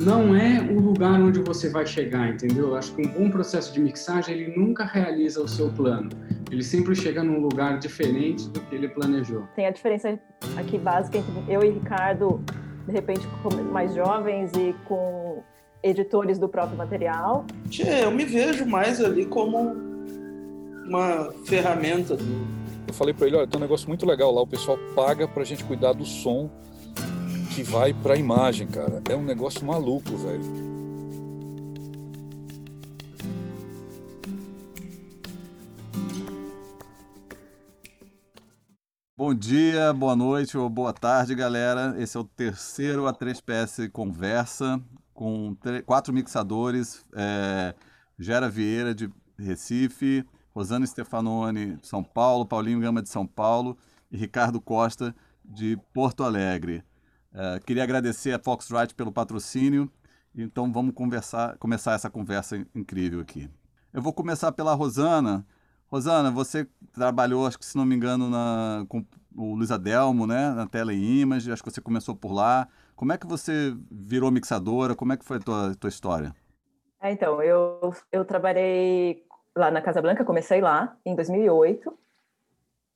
[0.00, 2.68] não é o lugar onde você vai chegar, entendeu?
[2.68, 6.08] Eu acho que um bom processo de mixagem ele nunca realiza o seu plano.
[6.50, 9.46] Ele sempre chega num lugar diferente do que ele planejou.
[9.54, 10.18] Tem a diferença
[10.56, 12.42] aqui básica entre eu e Ricardo,
[12.86, 13.28] de repente
[13.70, 15.42] mais jovens e com
[15.82, 17.44] editores do próprio material.
[17.68, 19.76] Tchê, eu me vejo mais ali como
[20.86, 22.24] uma ferramenta do...
[22.88, 25.42] Eu falei para ele, olha, tem um negócio muito legal lá, o pessoal paga para
[25.42, 26.50] a gente cuidar do som
[27.54, 29.02] que vai para a imagem, cara.
[29.08, 30.70] É um negócio maluco, velho.
[39.16, 41.94] Bom dia, boa noite ou boa tarde, galera.
[41.98, 44.80] Esse é o terceiro A3PS Conversa
[45.12, 47.04] com quatro mixadores.
[47.14, 47.74] É,
[48.18, 50.24] Gera Vieira, de Recife,
[50.54, 53.76] Rosana Stefanoni, de São Paulo, Paulinho Gama, de São Paulo
[54.10, 56.84] e Ricardo Costa, de Porto Alegre.
[57.32, 59.90] Uh, queria agradecer a Foxrite pelo patrocínio.
[60.34, 63.48] Então vamos conversar, começar essa conversa incrível aqui.
[63.92, 65.44] Eu vou começar pela Rosana.
[65.88, 69.04] Rosana, você trabalhou, acho que se não me engano, na, com
[69.36, 72.68] o Luiz Adelmo, né, na Teleimage, acho que você começou por lá.
[72.94, 74.94] Como é que você virou mixadora?
[74.94, 76.34] Como é que foi a tua, tua história?
[77.02, 79.24] É, então, eu, eu trabalhei
[79.56, 81.98] lá na Casa Branca, comecei lá em 2008.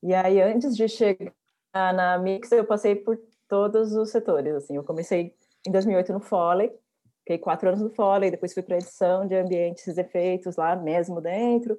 [0.02, 1.32] E aí, antes de chegar
[1.72, 3.18] na Mix, eu passei por
[3.54, 4.52] todos os setores.
[4.52, 5.32] Assim, eu comecei
[5.64, 6.76] em 2008 no Foley,
[7.20, 11.20] fiquei quatro anos no Foley, depois fui para edição de ambientes e efeitos lá mesmo
[11.20, 11.78] dentro.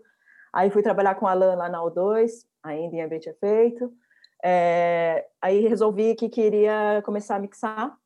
[0.53, 3.93] Aí fui trabalhar com a Alan lá na O2, ainda em ambiente efeito.
[4.41, 7.97] É, aí resolvi que queria começar a mixar.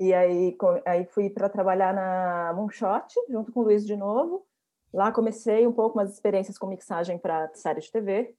[0.00, 4.46] E aí, aí fui para trabalhar na Moonshot, junto com o Luiz de novo.
[4.94, 8.34] Lá comecei um pouco umas experiências com mixagem para série de TV.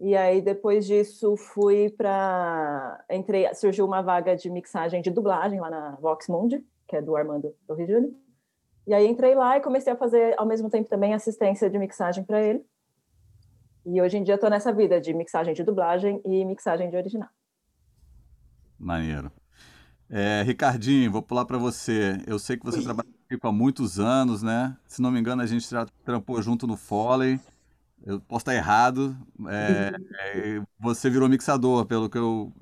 [0.00, 3.04] E aí, depois disso, fui para.
[3.10, 7.16] Entrei, surgiu uma vaga de mixagem de dublagem lá na Vox Mundi, que é do
[7.16, 8.16] Armando do Rio Janeiro.
[8.86, 12.24] E aí entrei lá e comecei a fazer, ao mesmo tempo, também assistência de mixagem
[12.24, 12.64] para ele.
[13.84, 17.28] E hoje em dia estou nessa vida de mixagem de dublagem e mixagem de original.
[18.78, 19.32] Maneiro.
[20.08, 22.22] É, Ricardinho, vou pular para você.
[22.26, 22.84] Eu sei que você Oi.
[22.84, 24.76] trabalha aqui há muitos anos, né?
[24.86, 27.38] Se não me engano, a gente já trampou junto no Foley.
[28.04, 29.16] Eu posso estar errado.
[29.48, 29.92] É,
[30.58, 32.52] é, você virou mixador, pelo que eu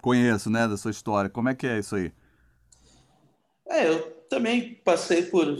[0.00, 1.30] conheço, né, da sua história.
[1.30, 2.12] Como é que é isso aí?
[3.68, 5.58] É, eu também passei por,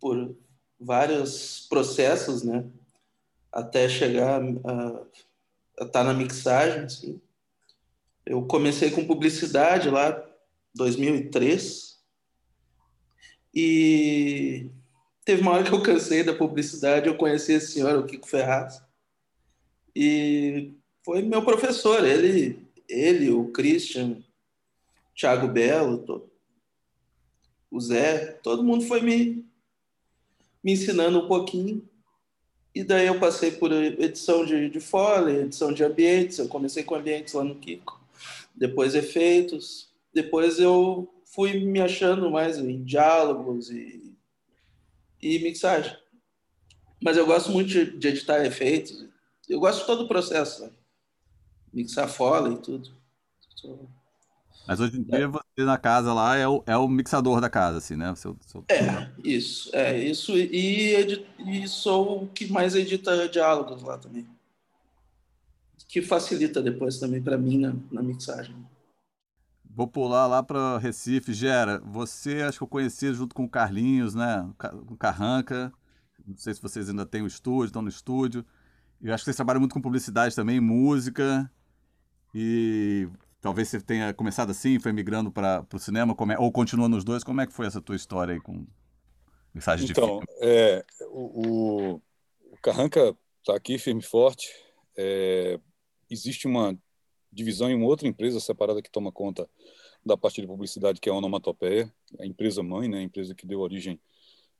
[0.00, 0.36] por
[0.80, 2.64] vários processos, né,
[3.50, 7.20] até chegar a, a estar na mixagem, assim.
[8.24, 10.24] Eu comecei com publicidade lá,
[10.74, 11.92] 2003,
[13.54, 14.70] e
[15.24, 18.82] Teve uma hora que eu cansei da publicidade, eu conheci esse senhor, o Kiko Ferraz,
[19.94, 20.72] e
[21.04, 24.22] foi meu professor, ele, ele o Christian,
[25.14, 26.28] Thiago Belo,
[27.70, 29.44] o Zé, todo mundo foi me,
[30.62, 31.88] me ensinando um pouquinho.
[32.74, 36.94] E daí eu passei por edição de, de Foley, edição de ambientes, eu comecei com
[36.94, 38.00] ambientes lá no Kiko,
[38.54, 44.11] depois efeitos, depois eu fui me achando mais em diálogos e
[45.22, 45.96] e mixagem.
[47.02, 49.06] Mas eu gosto muito de, editar efeitos.
[49.48, 50.62] Eu gosto de todo o processo.
[50.62, 50.70] Né?
[51.72, 52.90] Mixar fora e tudo.
[54.66, 57.78] Mas hoje em dia você na casa lá é o, é o mixador da casa,
[57.78, 58.14] assim, né?
[58.14, 58.64] Seu, seu...
[58.68, 59.70] É, isso.
[59.74, 60.36] É, isso.
[60.36, 64.26] E, edit, e sou o que mais edita diálogos lá também.
[65.88, 68.54] Que facilita depois também para mim na, na mixagem.
[69.74, 71.32] Vou pular lá para Recife.
[71.32, 74.48] Gera, você acho que eu conheci junto com o Carlinhos, né?
[74.58, 75.72] Com o Carranca.
[76.26, 78.44] Não sei se vocês ainda têm o estúdio, estão no estúdio.
[79.00, 81.50] Eu acho que vocês trabalham muito com publicidade também, música.
[82.34, 83.08] E
[83.40, 87.24] talvez você tenha começado assim, foi migrando para o cinema, é, ou continua nos dois.
[87.24, 88.66] Como é que foi essa tua história aí com
[89.54, 90.26] mensagem então, de filme?
[90.40, 91.94] É, o,
[92.52, 94.48] o Carranca está aqui firme e forte.
[94.96, 95.58] É,
[96.10, 96.78] existe uma
[97.32, 99.48] divisão em uma outra empresa separada que toma conta
[100.04, 103.46] da parte de publicidade, que é a Onomatopeia, a empresa mãe, né, a empresa que
[103.46, 104.00] deu origem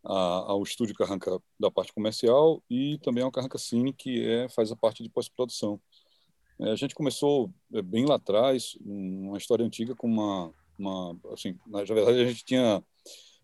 [0.05, 0.15] a,
[0.53, 4.77] ao estúdio Carranca da parte comercial e também ao Carranca Cine, que é, faz a
[4.77, 5.81] parte de pós-produção.
[6.61, 11.59] É, a gente começou é, bem lá atrás, uma história antiga com uma, uma assim,
[11.67, 12.83] na verdade a gente tinha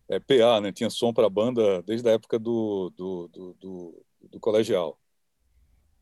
[0.07, 4.05] é, PA, né, tinha som para a banda desde a época do, do, do, do,
[4.31, 4.97] do colegial.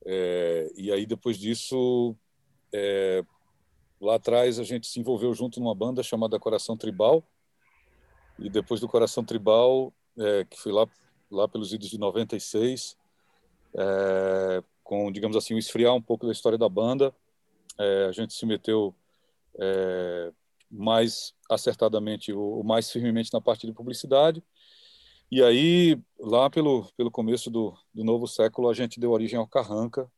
[0.05, 2.15] É, e aí depois disso
[2.73, 3.23] é,
[3.99, 7.23] lá atrás a gente se envolveu junto numa banda chamada Coração Tribal
[8.39, 10.87] e depois do Coração Tribal, é, que foi lá
[11.29, 12.97] lá pelos idos de 96,
[13.75, 17.13] é, com digamos assim um esfriar um pouco da história da banda,
[17.77, 18.95] é, a gente se meteu
[19.59, 20.31] é,
[20.69, 24.43] mais acertadamente, ou mais firmemente na parte de publicidade.
[25.29, 29.47] E aí, lá pelo, pelo começo do, do novo século, a gente deu origem ao
[29.47, 30.09] Carranca,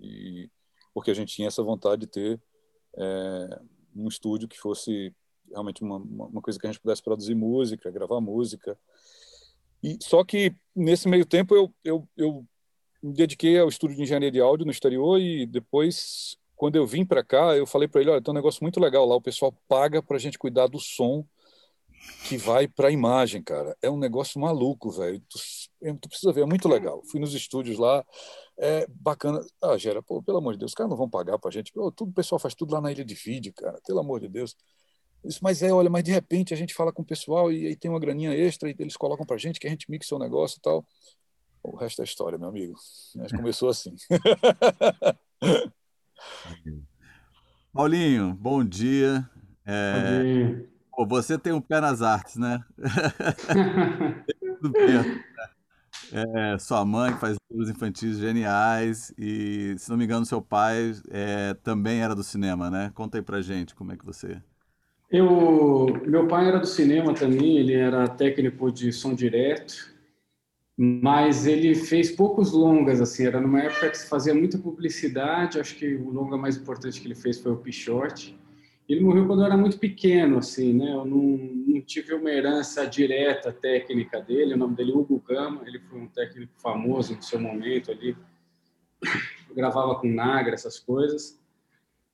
[0.00, 0.50] e,
[0.96, 2.40] porque a gente tinha essa vontade de ter
[2.96, 3.60] é,
[3.94, 5.14] um estúdio que fosse
[5.50, 8.78] realmente uma, uma coisa que a gente pudesse produzir música, gravar música.
[9.82, 12.46] E só que nesse meio tempo eu, eu, eu
[13.02, 17.04] me dediquei ao estudo de engenharia de áudio no exterior e depois quando eu vim
[17.04, 19.52] para cá, eu falei para ele, olha, tem um negócio muito legal lá, o pessoal
[19.68, 21.26] paga para a gente cuidar do som
[22.26, 23.76] que vai para a imagem, cara.
[23.82, 25.20] É um negócio maluco, velho.
[25.28, 25.38] Tu,
[26.00, 27.02] tu, precisa ver, é muito legal.
[27.10, 28.02] Fui nos estúdios lá,
[28.58, 29.40] é bacana.
[29.62, 31.72] Ah, Gera, pô, pelo amor de Deus, os caras não vão pagar para a gente.
[31.72, 34.28] Pô, tudo, o pessoal faz tudo lá na ilha de vídeo, cara, pelo amor de
[34.28, 34.56] Deus.
[35.24, 37.76] Isso, mas é, olha, mas de repente a gente fala com o pessoal e aí
[37.76, 40.18] tem uma graninha extra e eles colocam para a gente que a gente mixa o
[40.18, 40.86] negócio e tal.
[41.62, 42.74] O resto é história, meu amigo.
[43.16, 43.94] Mas começou assim.
[47.72, 49.28] Paulinho, bom dia.
[49.64, 49.94] É...
[49.94, 50.76] Bom dia.
[50.96, 52.64] Pô, você tem um pé nas artes, né?
[54.62, 55.24] Tudo perto.
[56.10, 61.54] É, sua mãe faz livros infantis geniais e, se não me engano, seu pai é,
[61.54, 62.90] também era do cinema, né?
[62.94, 64.40] Conta aí pra gente como é que você...
[65.10, 69.94] Eu, meu pai era do cinema também, ele era técnico de som direto,
[70.76, 75.76] mas ele fez poucos longas, assim, era numa época que se fazia muita publicidade, acho
[75.76, 78.38] que o longa mais importante que ele fez foi o Pichote.
[78.88, 80.92] Ele morreu quando eu era muito pequeno, assim, né?
[80.92, 81.20] Eu não,
[81.66, 86.00] não tive uma herança direta técnica dele, o nome dele é Hugo Gama, ele foi
[86.00, 88.16] um técnico famoso no seu momento ali,
[89.48, 91.40] eu gravava com Nagra, essas coisas.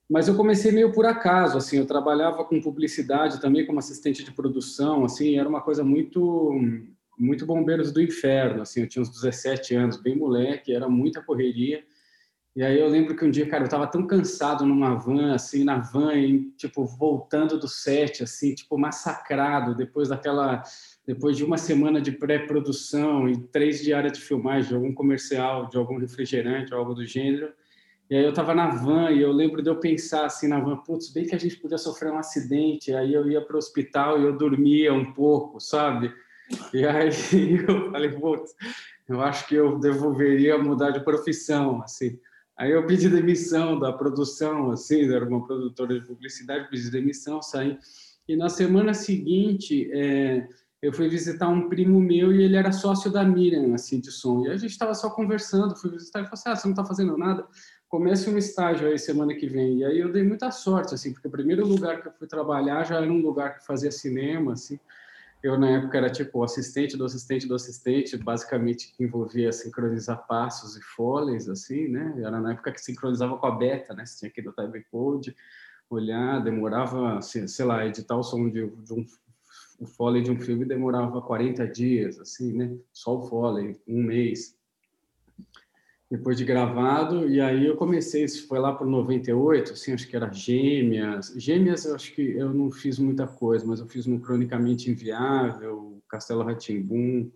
[0.09, 4.31] Mas eu comecei meio por acaso, assim, eu trabalhava com publicidade também como assistente de
[4.31, 6.51] produção, assim, era uma coisa muito
[7.15, 11.83] muito bombeiros do inferno, assim, eu tinha uns 17 anos, bem moleque, era muita correria.
[12.55, 15.63] E aí eu lembro que um dia, cara, eu tava tão cansado numa van, assim,
[15.63, 20.61] na van, e, tipo, voltando do set, assim, tipo, massacrado, depois daquela,
[21.05, 25.77] depois de uma semana de pré-produção e três diárias de filmagem de algum comercial, de
[25.77, 27.51] algum refrigerante, algo do gênero.
[28.07, 30.77] E aí eu tava na van e eu lembro de eu pensar assim na van,
[30.77, 34.19] putz, bem que a gente podia sofrer um acidente, aí eu ia para o hospital
[34.19, 36.13] e eu dormia um pouco, sabe?
[36.71, 37.09] E aí
[37.67, 38.53] eu falei, putz,
[39.09, 42.19] eu acho que eu devolveria mudar de profissão, assim.
[42.63, 47.77] Aí eu pedi demissão da produção, assim, era uma produtora de publicidade, pedi demissão, saí.
[48.25, 50.47] E na semana seguinte, é,
[50.81, 54.45] eu fui visitar um primo meu e ele era sócio da Miriam, assim, de som.
[54.45, 56.85] E a gente estava só conversando, fui visitar e falei assim, ah, você não está
[56.85, 57.45] fazendo nada?
[57.89, 59.79] Comece um estágio aí semana que vem.
[59.79, 62.85] E aí eu dei muita sorte, assim, porque o primeiro lugar que eu fui trabalhar
[62.85, 64.79] já era um lugar que fazia cinema, assim,
[65.43, 70.25] eu, na época, era tipo o assistente do assistente do assistente, basicamente que envolvia sincronizar
[70.25, 72.15] passos e foleys, assim, né?
[72.17, 74.05] Era na época que sincronizava com a beta, né?
[74.05, 75.35] Você tinha que ir do timecode,
[75.89, 79.05] olhar, demorava, sei lá, editar o som de, de um
[79.79, 82.77] o foley de um filme demorava 40 dias, assim, né?
[82.93, 84.57] Só o foley, um mês
[86.13, 90.15] depois de gravado, e aí eu comecei, isso foi lá para 98, assim, acho que
[90.15, 91.33] era Gêmeas.
[91.35, 96.03] Gêmeas eu acho que eu não fiz muita coisa, mas eu fiz um Cronicamente Inviável,
[96.07, 97.31] Castelo Ratimbum,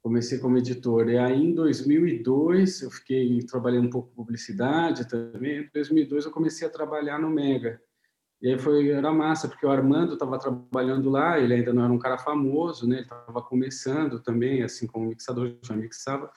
[0.00, 1.08] comecei como editor.
[1.08, 5.62] E aí em 2002 eu fiquei trabalhando um pouco publicidade também.
[5.64, 7.82] Em 2002 eu comecei a trabalhar no Mega.
[8.40, 11.92] E aí foi era massa, porque o Armando estava trabalhando lá, ele ainda não era
[11.92, 12.98] um cara famoso, né?
[12.98, 16.30] Ele estava começando também, assim como mixador, já mixava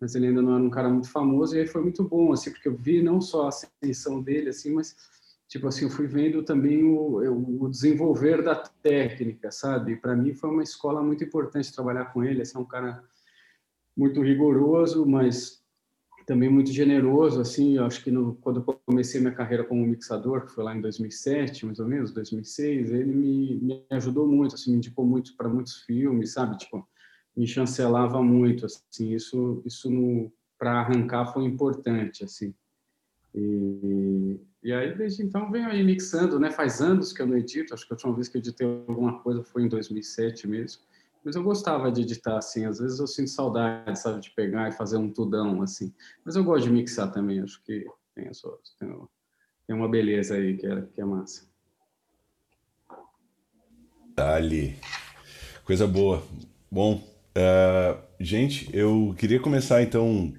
[0.00, 2.50] mas ele ainda não era um cara muito famoso, e aí foi muito bom, assim,
[2.50, 4.96] porque eu vi não só a ascensão dele, assim, mas,
[5.48, 9.96] tipo assim, eu fui vendo também o, o desenvolver da técnica, sabe?
[9.96, 13.02] Para mim foi uma escola muito importante trabalhar com ele, assim, é um cara
[13.96, 15.64] muito rigoroso, mas
[16.26, 20.46] também muito generoso, assim, eu acho que no, quando eu comecei minha carreira como mixador,
[20.46, 24.70] que foi lá em 2007, mais ou menos, 2006, ele me, me ajudou muito, assim,
[24.72, 26.86] me indicou muito para muitos filmes, sabe, tipo,
[27.36, 29.90] me chancelava muito, assim, isso, isso
[30.58, 32.54] para arrancar foi importante, assim.
[33.34, 36.50] E, e aí, desde então, venho aí mixando, né?
[36.50, 39.18] Faz anos que eu não edito, acho que a última vez que eu editei alguma
[39.20, 40.82] coisa foi em 2007 mesmo.
[41.24, 44.72] Mas eu gostava de editar, assim, às vezes eu sinto saudade, sabe, de pegar e
[44.72, 45.92] fazer um tudão, assim.
[46.24, 50.56] Mas eu gosto de mixar também, acho que tem, a sua, tem, uma beleza aí
[50.56, 51.48] que é, que é massa.
[54.14, 54.78] Dali.
[55.64, 56.22] Coisa boa.
[56.70, 57.02] Bom,
[57.36, 60.32] Uh, gente, eu queria começar então,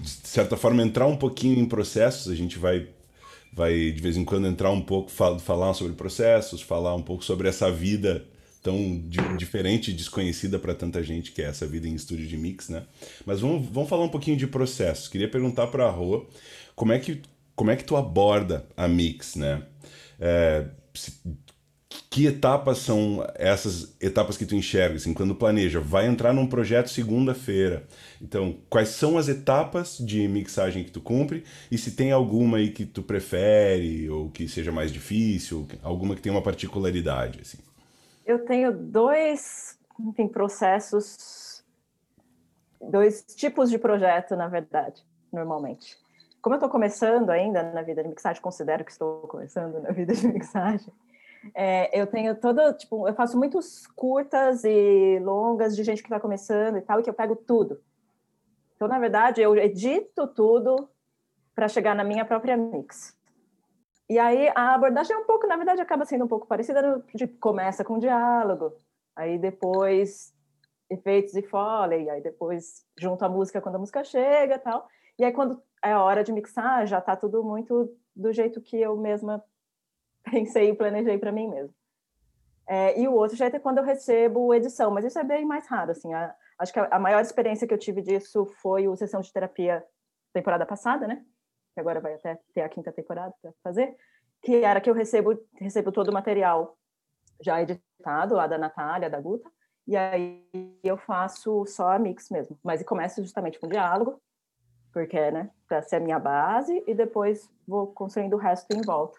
[0.00, 2.32] de certa forma, entrar um pouquinho em processos.
[2.32, 2.88] A gente vai,
[3.52, 7.24] vai de vez em quando entrar um pouco, fal falar sobre processos, falar um pouco
[7.24, 8.24] sobre essa vida
[8.62, 8.98] tão
[9.36, 12.84] diferente e desconhecida para tanta gente que é essa vida em estúdio de mix, né?
[13.26, 15.06] Mas vamos, vamos falar um pouquinho de processos.
[15.06, 16.26] Queria perguntar para a Rô
[16.74, 17.20] como é que
[17.54, 19.62] como é que tu aborda a mix, né?
[20.18, 20.66] É,
[22.14, 24.94] que etapas são essas etapas que tu enxerga?
[24.94, 27.82] Assim, quando planeja, vai entrar num projeto segunda-feira.
[28.22, 31.42] Então, quais são as etapas de mixagem que tu cumpre?
[31.72, 36.22] E se tem alguma aí que tu prefere, ou que seja mais difícil, alguma que
[36.22, 37.40] tenha uma particularidade?
[37.40, 37.58] Assim?
[38.24, 41.64] Eu tenho dois enfim, processos,
[42.80, 45.98] dois tipos de projeto, na verdade, normalmente.
[46.40, 50.14] Como eu estou começando ainda na vida de mixagem, considero que estou começando na vida
[50.14, 50.92] de mixagem,
[51.54, 56.20] é, eu tenho toda, tipo, eu faço muitos curtas e longas de gente que está
[56.20, 57.80] começando e tal, e que eu pego tudo.
[58.76, 60.88] Então, na verdade, eu edito tudo
[61.54, 63.16] para chegar na minha própria mix.
[64.08, 67.38] E aí a abordagem é um pouco, na verdade, acaba sendo um pouco parecida, tipo,
[67.38, 68.74] começa com diálogo,
[69.16, 70.34] aí depois
[70.90, 74.86] efeitos e foley, aí depois junto a música quando a música chega, tal.
[75.18, 78.78] E aí quando é a hora de mixar, já está tudo muito do jeito que
[78.80, 79.42] eu mesma
[80.30, 81.74] pensei e planejei para mim mesmo.
[82.66, 85.66] É, e o outro jeito é quando eu recebo edição, mas isso é bem mais
[85.68, 86.12] raro, assim.
[86.14, 89.32] A, acho que a, a, maior experiência que eu tive disso foi o Sessão de
[89.32, 89.84] Terapia
[90.32, 91.24] temporada passada, né?
[91.74, 93.96] Que agora vai até ter a quinta temporada para fazer,
[94.42, 96.76] que era que eu recebo, recebo todo o material
[97.40, 99.50] já editado, lá da Natália, da Guta,
[99.86, 100.42] e aí
[100.82, 102.58] eu faço só a mix mesmo.
[102.62, 104.20] Mas começo justamente com diálogo,
[104.92, 109.18] porque, né, para ser a minha base, e depois vou construindo o resto em volta.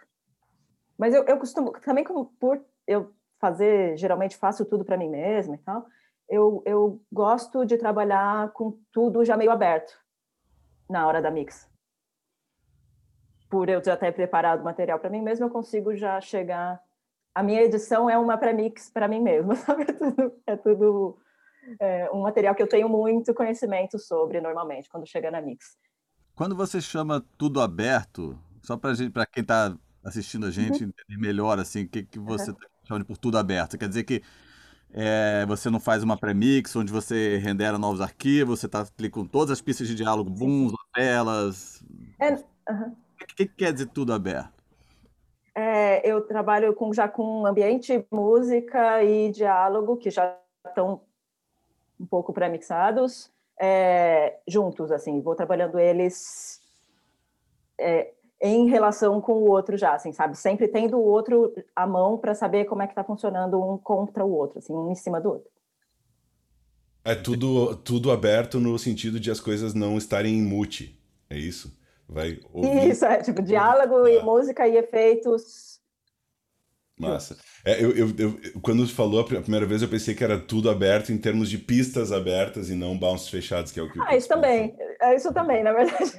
[0.98, 5.56] Mas eu, eu costumo, também como por eu fazer, geralmente faço tudo para mim mesma
[5.56, 5.86] e tal,
[6.28, 9.94] eu, eu gosto de trabalhar com tudo já meio aberto
[10.90, 11.70] na hora da mix.
[13.50, 16.82] Por eu já ter preparado o material para mim mesma, eu consigo já chegar.
[17.34, 19.84] A minha edição é uma pré-mix para mim mesma, sabe?
[19.84, 21.20] É tudo, é tudo
[21.80, 25.78] é, um material que eu tenho muito conhecimento sobre normalmente quando chega na mix.
[26.36, 29.76] Quando você chama tudo aberto, só para quem está
[30.06, 30.90] assistindo a gente uhum.
[30.90, 32.88] entender melhor assim o que, que você está uhum.
[32.88, 33.78] chamando por tudo aberto.
[33.78, 34.22] Quer dizer que
[34.94, 39.52] é, você não faz uma premix onde você rendera novos arquivos, você está com todas
[39.52, 41.84] as pistas de diálogo, booms, lapelas.
[42.20, 42.32] É,
[42.72, 42.96] uhum.
[43.22, 44.54] O que, que, quer dizer tudo aberto?
[45.56, 51.02] É, eu trabalho com, já com ambiente, música e diálogo, que já estão
[52.00, 56.62] um pouco pré-mixados, é, juntos, assim, vou trabalhando eles
[57.78, 60.38] é, em relação com o outro já, assim, sabe?
[60.38, 64.26] Sempre tendo o outro à mão para saber como é que está funcionando um contra
[64.26, 65.50] o outro, assim, um em cima do outro.
[67.04, 71.00] É tudo, tudo aberto no sentido de as coisas não estarem em mute,
[71.30, 71.78] é isso?
[72.08, 72.90] Vai ouvir...
[72.90, 75.80] Isso, é tipo diálogo e música e efeitos.
[76.98, 77.38] Massa.
[77.66, 81.12] É, eu, eu, eu, quando falou a primeira vez, eu pensei que era tudo aberto
[81.12, 84.30] em termos de pistas abertas e não bounces fechados, que é o que Ah, isso
[84.30, 84.76] também.
[85.02, 86.12] É isso também, na verdade.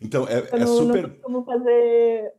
[0.00, 1.02] Então, é, eu é não, super.
[1.02, 2.32] Não costumo fazer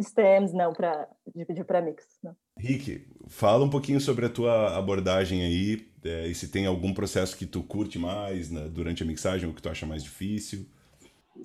[0.00, 2.04] stems, não, para dividir para mix.
[2.22, 2.34] Não.
[2.58, 7.36] Rick, fala um pouquinho sobre a tua abordagem aí é, e se tem algum processo
[7.36, 10.66] que tu curte mais né, durante a mixagem ou que tu acha mais difícil.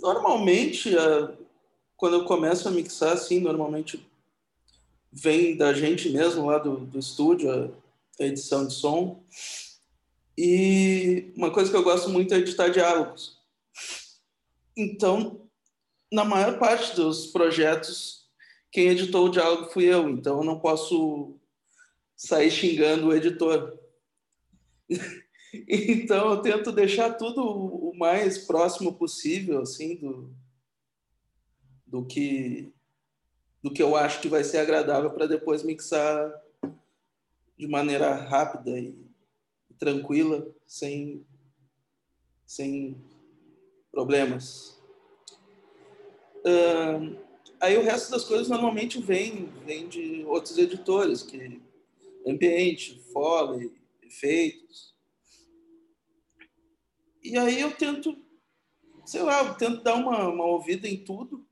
[0.02, 0.92] Normalmente,
[1.96, 4.06] quando eu começo a mixar, assim, normalmente
[5.12, 7.74] vem da gente mesmo lá do, do estúdio,
[8.20, 9.24] a edição de som.
[10.38, 13.38] E uma coisa que eu gosto muito é editar diálogos.
[14.76, 15.47] Então,
[16.12, 18.28] na maior parte dos projetos,
[18.72, 21.38] quem editou o diálogo fui eu, então eu não posso
[22.16, 23.78] sair xingando o editor.
[25.68, 30.34] então eu tento deixar tudo o mais próximo possível, assim, do,
[31.86, 32.74] do que
[33.62, 36.32] do que eu acho que vai ser agradável para depois mixar
[37.58, 38.96] de maneira rápida e
[39.80, 41.26] tranquila, sem
[42.46, 42.96] sem
[43.92, 44.77] problemas.
[46.48, 47.18] Uh,
[47.60, 51.62] aí o resto das coisas normalmente vem, vem de outros editores, que
[52.26, 54.96] ambiente, foley, efeitos.
[57.22, 58.18] E aí eu tento,
[59.06, 61.46] sei lá, eu tento dar uma, uma ouvida em tudo,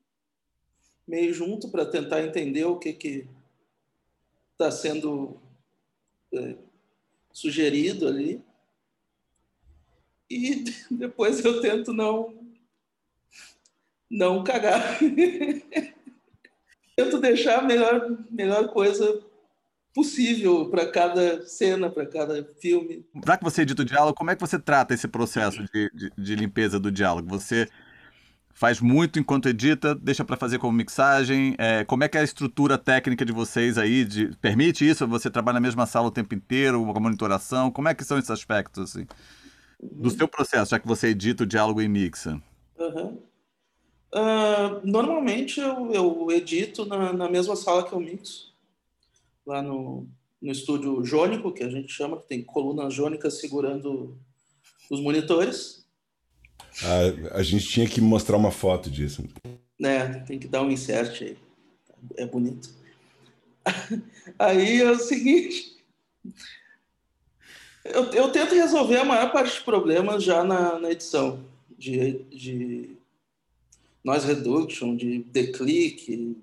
[1.06, 3.28] meio junto, para tentar entender o que que
[4.54, 5.38] está sendo
[6.34, 6.56] é,
[7.34, 8.42] sugerido ali.
[10.30, 12.45] E depois eu tento não
[14.10, 15.00] não cagar.
[16.96, 19.22] Tento deixar a melhor, melhor coisa
[19.94, 23.06] possível para cada cena, para cada filme.
[23.26, 26.12] Já que você edita o diálogo, como é que você trata esse processo de, de,
[26.18, 27.30] de limpeza do diálogo?
[27.30, 27.68] Você
[28.54, 31.56] faz muito enquanto edita, deixa para fazer como mixagem?
[31.58, 34.04] É, como é que é a estrutura técnica de vocês aí?
[34.04, 35.08] De, permite isso?
[35.08, 37.72] Você trabalha na mesma sala o tempo inteiro, uma monitoração?
[37.72, 39.06] Como é que são esses aspectos assim?
[39.82, 42.42] Do seu processo, já que você edita o diálogo e mixa?
[42.78, 43.22] Uhum.
[44.16, 48.54] Uh, normalmente eu, eu edito na, na, mesma sala que eu mixo,
[49.46, 50.08] lá no,
[50.42, 54.18] no estúdio jônico, que a gente chama, que tem coluna jônica segurando
[54.90, 55.86] os monitores.
[56.82, 59.22] A, a gente tinha que mostrar uma foto disso.
[59.84, 61.38] É, tem que dar um insert aí.
[62.16, 62.70] É bonito.
[64.40, 65.76] Aí é o seguinte.
[67.84, 71.44] Eu, eu tento resolver a maior parte dos problemas já na, na edição
[71.78, 72.95] de, de
[74.06, 76.38] noise reduction, de declick,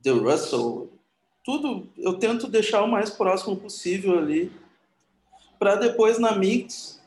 [0.00, 0.88] de Russell,
[1.44, 4.52] tudo eu tento deixar o mais próximo possível ali,
[5.58, 7.00] para depois na mix,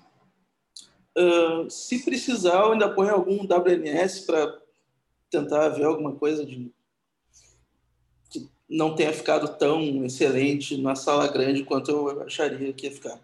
[1.18, 4.60] uh, se precisar, eu ainda ponho algum WMS para
[5.30, 6.70] tentar ver alguma coisa de
[8.30, 13.18] que não tenha ficado tão excelente na sala grande quanto eu acharia que ia ficar.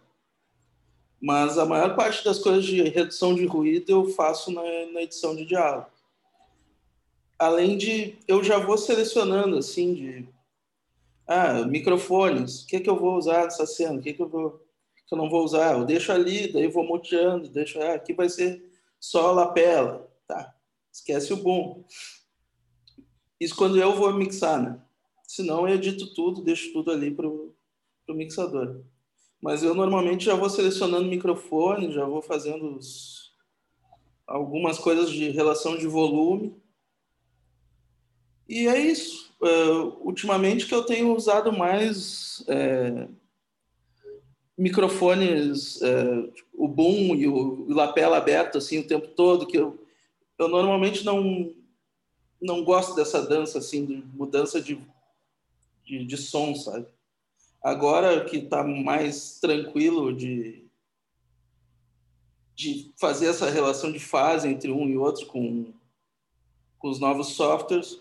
[1.20, 4.62] Mas a maior parte das coisas de redução de ruído eu faço na,
[4.94, 5.97] na edição de diálogo.
[7.40, 10.30] Além de, eu já vou selecionando, assim, de...
[11.28, 14.00] Ah, microfones, o que, é que eu vou usar nessa cena?
[14.00, 14.66] O que, é que, eu vou,
[15.06, 15.78] que eu não vou usar?
[15.78, 17.80] Eu deixo ali, daí vou muteando, deixo...
[17.82, 18.64] Ah, aqui vai ser
[19.00, 20.10] só lapela.
[20.26, 20.56] Tá,
[20.92, 21.84] esquece o boom.
[23.40, 24.82] Isso quando eu vou mixar, né?
[25.28, 27.54] Senão eu edito tudo, deixo tudo ali pro,
[28.06, 28.84] pro mixador.
[29.42, 33.34] Mas eu normalmente já vou selecionando microfone, já vou fazendo os,
[34.26, 36.56] algumas coisas de relação de volume.
[38.48, 39.34] E é isso.
[39.42, 43.08] Uh, ultimamente que eu tenho usado mais é,
[44.58, 49.78] microfones, é, o boom e o, o lapela aberto assim o tempo todo, que eu,
[50.40, 51.54] eu normalmente não
[52.40, 54.80] não gosto dessa dança assim, de mudança de,
[55.84, 56.86] de, de som, sabe?
[57.64, 60.64] Agora que está mais tranquilo de,
[62.54, 65.74] de fazer essa relação de fase entre um e outro com,
[66.78, 68.00] com os novos softwares,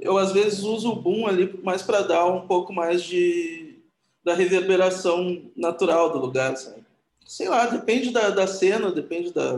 [0.00, 3.78] eu às vezes uso o boom ali mais para dar um pouco mais de
[4.24, 6.84] da reverberação natural do lugar, sabe?
[7.26, 9.56] Sei lá, depende da, da cena, depende da,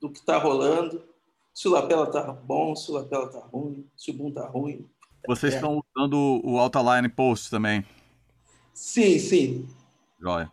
[0.00, 1.02] do que está rolando.
[1.52, 4.88] Se o lapela tá bom, se o lapela tá ruim, se o boom tá ruim.
[5.26, 5.56] Vocês é.
[5.56, 7.84] estão usando o Altaline Post também?
[8.72, 9.68] Sim, sim.
[10.20, 10.50] Joia.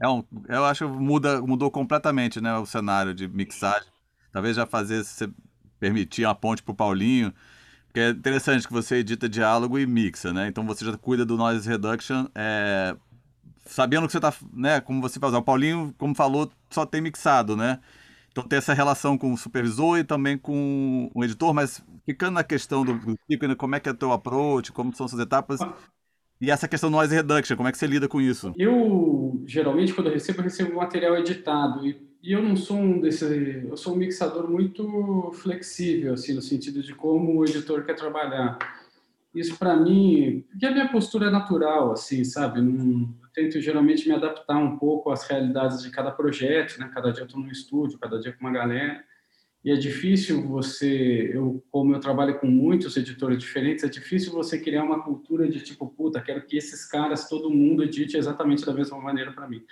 [0.00, 3.88] É um, eu acho que muda, mudou completamente né, o cenário de mixagem.
[4.32, 5.02] Talvez já fazer,
[5.78, 7.32] permitir uma ponte para o Paulinho,
[7.86, 10.48] porque é interessante que você edita diálogo e mixa, né?
[10.48, 12.94] Então você já cuida do noise reduction, é,
[13.64, 15.38] sabendo que você está, né, como você vai usar.
[15.38, 17.80] O Paulinho, como falou, só tem mixado, né?
[18.30, 22.44] Então tem essa relação com o supervisor e também com o editor, mas ficando na
[22.44, 25.58] questão do ciclo, como é que é o teu approach, como são suas etapas,
[26.38, 28.52] e essa questão do noise reduction, como é que você lida com isso?
[28.58, 33.00] Eu, geralmente, quando eu recebo, eu recebo material editado, e, e eu não sou um
[33.00, 37.94] desse, eu sou um mixador muito flexível, assim, no sentido de como o editor quer
[37.94, 38.58] trabalhar.
[39.32, 42.60] Isso para mim, porque a minha postura é natural, assim, sabe?
[42.60, 46.90] Não, tento geralmente me adaptar um pouco às realidades de cada projeto, né?
[46.92, 49.04] Cada dia eu estou no estúdio, cada dia com uma galera.
[49.64, 54.58] E é difícil você, eu como eu trabalho com muitos editores diferentes, é difícil você
[54.58, 58.74] criar uma cultura de tipo, puta, quero que esses caras, todo mundo edite exatamente da
[58.74, 59.62] mesma maneira para mim.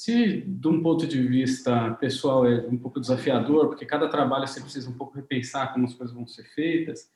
[0.00, 4.58] Se de um ponto de vista pessoal é um pouco desafiador, porque cada trabalho você
[4.58, 7.10] precisa um pouco repensar como as coisas vão ser feitas,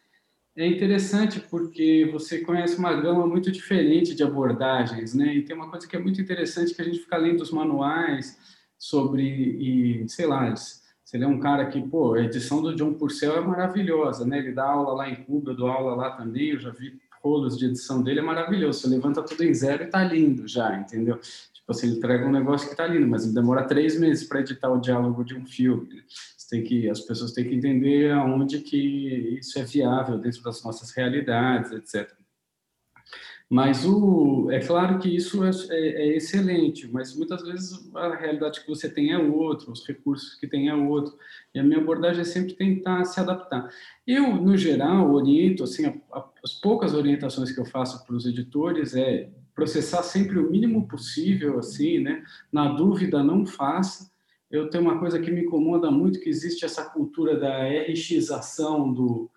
[0.54, 5.34] é interessante porque você conhece uma gama muito diferente de abordagens, né?
[5.34, 8.38] E tem uma coisa que é muito interessante que a gente fica lendo os manuais
[8.76, 10.52] sobre e sei lá,
[11.14, 14.40] ele é um cara que, pô, a edição do John Purcell é maravilhosa, né?
[14.40, 17.56] Ele dá aula lá em Cuba, eu dou aula lá também, eu já vi rolos
[17.56, 18.80] de edição dele, é maravilhoso.
[18.80, 21.18] Você levanta tudo em zero e tá lindo já, entendeu?
[21.64, 24.40] Tipo assim, ele entrega um negócio que tá lindo, mas ele demora três meses para
[24.40, 25.88] editar o diálogo de um filme.
[25.88, 26.02] Né?
[26.50, 30.90] tem que as pessoas têm que entender aonde que isso é viável dentro das nossas
[30.92, 32.14] realidades, etc.
[33.48, 38.60] Mas o, é claro que isso é, é, é, excelente, mas muitas vezes a realidade
[38.60, 41.16] que você tem é outra, os recursos que tem é outro,
[41.54, 43.68] e a minha abordagem é sempre tentar se adaptar.
[44.06, 46.00] Eu, no geral, oriento, assim,
[46.42, 51.58] as poucas orientações que eu faço para os editores é processar sempre o mínimo possível,
[51.58, 52.24] assim, né?
[52.52, 54.10] Na dúvida, não faça,
[54.50, 59.30] eu tenho uma coisa que me incomoda muito, que existe essa cultura da RXação do,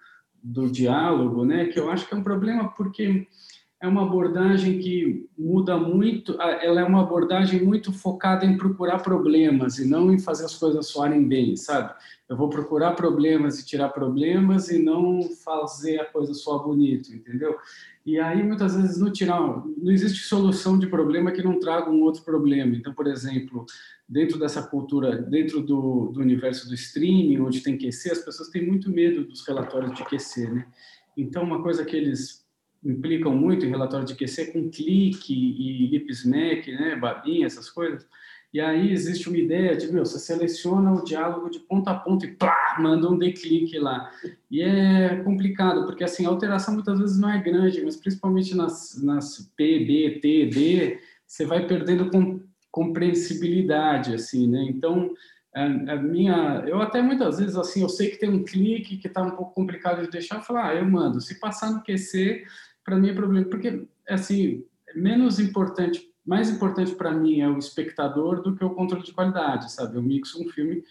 [0.43, 1.65] do diálogo, né?
[1.65, 3.27] Que eu acho que é um problema porque
[3.79, 9.77] é uma abordagem que muda muito, ela é uma abordagem muito focada em procurar problemas
[9.77, 11.93] e não em fazer as coisas soarem bem, sabe?
[12.27, 17.55] Eu vou procurar problemas e tirar problemas e não fazer a coisa soar bonito, entendeu?
[18.03, 22.01] E aí, muitas vezes, no tirar, não existe solução de problema que não traga um
[22.01, 22.75] outro problema.
[22.75, 23.63] Então, por exemplo,
[24.09, 28.65] dentro dessa cultura, dentro do, do universo do streaming, onde tem QC, as pessoas têm
[28.65, 30.65] muito medo dos relatórios de QC, né?
[31.15, 32.46] Então, uma coisa que eles
[32.87, 38.07] implicam muito em relatório de QC com clique e lip smack, né, babinha, essas coisas.
[38.53, 42.25] E aí existe uma ideia de, meu, você seleciona o diálogo de ponta a ponta
[42.25, 44.09] e plá, manda um declique lá.
[44.49, 49.01] E é complicado, porque assim, a alteração muitas vezes não é grande, mas principalmente nas,
[49.03, 52.39] nas P, B, T, D, você vai perdendo com,
[52.71, 54.63] compreensibilidade, assim, né?
[54.69, 55.13] Então,
[55.53, 56.63] a, a, minha...
[56.67, 59.53] Eu até muitas vezes, assim, eu sei que tem um clique que está um pouco
[59.53, 61.19] complicado de deixar, eu falo, ah, eu mando.
[61.19, 62.45] Se passar no QC,
[62.87, 64.63] para mim é problema, porque, assim,
[64.95, 69.69] menos importante, mais importante para mim é o espectador do que o controle de qualidade,
[69.73, 69.97] sabe?
[69.97, 70.81] Eu mixo um filme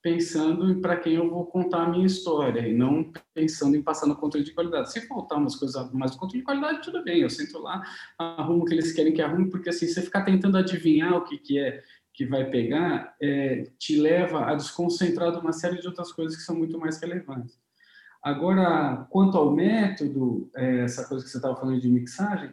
[0.00, 4.06] pensando em para quem eu vou contar a minha história e não pensando em passar
[4.06, 4.90] no controle de qualidade.
[4.92, 7.82] Se faltar umas coisas mais do controle de qualidade, tudo bem, eu sento lá,
[8.18, 11.36] arrumo o que eles querem que arrume, porque assim, você ficar tentando adivinhar o que,
[11.36, 11.82] que é
[12.14, 16.42] que vai pegar, é, te leva a desconcentrar de uma série de outras coisas que
[16.42, 17.60] são muito mais relevantes.
[18.22, 22.52] Agora, quanto ao método, é, essa coisa que você estava falando de mixagem,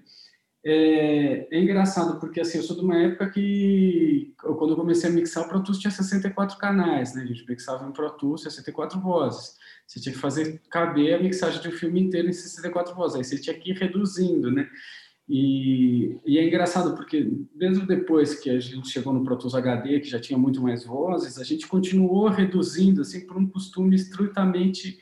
[0.66, 5.14] é, é, engraçado, porque assim, eu sou de uma época que, quando eu comecei a
[5.14, 7.22] mixar, o Pro Tools tinha 64 canais, né?
[7.24, 9.58] A gente mixava em Pro Tools 64 vozes.
[9.88, 13.18] Você tinha que fazer caber a mixagem de um filme inteiro em 64 vozes.
[13.18, 14.68] Aí você tinha que ir reduzindo, né?
[15.30, 20.00] E, e, é engraçado porque mesmo depois que a gente chegou no Pro Tools HD,
[20.00, 25.00] que já tinha muito mais vozes, a gente continuou reduzindo assim por um costume estritamente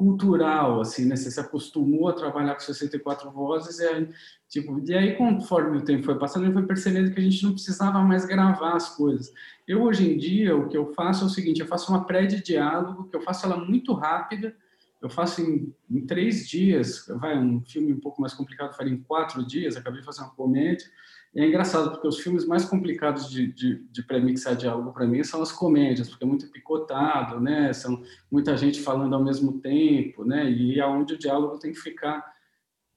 [0.00, 1.14] cultural, assim, né?
[1.14, 4.08] Você se acostumou a trabalhar com 64 vozes e aí,
[4.48, 7.52] tipo, e aí conforme o tempo foi passando, eu fui percebendo que a gente não
[7.52, 9.30] precisava mais gravar as coisas.
[9.68, 12.24] Eu hoje em dia o que eu faço é o seguinte, eu faço uma pré
[12.24, 14.56] de diálogo, que eu faço ela muito rápida,
[15.02, 19.02] eu faço em, em três dias, vai um filme um pouco mais complicado, faria em
[19.02, 20.86] quatro dias, acabei fazer uma comédia.
[21.32, 25.22] E é engraçado, porque os filmes mais complicados de, de, de pré-mixar diálogo para mim
[25.22, 27.72] são as comédias, porque é muito picotado, né?
[27.72, 30.50] São muita gente falando ao mesmo tempo, né?
[30.50, 32.24] E aonde o diálogo tem que ficar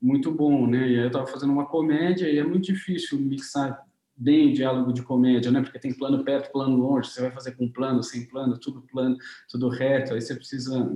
[0.01, 0.79] muito bom, né?
[0.79, 5.03] E aí eu estava fazendo uma comédia e é muito difícil mixar bem diálogo de
[5.03, 5.61] comédia, né?
[5.61, 9.15] Porque tem plano perto, plano longe, você vai fazer com plano, sem plano, tudo plano,
[9.47, 10.91] tudo reto, aí você precisa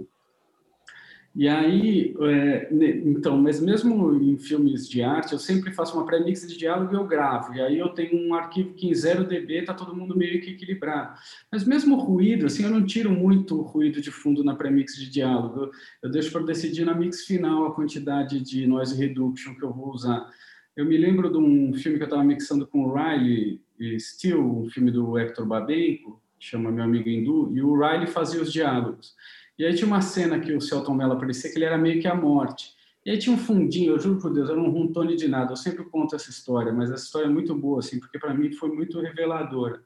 [1.39, 2.67] e aí, é,
[3.05, 6.97] então, mas mesmo em filmes de arte, eu sempre faço uma pré-mix de diálogo e
[6.97, 7.53] eu gravo.
[7.53, 10.49] E aí eu tenho um arquivo que em 0 dB está todo mundo meio que
[10.49, 11.15] equilibrado.
[11.51, 15.65] Mas mesmo ruído, assim, eu não tiro muito ruído de fundo na pré-mix de diálogo.
[15.65, 15.71] Eu,
[16.01, 19.91] eu deixo para decidir na mix final a quantidade de noise reduction que eu vou
[19.91, 20.27] usar.
[20.75, 23.61] Eu me lembro de um filme que eu estava mixando com o Riley
[23.99, 28.51] Steele, um filme do Hector Babenco, chama Meu Amigo Hindu, e o Riley fazia os
[28.51, 29.13] diálogos.
[29.57, 32.07] E aí tinha uma cena que o Celton Mello aparecia que ele era meio que
[32.07, 32.75] a morte.
[33.05, 35.53] E aí tinha um fundinho, eu juro por Deus, era um runtone de nada.
[35.53, 38.51] Eu sempre conto essa história, mas essa história é muito boa, assim, porque para mim
[38.51, 39.81] foi muito reveladora.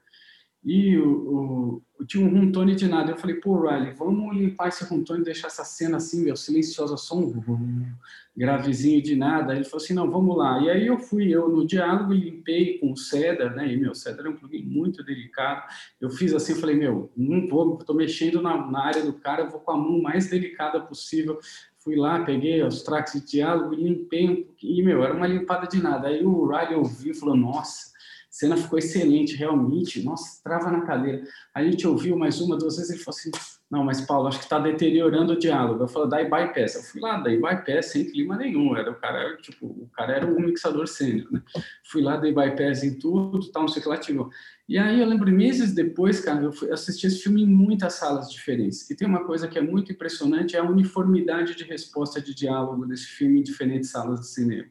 [0.63, 3.11] E o, o, tinha um runtone de nada.
[3.11, 6.97] Eu falei, pô, Riley, vamos limpar esse runtone e deixar essa cena assim, meu, silenciosa,
[6.97, 7.91] só um
[8.37, 9.55] gravezinho de nada.
[9.55, 10.61] Ele falou assim, não, vamos lá.
[10.61, 13.73] E aí eu fui, eu no diálogo limpei com o Cedar, né?
[13.73, 15.63] E, meu, o Cedar é um plugin muito delicado.
[15.99, 19.59] Eu fiz assim, falei, meu, não vou, tô mexendo na, na área do cara, vou
[19.59, 21.39] com a mão mais delicada possível
[21.83, 25.67] fui lá, peguei os tracks de diálogo, limpei um pouquinho, e, meu, era uma limpada
[25.67, 26.07] de nada.
[26.07, 27.90] Aí o Riley ouviu e falou, nossa,
[28.31, 30.01] cena ficou excelente, realmente.
[30.01, 31.21] Nossa, trava na cadeira.
[31.53, 33.31] A gente ouviu mais uma, duas vezes, ele falou assim:
[33.69, 35.83] Não, mas Paulo, acho que está deteriorando o diálogo.
[35.83, 36.75] Eu falei: Dai bypass.
[36.75, 38.75] Eu fui lá, dai bypass, sem clima nenhum.
[38.75, 41.43] Era, o, cara, tipo, o cara era um mixador sênior, né?
[41.83, 44.29] Fui lá, dei bypass em tudo, tal, não sei o que lá, tirou.
[44.71, 48.89] E aí eu lembro, meses depois, cara, eu assisti esse filme em muitas salas diferentes.
[48.89, 52.85] E tem uma coisa que é muito impressionante, é a uniformidade de resposta de diálogo
[52.85, 54.63] desse filme em diferentes salas de cinema.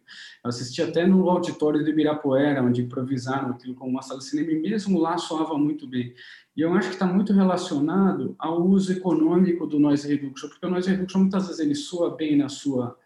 [0.43, 4.53] Eu assisti até no auditório de Ibirapuera, onde improvisaram aquilo como uma sala de cinema,
[4.53, 6.15] e mesmo lá soava muito bem.
[6.57, 10.71] E eu acho que está muito relacionado ao uso econômico do noise reduction, porque o
[10.71, 12.97] noise reduction muitas vezes ele soa bem na sua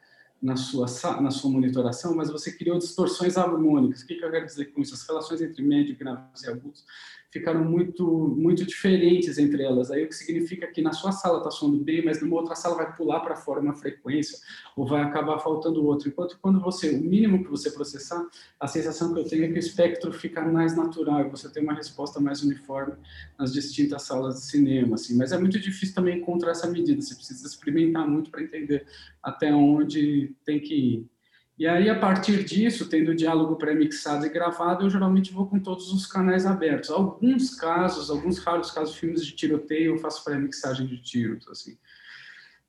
[0.45, 0.85] na sua,
[1.23, 4.03] na sua monitoração, mas você criou distorções harmônicas.
[4.03, 4.93] O que, que eu quero dizer com isso?
[4.93, 6.85] As relações entre médio, graves e agudos
[7.35, 8.07] ficaram muito,
[8.39, 9.91] muito diferentes entre elas.
[9.91, 12.77] Aí o que significa que na sua sala está soando bem, mas numa outra sala
[12.77, 14.39] vai pular para fora uma frequência
[14.77, 16.09] ou vai acabar faltando outra.
[16.09, 18.25] Enquanto quando você, o mínimo que você processar,
[18.61, 21.75] a sensação que eu tenho é que o espectro fica mais natural, você tem uma
[21.75, 22.95] resposta mais uniforme
[23.37, 24.95] nas distintas salas de cinema.
[24.95, 25.17] Assim.
[25.17, 28.87] Mas é muito difícil também encontrar essa medida, você precisa experimentar muito para entender
[29.21, 31.14] até onde tem que ir.
[31.57, 35.61] E aí, a partir disso, tendo o diálogo pré-mixado e gravado, eu geralmente vou com
[35.61, 36.91] todos os canais abertos.
[36.91, 41.79] Alguns casos, alguns raros casos, filmes de tiroteio, eu faço pré-mixagem de tiros, assim.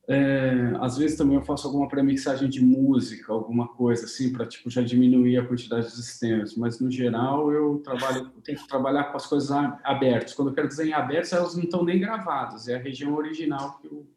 [0.07, 4.69] É, às vezes também eu faço alguma pré-mixagem de música, alguma coisa assim, para tipo,
[4.69, 6.55] já diminuir a quantidade de sistemas.
[6.55, 9.49] Mas, no geral, eu trabalho, eu tento trabalhar com as coisas
[9.83, 10.35] abertas.
[10.35, 12.67] Quando eu quero desenhar abertas, elas não estão nem gravadas.
[12.67, 14.07] É a região original que o,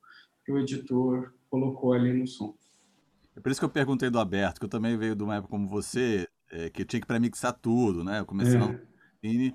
[0.45, 2.55] que o editor colocou ali no som.
[3.39, 5.51] É por isso que eu perguntei do aberto, que eu também veio de uma época
[5.51, 8.19] como você, é, que tinha que pré-mixar tudo, né?
[8.19, 8.59] Eu comecei é.
[8.59, 8.81] no
[9.25, 9.55] Cine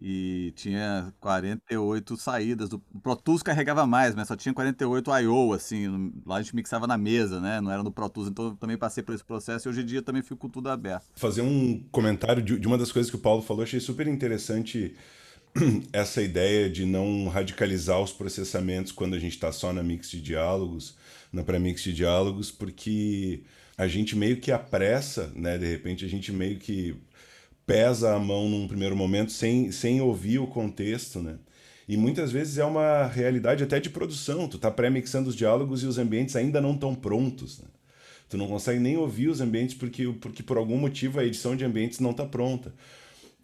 [0.00, 2.72] e tinha 48 saídas.
[2.72, 6.86] O Pro Tools carregava mais, mas só tinha 48 I.O., assim, lá a gente mixava
[6.86, 7.60] na mesa, né?
[7.60, 9.84] Não era no Pro Tools, então eu também passei por esse processo e hoje em
[9.84, 11.04] dia também fico com tudo aberto.
[11.14, 14.96] Fazer um comentário de, de uma das coisas que o Paulo falou, achei super interessante
[15.92, 20.22] essa ideia de não radicalizar os processamentos quando a gente está só na mix de
[20.22, 20.96] diálogos,
[21.32, 23.42] na pré-mix de diálogos, porque
[23.76, 25.56] a gente meio que apressa, né?
[25.58, 26.94] De repente a gente meio que
[27.66, 31.38] pesa a mão num primeiro momento sem, sem ouvir o contexto, né?
[31.88, 34.48] E muitas vezes é uma realidade até de produção.
[34.48, 37.58] Tu tá pré-mixando os diálogos e os ambientes ainda não estão prontos.
[37.58, 37.66] Né?
[38.28, 41.64] Tu não consegue nem ouvir os ambientes porque, porque por algum motivo a edição de
[41.64, 42.72] ambientes não está pronta.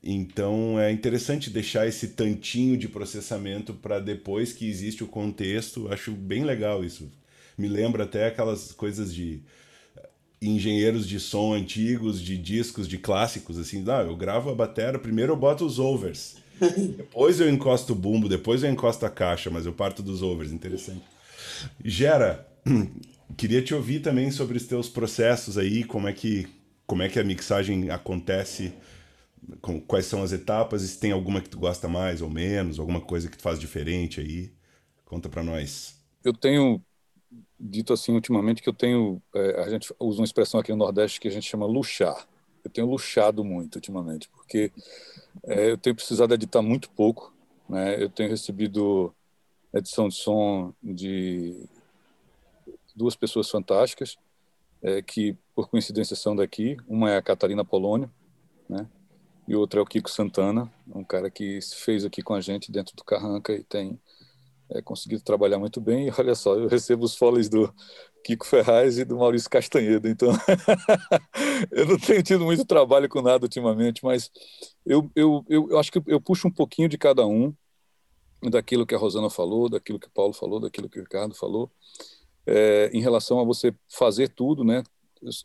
[0.03, 5.92] Então é interessante deixar esse tantinho de processamento para depois que existe o contexto.
[5.92, 7.11] Acho bem legal isso.
[7.59, 9.42] Me lembra até aquelas coisas de
[10.40, 15.33] engenheiros de som antigos, de discos, de clássicos, assim, não, eu gravo a bateria, primeiro
[15.33, 16.37] eu boto os overs,
[16.97, 20.53] depois eu encosto o bumbo, depois eu encosto a caixa, mas eu parto dos overs,
[20.53, 21.03] interessante.
[21.85, 22.47] Gera,
[23.37, 26.47] queria te ouvir também sobre os teus processos aí, como é que,
[26.87, 28.73] como é que a mixagem acontece,
[29.61, 32.79] com, quais são as etapas, e se tem alguma que tu gosta mais ou menos,
[32.79, 34.53] alguma coisa que tu faz diferente aí,
[35.05, 35.97] conta para nós.
[36.23, 36.83] Eu tenho
[37.59, 41.21] dito assim ultimamente que eu tenho, é, a gente usa uma expressão aqui no Nordeste
[41.21, 42.27] que a gente chama luxar.
[42.64, 44.73] Eu tenho luxado muito ultimamente, porque
[45.44, 47.33] é, eu tenho precisado editar muito pouco.
[47.68, 48.03] Né?
[48.03, 49.14] Eu tenho recebido
[49.73, 51.68] edição de som de
[52.94, 54.16] duas pessoas fantásticas,
[54.83, 56.77] é, que por coincidência são daqui.
[56.87, 58.11] Uma é a Catarina Polônio,
[58.68, 58.87] né?
[59.47, 62.94] e outra é o Kiko Santana, um cara que fez aqui com a gente dentro
[62.94, 63.99] do Carranca e tem
[64.70, 66.09] é, conseguido trabalhar muito bem.
[66.09, 67.72] E olha só, eu recebo os foles do
[68.24, 70.31] Kiko Ferraz e do Maurício Castanhedo, então
[71.70, 74.31] eu não tenho tido muito trabalho com nada ultimamente, mas
[74.85, 77.54] eu, eu, eu, eu acho que eu puxo um pouquinho de cada um,
[78.42, 81.70] daquilo que a Rosana falou, daquilo que o Paulo falou, daquilo que o Ricardo falou,
[82.46, 84.83] é, em relação a você fazer tudo, né?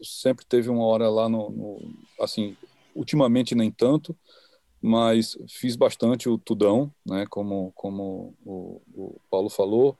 [0.03, 2.55] Sempre teve uma hora lá no, no assim,
[2.93, 4.15] ultimamente nem tanto,
[4.85, 9.97] mas fiz bastante o tudão, né, como, como o, o Paulo falou.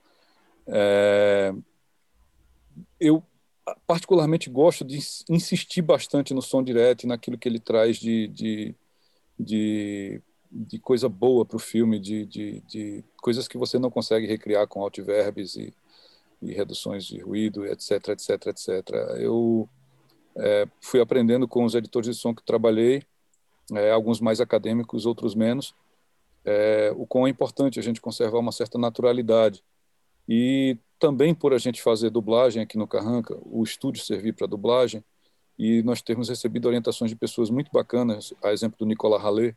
[0.68, 1.56] É,
[3.00, 3.24] eu
[3.88, 8.76] particularmente gosto de insistir bastante no som direto e naquilo que ele traz de, de,
[9.40, 14.28] de, de coisa boa para o filme, de, de, de, coisas que você não consegue
[14.28, 15.74] recriar com altiverbes e,
[16.42, 18.90] e reduções de ruído, etc, etc, etc.
[19.18, 19.70] Eu
[20.36, 23.02] é, fui aprendendo com os editores de som que trabalhei
[23.72, 25.74] é, alguns mais acadêmicos, outros menos,
[26.46, 29.64] é, o quão é importante a gente conservar uma certa naturalidade.
[30.28, 35.04] E também por a gente fazer dublagem aqui no Carranca, o estúdio servir para dublagem,
[35.58, 39.56] e nós temos recebido orientações de pessoas muito bacanas, a exemplo do Nicolas Rallet,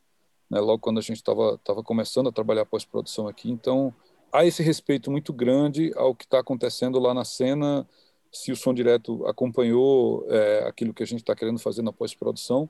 [0.50, 3.50] né, logo quando a gente estava tava começando a trabalhar pós-produção aqui.
[3.50, 3.94] Então,
[4.32, 7.86] há esse respeito muito grande ao que está acontecendo lá na cena,
[8.32, 12.68] se o som direto acompanhou é, aquilo que a gente está querendo fazer na pós-produção,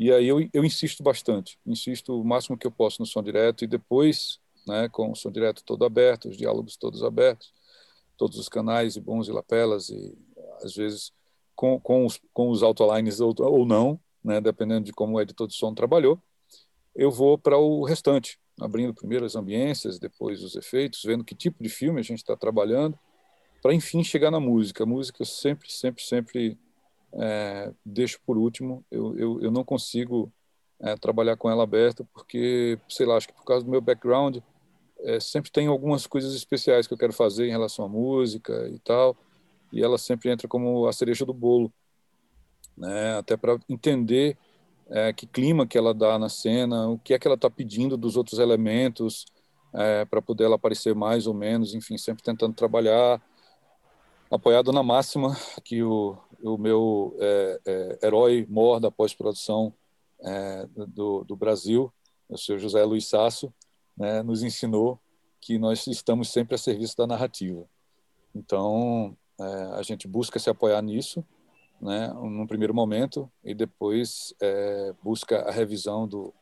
[0.00, 3.64] e aí eu, eu insisto bastante, insisto o máximo que eu posso no som direto
[3.64, 7.52] e depois, né, com o som direto todo aberto, os diálogos todos abertos,
[8.16, 10.16] todos os canais e bons e lapelas e
[10.62, 11.12] às vezes
[11.56, 15.48] com, com os, com os autolines ou, ou não, né, dependendo de como o editor
[15.48, 16.22] de som trabalhou,
[16.94, 21.60] eu vou para o restante, abrindo primeiro as ambiências, depois os efeitos, vendo que tipo
[21.60, 22.96] de filme a gente está trabalhando,
[23.60, 24.84] para enfim chegar na música.
[24.84, 26.58] A música sempre, sempre, sempre
[27.14, 28.84] é, deixo por último.
[28.90, 30.32] Eu, eu, eu não consigo
[30.80, 34.38] é, trabalhar com ela aberta porque, sei lá, acho que por causa do meu background,
[35.00, 38.78] é, sempre tem algumas coisas especiais que eu quero fazer em relação à música e
[38.80, 39.16] tal,
[39.72, 41.72] e ela sempre entra como a cereja do bolo,
[42.76, 43.18] né?
[43.18, 44.36] Até para entender
[44.90, 47.96] é, que clima que ela dá na cena, o que é que ela está pedindo
[47.96, 49.26] dos outros elementos
[49.74, 53.20] é, para poder ela aparecer mais ou menos, enfim, sempre tentando trabalhar
[54.30, 59.72] apoiado na máxima que o, o meu é, é, herói mor da pós-produção
[60.20, 61.92] é, do, do, Brasil,
[62.28, 63.52] o senhor José Luiz Sasso,
[63.96, 64.98] né, nos ensinou
[65.40, 67.64] que nós estamos sempre a serviço da narrativa.
[68.34, 69.44] Então, é,
[69.78, 71.24] a gente busca se apoiar nisso
[71.80, 76.34] né, num primeiro momento, e depois é, busca a revisão do,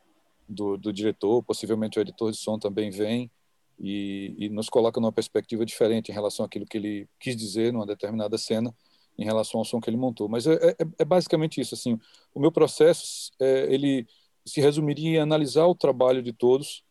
[0.49, 3.31] do, do, diretor, possivelmente o editor de som também vem
[3.79, 7.87] e, e, nos coloca numa perspectiva diferente em relação àquilo que ele quis dizer numa
[7.87, 8.75] determinada cena,
[9.19, 10.29] em relação ao som que ele montou.
[10.29, 11.75] Mas é, é, é basicamente isso.
[11.75, 11.99] Assim,
[12.35, 14.07] o meu processo é, ele
[14.45, 16.85] se resumiria em analisar o trabalho de todos,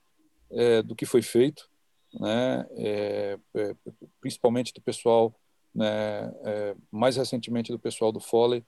[0.51, 1.69] é, do que foi feito,
[2.13, 3.75] né, é, é,
[4.21, 5.33] principalmente do pessoal,
[5.73, 6.31] né,
[6.91, 8.63] mais recentemente do pessoal do Foley,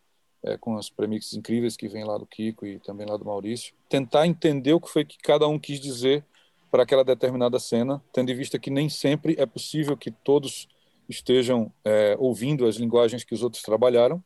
[0.60, 4.28] com as premixes incríveis que vem lá do Kiko e também lá do Maurício, tentar
[4.28, 6.24] entender o que foi que cada um quis dizer
[6.72, 10.68] para aquela determinada cena, tendo em vista que nem sempre é possível que todos
[11.08, 14.24] estejam é, ouvindo as linguagens que os outros trabalharam.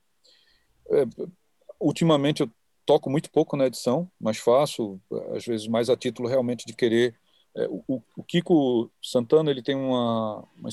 [1.79, 2.49] ultimamente eu
[2.85, 4.99] toco muito pouco na edição, mas faço,
[5.35, 7.15] às vezes mais a título realmente de querer
[7.55, 10.69] é, o, o, Kiko Santana ele tem uma, uma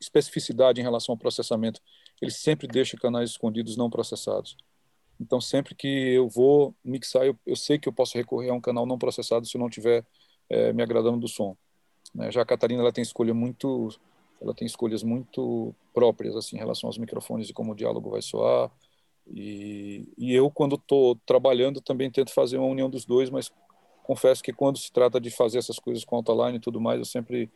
[0.00, 1.80] especificidade em relação ao processamento.
[2.20, 4.56] Ele sempre deixa canais escondidos não processados.
[5.20, 8.60] Então, sempre que eu vou mixar, eu, eu sei que eu posso recorrer a um
[8.60, 10.04] canal não processado se eu não tiver
[10.48, 11.56] é, me agradando do som.
[12.14, 12.30] Né?
[12.30, 13.88] Já a Catarina ela tem escolha muito,
[14.40, 18.22] ela tem escolhas muito próprias assim em relação aos microfones e como o diálogo vai
[18.22, 18.70] soar.
[19.30, 23.52] E, e eu, quando estou trabalhando, também tento fazer uma união dos dois, mas
[24.02, 27.04] confesso que quando se trata de fazer essas coisas com line e tudo mais, eu
[27.04, 27.50] sempre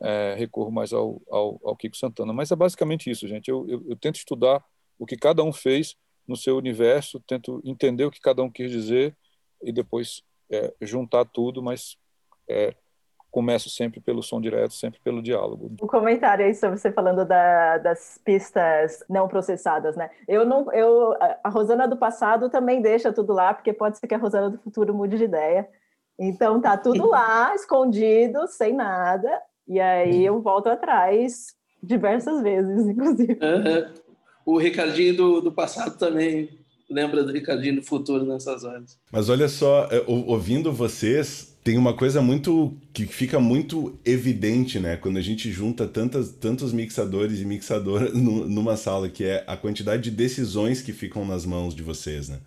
[0.00, 2.32] é, recorro mais ao, ao, ao, Kiko Santana.
[2.32, 3.50] Mas é basicamente isso, gente.
[3.50, 4.64] Eu, eu, eu, tento estudar
[4.98, 8.70] o que cada um fez no seu universo, tento entender o que cada um quis
[8.70, 9.16] dizer
[9.62, 11.96] e depois é, juntar tudo, mas
[12.48, 12.74] é,
[13.30, 15.72] começo sempre pelo som direto, sempre pelo diálogo.
[15.82, 20.08] Um comentário aí sobre você falando da, das pistas não processadas, né?
[20.26, 24.14] Eu não, eu a Rosana do passado também deixa tudo lá, porque pode ser que
[24.14, 25.68] a Rosana do futuro mude de ideia.
[26.18, 29.28] Então tá tudo lá, escondido, sem nada,
[29.68, 33.34] e aí eu volto atrás diversas vezes, inclusive.
[33.34, 33.94] Uhum.
[34.46, 36.48] O Ricardinho do, do passado também
[36.88, 38.98] lembra do Ricardinho do futuro nessas horas.
[39.12, 44.96] Mas olha só, é, ouvindo vocês, tem uma coisa muito que fica muito evidente, né?
[44.96, 50.04] Quando a gente junta tantas, tantos mixadores e mixadoras numa sala, que é a quantidade
[50.04, 52.38] de decisões que ficam nas mãos de vocês, né?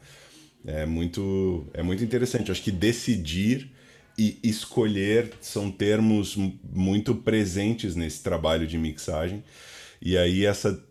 [0.65, 2.49] É muito, é muito interessante.
[2.49, 3.69] acho que decidir
[4.17, 6.38] e escolher são termos
[6.71, 9.43] muito presentes nesse trabalho de mixagem.
[10.01, 10.82] E aí essa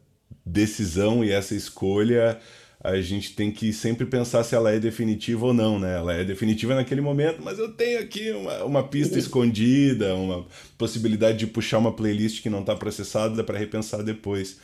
[0.45, 2.39] decisão e essa escolha
[2.81, 5.97] a gente tem que sempre pensar se ela é definitiva ou não, né?
[5.97, 11.39] Ela é definitiva naquele momento, mas eu tenho aqui uma, uma pista escondida, uma possibilidade
[11.39, 14.59] de puxar uma playlist que não está processada para repensar depois.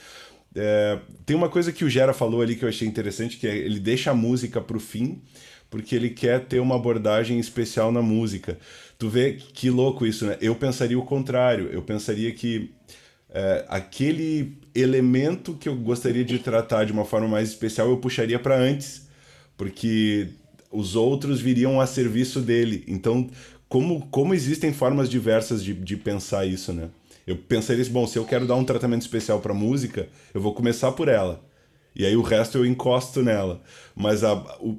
[0.54, 3.56] É, tem uma coisa que o Gera falou ali que eu achei interessante, que é
[3.56, 5.20] ele deixa a música para o fim,
[5.68, 8.56] porque ele quer ter uma abordagem especial na música.
[8.96, 10.38] Tu vê que louco isso, né?
[10.40, 11.68] Eu pensaria o contrário.
[11.72, 12.72] Eu pensaria que
[13.34, 18.38] é, aquele elemento que eu gostaria de tratar de uma forma mais especial eu puxaria
[18.38, 19.08] para antes,
[19.56, 20.28] porque
[20.70, 22.84] os outros viriam a serviço dele.
[22.86, 23.28] Então,
[23.68, 26.88] como, como existem formas diversas de, de pensar isso, né?
[27.26, 30.54] Eu pensaria assim, bom, se eu quero dar um tratamento especial para música, eu vou
[30.54, 31.42] começar por ela.
[31.96, 33.62] E aí o resto eu encosto nela.
[33.96, 34.78] Mas a, o,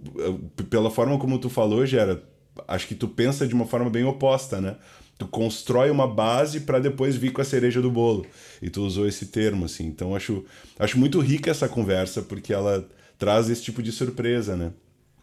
[0.59, 2.23] a, pela forma como tu falou, Gera,
[2.67, 4.75] acho que tu pensa de uma forma bem oposta, né?
[5.17, 8.25] Tu constrói uma base para depois vir com a cereja do bolo.
[8.61, 9.85] E tu usou esse termo, assim.
[9.85, 10.43] Então acho,
[10.77, 14.73] acho muito rica essa conversa, porque ela traz esse tipo de surpresa, né?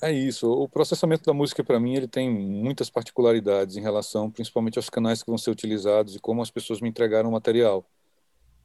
[0.02, 0.50] É isso.
[0.50, 5.22] O processamento da música, para mim, ele tem muitas particularidades em relação, principalmente, aos canais
[5.22, 7.86] que vão ser utilizados e como as pessoas me entregaram o material.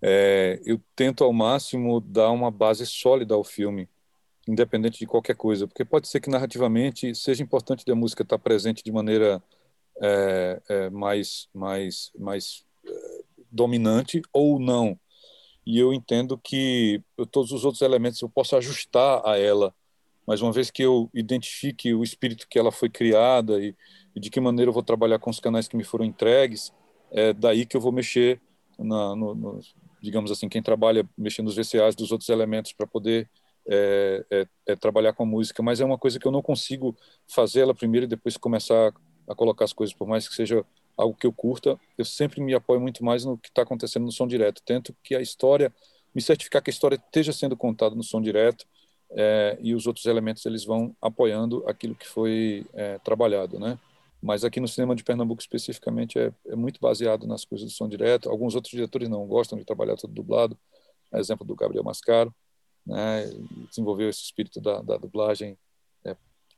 [0.02, 3.88] É, eu tento ao máximo dar uma base sólida ao filme,
[4.48, 8.84] independente de qualquer coisa, porque pode ser que narrativamente seja importante a música estar presente
[8.84, 9.42] de maneira
[10.02, 15.00] é, é, mais, mais, mais é, dominante ou não.
[15.66, 19.74] E eu entendo que todos os outros elementos eu posso ajustar a ela
[20.28, 23.74] mas uma vez que eu identifique o espírito que ela foi criada e,
[24.14, 26.74] e de que maneira eu vou trabalhar com os canais que me foram entregues,
[27.10, 28.42] é daí que eu vou mexer
[28.78, 29.60] na, no, no,
[30.02, 33.30] digamos assim, quem trabalha mexendo nos VCAs dos outros elementos para poder
[33.70, 36.94] é, é, é, trabalhar com a música, mas é uma coisa que eu não consigo
[37.26, 38.94] fazer ela primeiro e depois começar
[39.28, 42.54] a colocar as coisas, por mais que seja algo que eu curta, eu sempre me
[42.54, 44.62] apoio muito mais no que está acontecendo no som direto.
[44.64, 45.74] Tento que a história,
[46.14, 48.66] me certificar que a história esteja sendo contada no som direto,
[49.12, 53.80] é, e os outros elementos eles vão apoiando aquilo que foi é, trabalhado, né?
[54.22, 57.88] Mas aqui no cinema de Pernambuco especificamente é, é, muito baseado nas coisas do som
[57.88, 58.30] direto.
[58.30, 60.58] Alguns outros diretores não gostam de trabalhar tudo dublado.
[61.14, 62.34] Exemplo do Gabriel Mascaro,
[62.86, 63.30] né?
[63.70, 65.58] Desenvolveu esse espírito da, da dublagem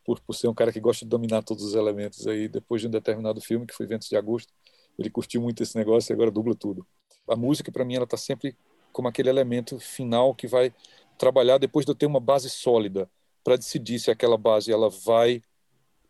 [0.09, 2.25] por, por ser um cara que gosta de dominar todos os elementos.
[2.25, 4.51] Aí depois de um determinado filme que foi Ventos de Agosto,
[4.97, 6.83] ele curtiu muito esse negócio e agora dubla tudo.
[7.27, 8.57] A música para mim ela está sempre
[8.91, 10.73] como aquele elemento final que vai
[11.15, 13.07] trabalhar depois de eu ter uma base sólida
[13.43, 15.47] para decidir se aquela base ela vai estar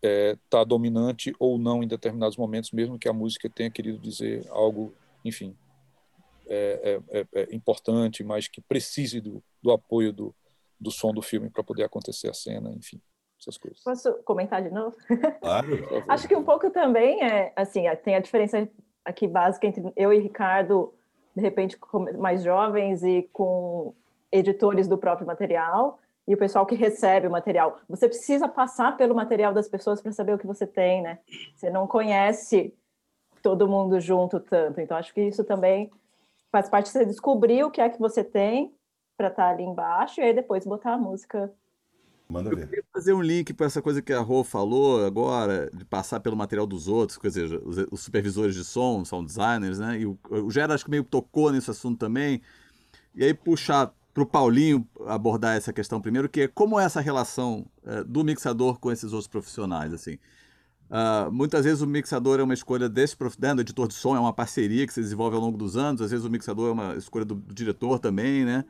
[0.01, 4.47] é, tá dominante ou não em determinados momentos, mesmo que a música tenha querido dizer
[4.49, 4.93] algo,
[5.25, 5.53] enfim,
[6.47, 10.33] é, é, é, é importante, mas que precise do, do apoio do,
[10.79, 13.01] do som do filme para poder acontecer a cena, enfim,
[13.39, 13.83] essas coisas.
[13.83, 14.95] Posso comentar de novo?
[15.41, 15.67] Claro.
[16.07, 18.67] Acho que um pouco também é, assim, tem a diferença
[19.03, 20.93] aqui básica entre eu e Ricardo,
[21.35, 21.77] de repente
[22.17, 23.93] mais jovens e com
[24.31, 27.79] editores do próprio material e o pessoal que recebe o material.
[27.89, 31.19] Você precisa passar pelo material das pessoas para saber o que você tem, né?
[31.55, 32.71] Você não conhece
[33.41, 34.79] todo mundo junto tanto.
[34.79, 35.89] Então acho que isso também
[36.51, 38.73] faz parte de você descobrir o que é que você tem
[39.17, 41.51] para estar tá ali embaixo e aí depois botar a música.
[42.31, 42.63] Manda ver.
[42.63, 46.19] Eu queria fazer um link para essa coisa que a Rô falou agora, de passar
[46.19, 47.59] pelo material dos outros, quer dizer,
[47.91, 49.99] os, supervisores de som são designers, né?
[49.99, 52.41] E o, o Gera acho que meio tocou nesse assunto também.
[53.15, 57.01] E aí puxar para o Paulinho abordar essa questão primeiro, que é como é essa
[57.01, 60.19] relação é, do mixador com esses outros profissionais, assim.
[60.89, 64.19] Uh, muitas vezes o mixador é uma escolha desse né, do editor de som, é
[64.19, 66.01] uma parceria que se desenvolve ao longo dos anos.
[66.01, 68.65] Às vezes o mixador é uma escolha do, do diretor também, né?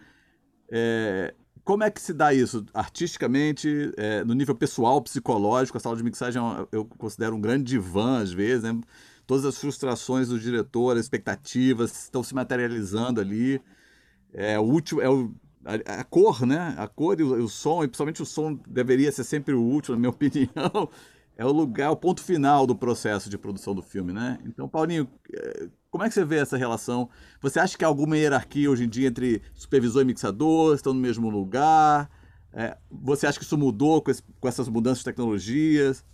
[0.70, 1.34] É,
[1.70, 5.78] como é que se dá isso artisticamente, é, no nível pessoal, psicológico?
[5.78, 8.82] A sala de mixagem é eu considero um grande divã, às vezes, né?
[9.28, 13.62] Todas as frustrações do diretor, as expectativas estão se materializando ali.
[14.34, 15.32] É o último, é o,
[15.64, 16.74] a, a, cor, né?
[16.76, 19.96] A cor e o, o, som, e principalmente o som deveria ser sempre o último,
[19.96, 20.90] na minha opinião
[21.38, 24.40] é o lugar, o ponto final do processo de produção do filme, né?
[24.44, 27.10] Então, Paulinho, eh, como é que você vê essa relação?
[27.42, 31.00] Você acha que há alguma hierarquia hoje em dia entre supervisor e mixador, estão no
[31.00, 32.10] mesmo lugar?
[32.54, 36.06] É, você acha que isso mudou com, esse, com, essas mudanças de tecnologias?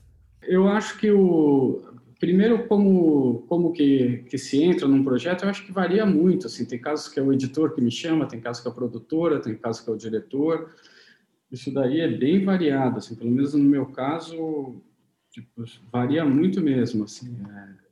[0.41, 1.81] Eu acho que o
[2.19, 6.47] primeiro como como que, que se entra num projeto, eu acho que varia muito.
[6.47, 8.75] Assim, tem casos que é o editor que me chama, tem casos que é a
[8.75, 10.73] produtora, tem casos que é o diretor.
[11.51, 12.99] Isso daí é bem variado.
[12.99, 14.81] Assim, pelo menos no meu caso,
[15.35, 17.37] Tipo, varia muito mesmo, assim.
[17.45, 17.84] É.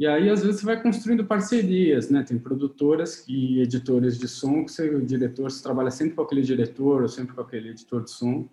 [0.00, 2.24] E aí, às vezes, você vai construindo parcerias, né?
[2.26, 6.40] Tem produtoras e editores de som que você, o diretor, você trabalha sempre com aquele
[6.40, 8.48] diretor ou sempre com aquele editor de som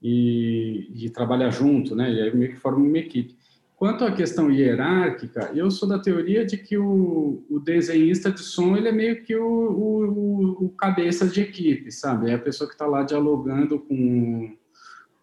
[0.00, 2.08] e, e trabalha junto, né?
[2.12, 3.36] E aí meio que forma uma equipe.
[3.74, 8.76] Quanto à questão hierárquica, eu sou da teoria de que o, o desenhista de som
[8.76, 12.30] ele é meio que o, o, o cabeça de equipe, sabe?
[12.30, 14.56] É a pessoa que está lá dialogando com,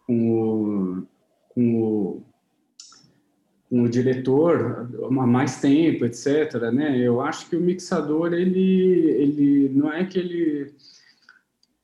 [0.05, 1.07] com o,
[1.55, 2.30] com o,
[3.71, 6.55] com o diretor há mais tempo, etc.
[6.73, 6.99] Né?
[6.99, 10.73] Eu acho que o mixador ele ele não é que ele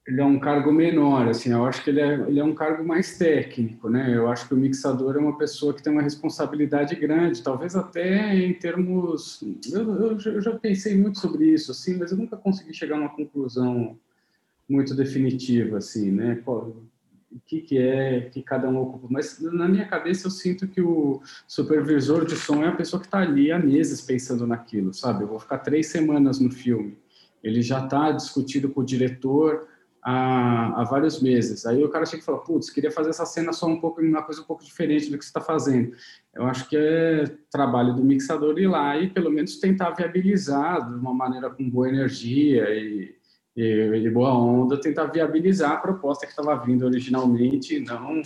[0.05, 2.81] ele é um cargo menor, assim, eu acho que ele é, ele é um cargo
[2.85, 4.15] mais técnico, né?
[4.15, 8.33] Eu acho que o mixador é uma pessoa que tem uma responsabilidade grande, talvez até
[8.33, 9.43] em termos...
[9.69, 12.99] Eu, eu, eu já pensei muito sobre isso, assim, mas eu nunca consegui chegar a
[13.01, 13.97] uma conclusão
[14.69, 16.41] muito definitiva, assim, né?
[17.37, 19.07] O que, que é que cada um ocupa.
[19.09, 23.07] Mas na minha cabeça eu sinto que o supervisor de som é a pessoa que
[23.07, 25.23] está ali há meses pensando naquilo, sabe?
[25.23, 26.97] Eu vou ficar três semanas no filme.
[27.43, 29.67] Ele já está discutindo com o diretor
[30.01, 31.65] há, há vários meses.
[31.65, 34.23] Aí o cara chega e fala, putz, queria fazer essa cena só um pouco, uma
[34.23, 35.93] coisa um pouco diferente do que você está fazendo.
[36.33, 40.95] Eu acho que é trabalho do mixador ir lá e pelo menos tentar viabilizar de
[40.95, 43.16] uma maneira com boa energia e
[43.57, 48.21] e, de boa onda, tentar viabilizar a proposta que estava vindo originalmente e não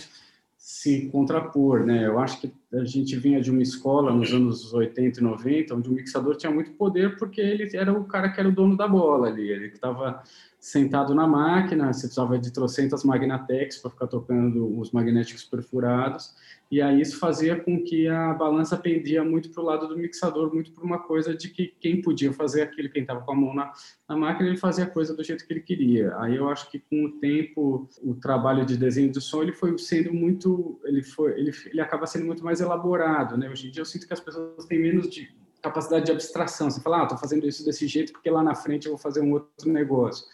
[0.58, 2.06] se contrapor, né?
[2.06, 5.88] Eu acho que a gente vinha de uma escola nos anos 80 e 90, onde
[5.88, 8.86] o mixador tinha muito poder porque ele era o cara que era o dono da
[8.86, 10.22] bola ali, ele estava
[10.62, 16.36] sentado na máquina, você precisava de trocentas Magnatex para ficar tocando os magnéticos perfurados,
[16.70, 20.54] e aí isso fazia com que a balança pendia muito para o lado do mixador,
[20.54, 23.52] muito para uma coisa de que quem podia fazer aquilo, quem estava com a mão
[23.52, 23.72] na,
[24.08, 26.16] na, máquina, ele fazia a coisa do jeito que ele queria.
[26.18, 29.76] Aí eu acho que com o tempo, o trabalho de desenho de som, ele foi
[29.78, 33.50] sendo muito, ele foi, ele, ele acaba sendo muito mais elaborado, né?
[33.50, 35.28] Hoje em dia eu sinto que as pessoas têm menos de
[35.60, 36.70] capacidade de abstração.
[36.70, 39.20] Você fala, ah, estou fazendo isso desse jeito porque lá na frente eu vou fazer
[39.20, 40.24] um outro negócio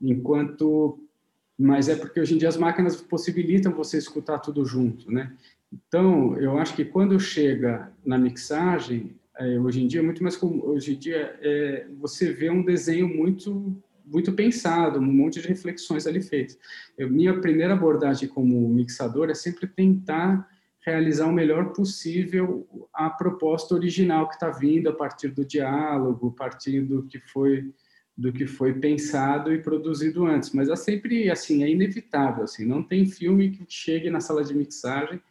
[0.00, 0.98] enquanto
[1.58, 5.34] mas é porque hoje em dia as máquinas possibilitam você escutar tudo junto, né?
[5.72, 10.36] Então, eu acho que quando chega na mixagem, é, hoje em dia é muito mais
[10.36, 13.76] comum, hoje em dia é, você vê um desenho muito
[14.10, 16.58] muito pensado, um monte de reflexões ali feitas.
[16.96, 20.48] Eu, minha primeira abordagem como mixador é sempre tentar
[20.80, 26.38] realizar o melhor possível a proposta original que está vindo a partir do diálogo, a
[26.38, 27.70] partir do que foi
[28.18, 30.50] do que foi pensado e produzido antes.
[30.50, 32.42] Mas é sempre assim, é inevitável.
[32.42, 35.22] Assim, não tem filme que chegue na sala de mixagem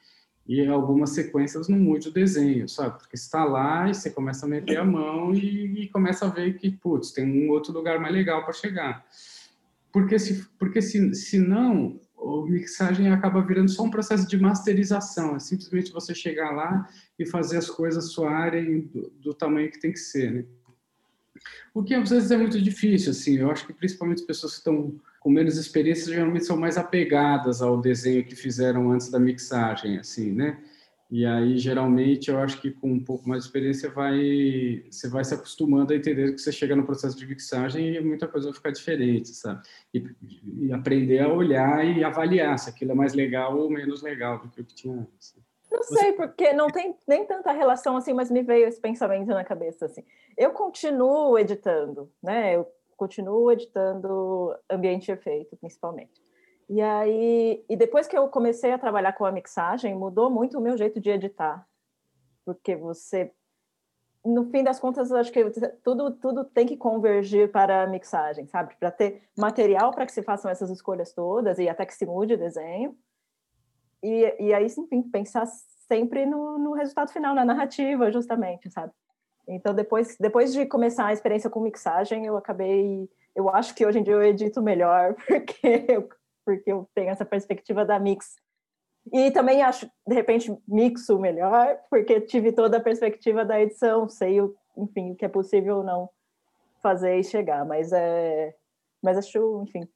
[0.48, 2.98] e algumas sequências não mude o desenho, sabe?
[2.98, 6.58] Porque está lá e você começa a meter a mão e, e começa a ver
[6.58, 9.06] que, putz, tem um outro lugar mais legal para chegar.
[9.92, 15.36] porque se, porque se, se não, a mixagem acaba virando só um processo de masterização,
[15.36, 16.88] é simplesmente você chegar lá
[17.20, 20.46] e fazer as coisas soarem do, do tamanho que tem que ser, né?
[21.74, 24.60] O que às vezes é muito difícil, assim, eu acho que principalmente as pessoas que
[24.60, 29.98] estão com menos experiência geralmente são mais apegadas ao desenho que fizeram antes da mixagem,
[29.98, 30.58] assim, né?
[31.10, 35.24] E aí, geralmente, eu acho que com um pouco mais de experiência, vai, você vai
[35.24, 38.56] se acostumando a entender que você chega no processo de mixagem e muita coisa vai
[38.56, 39.62] ficar diferente, sabe?
[39.94, 40.04] E,
[40.64, 44.50] e aprender a olhar e avaliar se aquilo é mais legal ou menos legal do
[44.50, 45.34] que o que tinha antes.
[45.72, 49.44] Não sei, porque não tem nem tanta relação assim, mas me veio esse pensamento na
[49.44, 50.04] cabeça assim.
[50.38, 52.56] Eu continuo editando, né?
[52.56, 56.22] Eu continuo editando ambiente e efeito, principalmente.
[56.70, 60.62] E aí, e depois que eu comecei a trabalhar com a mixagem, mudou muito o
[60.62, 61.66] meu jeito de editar.
[62.46, 63.32] Porque você
[64.26, 65.44] no fim das contas, acho que
[65.84, 68.76] tudo tudo tem que convergir para a mixagem, sabe?
[68.78, 72.34] Para ter material para que se façam essas escolhas todas e até que se mude
[72.34, 72.98] o desenho.
[74.04, 75.46] E, e aí, enfim, pensar
[75.88, 78.92] sempre no, no resultado final, na narrativa, justamente, sabe?
[79.48, 83.10] Então, depois, depois de começar a experiência com mixagem, eu acabei.
[83.36, 86.10] Eu acho que hoje em dia eu edito melhor, porque eu
[86.46, 88.38] porque eu tenho essa perspectiva da mix.
[89.12, 94.40] E também acho, de repente, mixo melhor, porque tive toda a perspectiva da edição, sei,
[94.40, 96.10] o, enfim, o que é possível ou não
[96.82, 98.56] fazer e chegar, mas é
[99.02, 99.88] mas acho, enfim,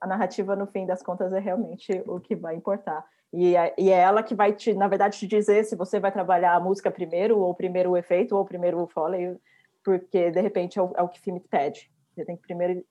[0.00, 3.04] a narrativa no fim das contas é realmente o que vai importar.
[3.32, 6.10] E é, e é ela que vai te, na verdade, te dizer se você vai
[6.10, 9.36] trabalhar a música primeiro, ou primeiro o efeito, ou primeiro o foley,
[9.84, 11.90] porque de repente é o, é o que o filme pede.
[12.14, 12.84] Você tem que primeiro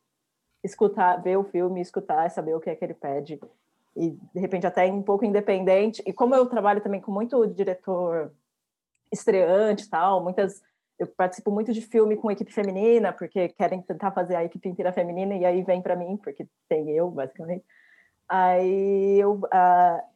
[0.64, 3.40] escutar, ver o filme, escutar, saber o que é que ele pede
[3.96, 6.02] e de repente até um pouco independente.
[6.06, 8.32] E como eu trabalho também com muito diretor
[9.12, 10.62] estreante, tal, muitas
[11.00, 14.92] eu participo muito de filme com equipe feminina porque querem tentar fazer a equipe inteira
[14.92, 17.66] feminina e aí vem para mim porque tem eu basicamente.
[18.28, 20.10] Aí eu uh,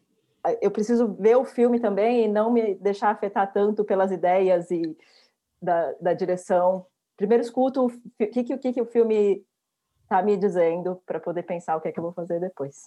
[0.61, 4.97] eu preciso ver o filme também e não me deixar afetar tanto pelas ideias e
[5.61, 6.85] da, da direção.
[7.15, 9.45] Primeiro escuto o que, que, que, que o filme
[10.03, 12.83] está me dizendo para poder pensar o que é que eu vou fazer depois.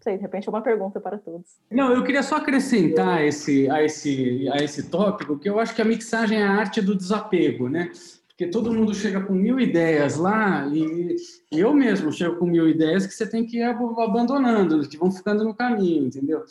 [0.00, 1.46] Sei, de repente é uma pergunta para todos.
[1.70, 5.82] Não, eu queria só acrescentar esse, a, esse, a esse tópico, que eu acho que
[5.82, 7.90] a mixagem é a arte do desapego, né?
[8.28, 11.16] Porque todo mundo chega com mil ideias lá e
[11.52, 15.44] eu mesmo chego com mil ideias que você tem que ir abandonando, que vão ficando
[15.44, 16.42] no caminho, entendeu?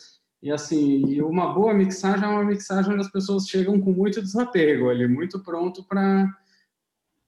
[0.42, 4.90] E assim, uma boa mixagem é uma mixagem onde as pessoas chegam com muito desapego
[4.90, 6.28] ali, muito pronto para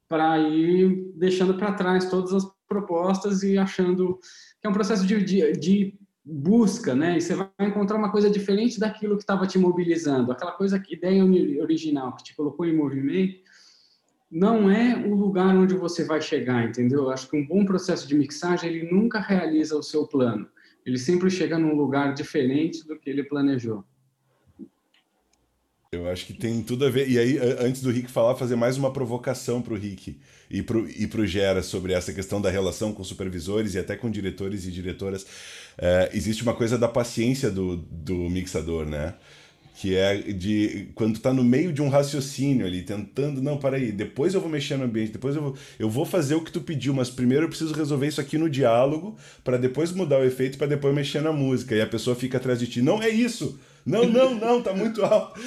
[0.07, 4.19] para ir deixando para trás todas as propostas e achando
[4.59, 7.17] que é um processo de, de, de busca, né?
[7.17, 10.95] E você vai encontrar uma coisa diferente daquilo que estava te mobilizando, aquela coisa, que
[10.95, 11.24] ideia
[11.61, 13.39] original que te colocou em movimento,
[14.32, 17.09] não é o lugar onde você vai chegar, entendeu?
[17.09, 20.47] Acho que um bom processo de mixagem ele nunca realiza o seu plano,
[20.86, 23.84] ele sempre chega num lugar diferente do que ele planejou.
[25.93, 27.09] Eu acho que tem tudo a ver.
[27.09, 30.17] E aí, antes do Rick falar, fazer mais uma provocação para o Rick
[30.49, 34.09] e para e pro Gera sobre essa questão da relação com supervisores e até com
[34.09, 35.25] diretores e diretoras.
[35.77, 39.15] É, existe uma coisa da paciência do, do mixador, né?
[39.75, 43.91] Que é de quando tá no meio de um raciocínio ali, tentando, não, para aí,
[43.91, 46.61] depois eu vou mexer no ambiente, depois eu vou, eu vou fazer o que tu
[46.61, 50.57] pediu, mas primeiro eu preciso resolver isso aqui no diálogo, para depois mudar o efeito,
[50.57, 51.75] para depois mexer na música.
[51.75, 53.59] E a pessoa fica atrás de ti, não é isso!
[53.83, 55.41] Não, não, não, tá muito alto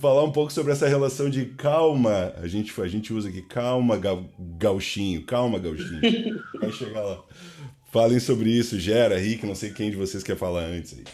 [0.00, 2.32] falar um pouco sobre essa relação de calma.
[2.36, 4.00] A gente, a gente usa aqui calma,
[4.38, 6.00] gauchinho, calma, gauchinho.
[6.60, 7.22] Vai chegar lá.
[7.92, 11.04] Falem sobre isso, Gera, Rick, não sei quem de vocês quer falar antes aí.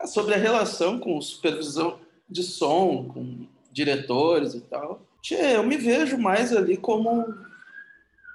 [0.00, 5.00] É sobre a relação com supervisão de som, com diretores e tal.
[5.20, 7.32] Tchê, eu me vejo mais ali como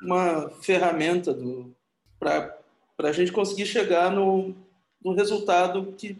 [0.01, 1.37] uma ferramenta
[2.19, 2.53] para
[2.99, 4.55] a gente conseguir chegar no,
[5.03, 6.17] no resultado que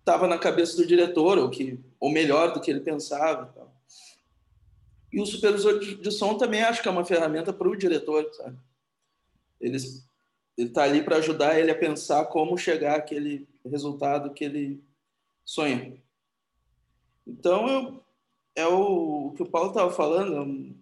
[0.00, 3.54] estava na cabeça do diretor, ou, que, ou melhor do que ele pensava.
[5.12, 8.28] E o supervisor de, de som também acho que é uma ferramenta para o diretor,
[8.34, 8.58] sabe?
[9.60, 9.78] Ele
[10.58, 14.82] está ali para ajudar ele a pensar como chegar àquele resultado que ele
[15.44, 15.96] sonha.
[17.24, 18.04] Então, eu,
[18.56, 20.74] é o, o que o Paulo estava falando, é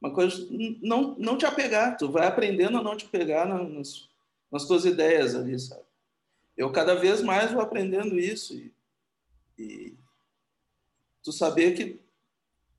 [0.00, 0.46] uma coisa,
[0.80, 4.08] não, não te apegar, tu vai aprendendo a não te pegar nas,
[4.52, 5.82] nas tuas ideias ali, sabe?
[6.56, 8.72] eu cada vez mais vou aprendendo isso e,
[9.58, 9.94] e
[11.26, 12.00] tu saber que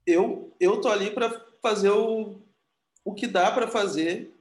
[0.05, 1.29] eu eu tô ali para
[1.61, 2.39] fazer o,
[3.03, 4.33] o que dá para fazer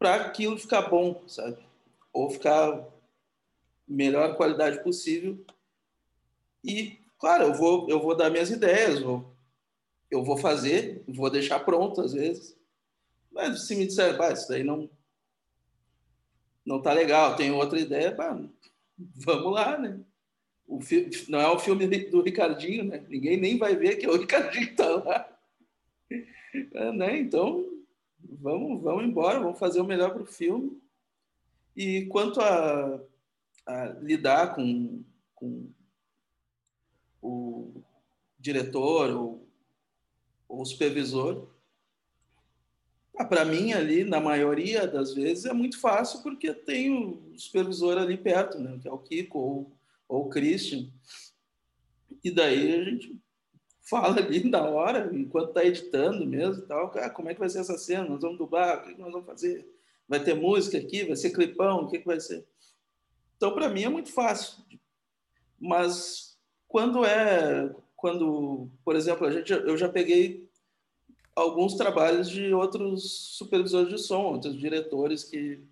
[0.00, 1.64] para aquilo ficar bom, sabe?
[2.12, 2.84] Ou ficar
[3.86, 5.38] melhor qualidade possível.
[6.64, 9.32] E claro, eu vou eu vou dar minhas ideias, vou,
[10.10, 12.56] eu vou fazer, vou deixar pronto às vezes.
[13.30, 14.90] Mas se me disser, bah, isso daí não
[16.66, 18.36] não tá legal, tem outra ideia, pá,
[18.98, 20.00] vamos lá, né?
[20.72, 21.10] O fi...
[21.28, 23.04] Não é o filme do Ricardinho, né?
[23.06, 25.38] Ninguém nem vai ver que é o Ricardinho que tá lá.
[26.10, 27.18] É, né?
[27.18, 27.70] Então,
[28.18, 30.80] vamos, vamos embora, vamos fazer o melhor para o filme.
[31.76, 33.00] E quanto a,
[33.66, 35.04] a lidar com,
[35.34, 35.68] com
[37.20, 37.82] o
[38.38, 39.46] diretor ou,
[40.48, 41.48] ou supervisor,
[43.18, 47.98] ah, para mim ali, na maioria das vezes, é muito fácil porque tem o supervisor
[47.98, 48.78] ali perto, né?
[48.80, 49.81] que é o Kiko ou,
[50.12, 50.90] ou Christian.
[52.22, 53.18] E daí a gente
[53.80, 57.60] fala ali na hora, enquanto está editando mesmo, tal, ah, como é que vai ser
[57.60, 58.04] essa cena?
[58.04, 59.66] Nós vamos dublar, o que nós vamos fazer?
[60.06, 62.46] Vai ter música aqui, vai ser clipão, o que, que vai ser?
[63.36, 64.62] Então, para mim é muito fácil.
[65.58, 66.38] Mas
[66.68, 70.46] quando é, quando, por exemplo, a gente, eu já peguei
[71.34, 75.64] alguns trabalhos de outros supervisores de som, outros diretores que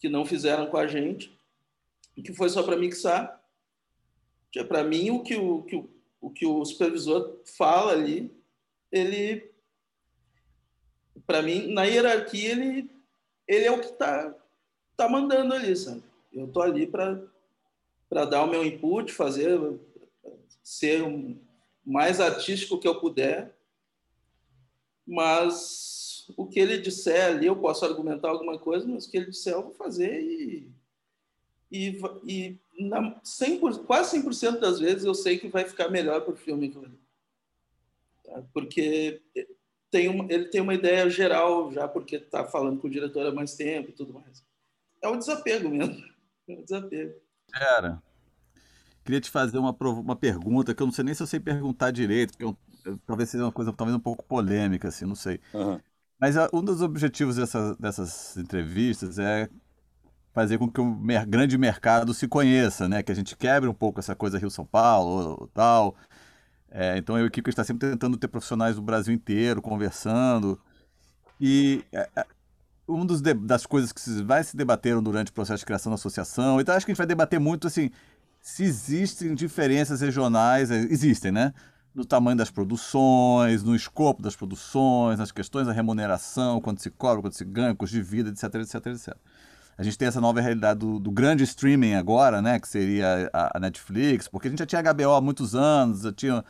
[0.00, 1.37] que não fizeram com a gente,
[2.22, 3.38] que foi só para mixar.
[4.66, 5.88] Para mim, o que o, que o
[6.20, 8.32] o que o supervisor fala ali,
[8.90, 9.50] ele,
[11.26, 12.90] para mim, na hierarquia, ele,
[13.46, 14.34] ele é o que está
[14.96, 16.02] tá mandando ali, sabe?
[16.32, 17.22] Eu tô ali para
[18.08, 19.60] para dar o meu input, fazer
[20.62, 21.36] ser o
[21.84, 23.54] mais artístico que eu puder,
[25.06, 29.30] mas o que ele disser ali, eu posso argumentar alguma coisa, mas o que ele
[29.30, 30.72] disser eu vou fazer e,
[31.70, 36.32] e, e na 100%, quase 100% das vezes eu sei que vai ficar melhor para
[36.32, 36.70] o filme.
[38.24, 38.42] Tá?
[38.52, 39.20] Porque
[39.90, 43.32] tem uma, ele tem uma ideia geral já, porque está falando com o diretor há
[43.32, 44.44] mais tempo e tudo mais.
[45.02, 46.02] É o um desapego mesmo.
[46.48, 47.14] É um desapego.
[47.54, 48.02] Era.
[49.04, 51.90] Queria te fazer uma, uma pergunta que eu não sei nem se eu sei perguntar
[51.90, 55.40] direito, porque eu, eu, talvez seja uma coisa talvez um pouco polêmica, assim, não sei.
[55.54, 55.80] Uhum.
[56.20, 59.48] Mas uh, um dos objetivos dessa, dessas entrevistas é
[60.38, 63.02] fazer com que o grande mercado se conheça, né?
[63.02, 65.96] Que a gente quebre um pouco essa coisa Rio-São Paulo tal.
[66.70, 70.60] É, então a equipe está sempre tentando ter profissionais do Brasil inteiro conversando.
[71.40, 72.26] E é, é
[72.86, 73.04] uma
[73.40, 76.86] das coisas que vai se debateram durante o processo de criação da associação, então acho
[76.86, 77.90] que a gente vai debater muito assim,
[78.40, 81.52] se existem diferenças regionais, é, existem, né?
[81.94, 87.22] No tamanho das produções, no escopo das produções, nas questões da remuneração, quanto se cobra,
[87.22, 89.16] quanto se ganha, custo de vida, etc, etc, etc.
[89.78, 92.58] A gente tem essa nova realidade do, do grande streaming agora, né?
[92.58, 96.12] Que seria a, a, Netflix, porque a gente já tinha HBO há muitos anos, já
[96.12, 96.44] tinha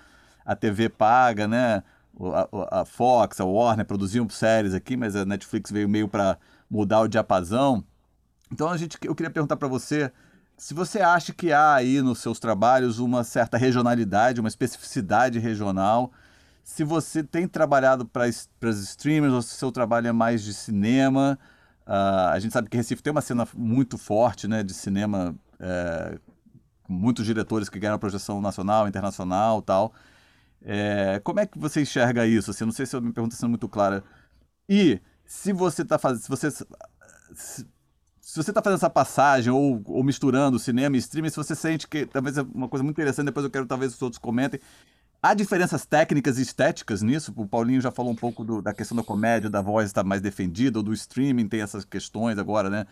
[0.46, 1.82] a TV paga, né?
[2.18, 6.38] A, a Fox, a Warner produziam séries aqui, mas a Netflix veio meio para
[6.70, 7.84] mudar o diapasão.
[8.50, 10.10] Então a gente, eu queria perguntar para você
[10.56, 16.10] se você acha que há aí nos seus trabalhos uma certa regionalidade, uma especificidade regional,
[16.64, 18.48] se você tem trabalhado para as
[18.78, 21.38] streamers ou se o seu trabalho é mais de cinema,
[21.88, 26.18] Uh, a gente sabe que Recife tem uma cena muito forte né, de cinema, é,
[26.86, 29.94] muitos diretores que ganham projeção nacional, internacional tal.
[30.60, 32.50] É, como é que você enxerga isso?
[32.50, 34.04] Assim, não sei se a minha pergunta está sendo muito clara.
[34.68, 36.20] E se você está fazendo.
[36.20, 36.66] Se você, se,
[38.20, 41.88] se você está fazendo essa passagem ou, ou, misturando cinema e streaming, se você sente
[41.88, 44.60] que talvez é uma coisa muito interessante, depois eu quero talvez os outros comentem,
[45.20, 47.32] Há diferenças técnicas e estéticas nisso?
[47.36, 50.20] O Paulinho já falou um pouco do, da questão da comédia, da voz estar mais
[50.20, 52.86] defendida, ou do streaming tem essas questões agora, né?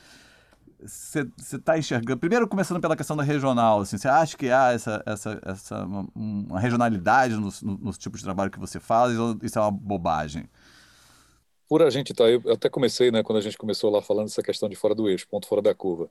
[0.80, 2.18] Você está enxergando.
[2.18, 6.06] Primeiro, começando pela questão da regional, assim, você acha que há essa, essa, essa uma,
[6.14, 10.50] uma regionalidade nos, tipos de trabalho que você faz, ou isso é uma bobagem?
[11.68, 14.42] Por a gente tá, eu até comecei, né, quando a gente começou lá falando dessa
[14.42, 16.10] questão de fora do eixo, ponto fora da curva.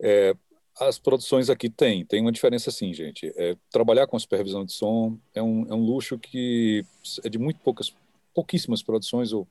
[0.00, 0.34] É,
[0.80, 3.32] as produções aqui têm, tem uma diferença sim, gente.
[3.36, 6.84] É, trabalhar com supervisão de som é um, é um luxo que
[7.24, 7.92] é de muito poucas,
[8.34, 9.46] pouquíssimas produções, ou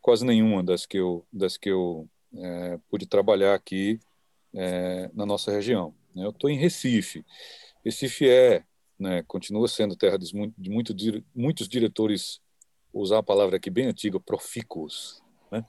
[0.00, 4.00] quase nenhuma das que eu, das que eu é, pude trabalhar aqui
[4.54, 5.94] é, na nossa região.
[6.14, 6.24] Né?
[6.24, 7.24] Eu estou em Recife.
[7.84, 8.64] Recife é,
[8.98, 12.40] né, continua sendo terra de, muito, de muito, muitos diretores,
[12.92, 15.64] usar a palavra aqui bem antiga, profícuos, né?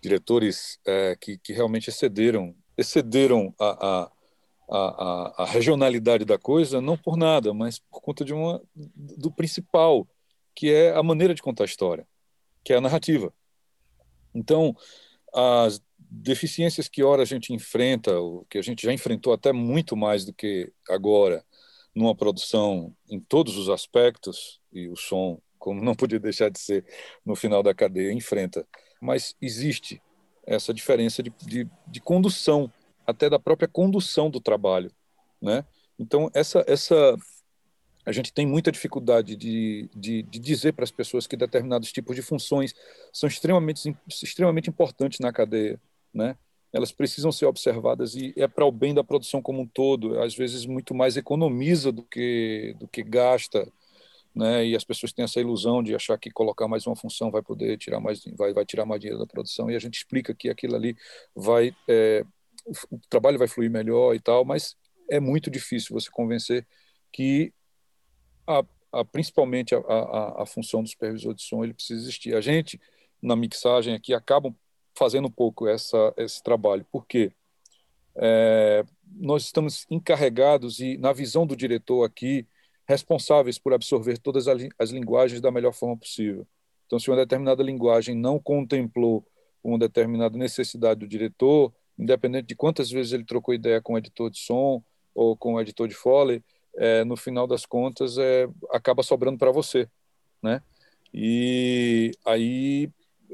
[0.00, 4.10] diretores é, que, que realmente excederam excederam a, a,
[4.70, 10.06] a, a, regionalidade da coisa não por nada, mas por conta de uma do principal,
[10.54, 12.06] que é a maneira de contar a história,
[12.62, 13.32] que é a narrativa.
[14.34, 14.74] Então,
[15.32, 19.96] as deficiências que ora a gente enfrenta, o que a gente já enfrentou até muito
[19.96, 21.44] mais do que agora
[21.94, 26.84] numa produção em todos os aspectos e o som, como não podia deixar de ser
[27.24, 28.66] no final da cadeia, enfrenta.
[29.00, 30.02] Mas existe
[30.46, 32.70] essa diferença de, de, de condução
[33.06, 34.90] até da própria condução do trabalho,
[35.40, 35.64] né?
[35.98, 37.16] Então essa essa
[38.06, 42.14] a gente tem muita dificuldade de, de, de dizer para as pessoas que determinados tipos
[42.14, 42.74] de funções
[43.12, 45.80] são extremamente extremamente importantes na cadeia,
[46.12, 46.36] né?
[46.74, 50.20] elas precisam ser observadas e é para o bem da produção como um todo.
[50.20, 53.72] Às vezes muito mais economiza do que do que gasta,
[54.34, 54.66] né?
[54.66, 57.78] E as pessoas têm essa ilusão de achar que colocar mais uma função vai poder
[57.78, 60.74] tirar mais vai vai tirar mais dinheiro da produção e a gente explica que aquilo
[60.74, 60.96] ali
[61.32, 62.24] vai é,
[62.90, 64.76] o trabalho vai fluir melhor e tal, mas
[65.10, 66.66] é muito difícil você convencer
[67.12, 67.52] que
[68.46, 72.34] a, a, principalmente a, a, a função do supervisor de som ele precisa existir.
[72.34, 72.80] A gente
[73.22, 74.54] na mixagem aqui acabam
[74.96, 76.86] fazendo um pouco essa, esse trabalho.
[76.90, 77.32] Por quê?
[78.16, 78.84] É,
[79.16, 82.46] nós estamos encarregados e, na visão do diretor aqui,
[82.86, 86.46] responsáveis por absorver todas as linguagens da melhor forma possível.
[86.86, 89.26] Então, se uma determinada linguagem não contemplou
[89.62, 94.30] uma determinada necessidade do diretor, independente de quantas vezes ele trocou ideia com o editor
[94.30, 94.82] de som
[95.14, 96.42] ou com o editor de Foley,
[96.76, 99.88] é, no final das contas é, acaba sobrando para você,
[100.42, 100.60] né?
[101.12, 102.90] E aí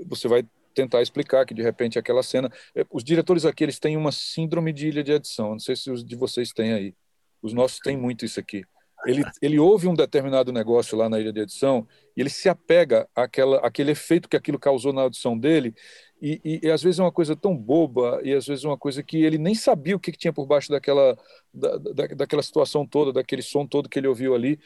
[0.06, 0.44] você vai
[0.74, 2.50] tentar explicar que de repente aquela cena.
[2.74, 5.52] Eh, os diretores aqui eles têm uma síndrome de ilha de edição.
[5.52, 6.94] Não sei se os de vocês têm aí.
[7.42, 8.64] Os nossos têm muito isso aqui.
[9.06, 13.08] Ele, ele ouve um determinado negócio lá na ilha de edição e ele se apega
[13.14, 15.74] àquela, àquele efeito que aquilo causou na audição dele
[16.20, 18.76] e, e, e, às vezes é uma coisa tão boba e às vezes é uma
[18.76, 21.18] coisa que ele nem sabia o que, que tinha por baixo daquela,
[21.52, 24.60] da, da, daquela situação toda, daquele som todo que ele ouviu ali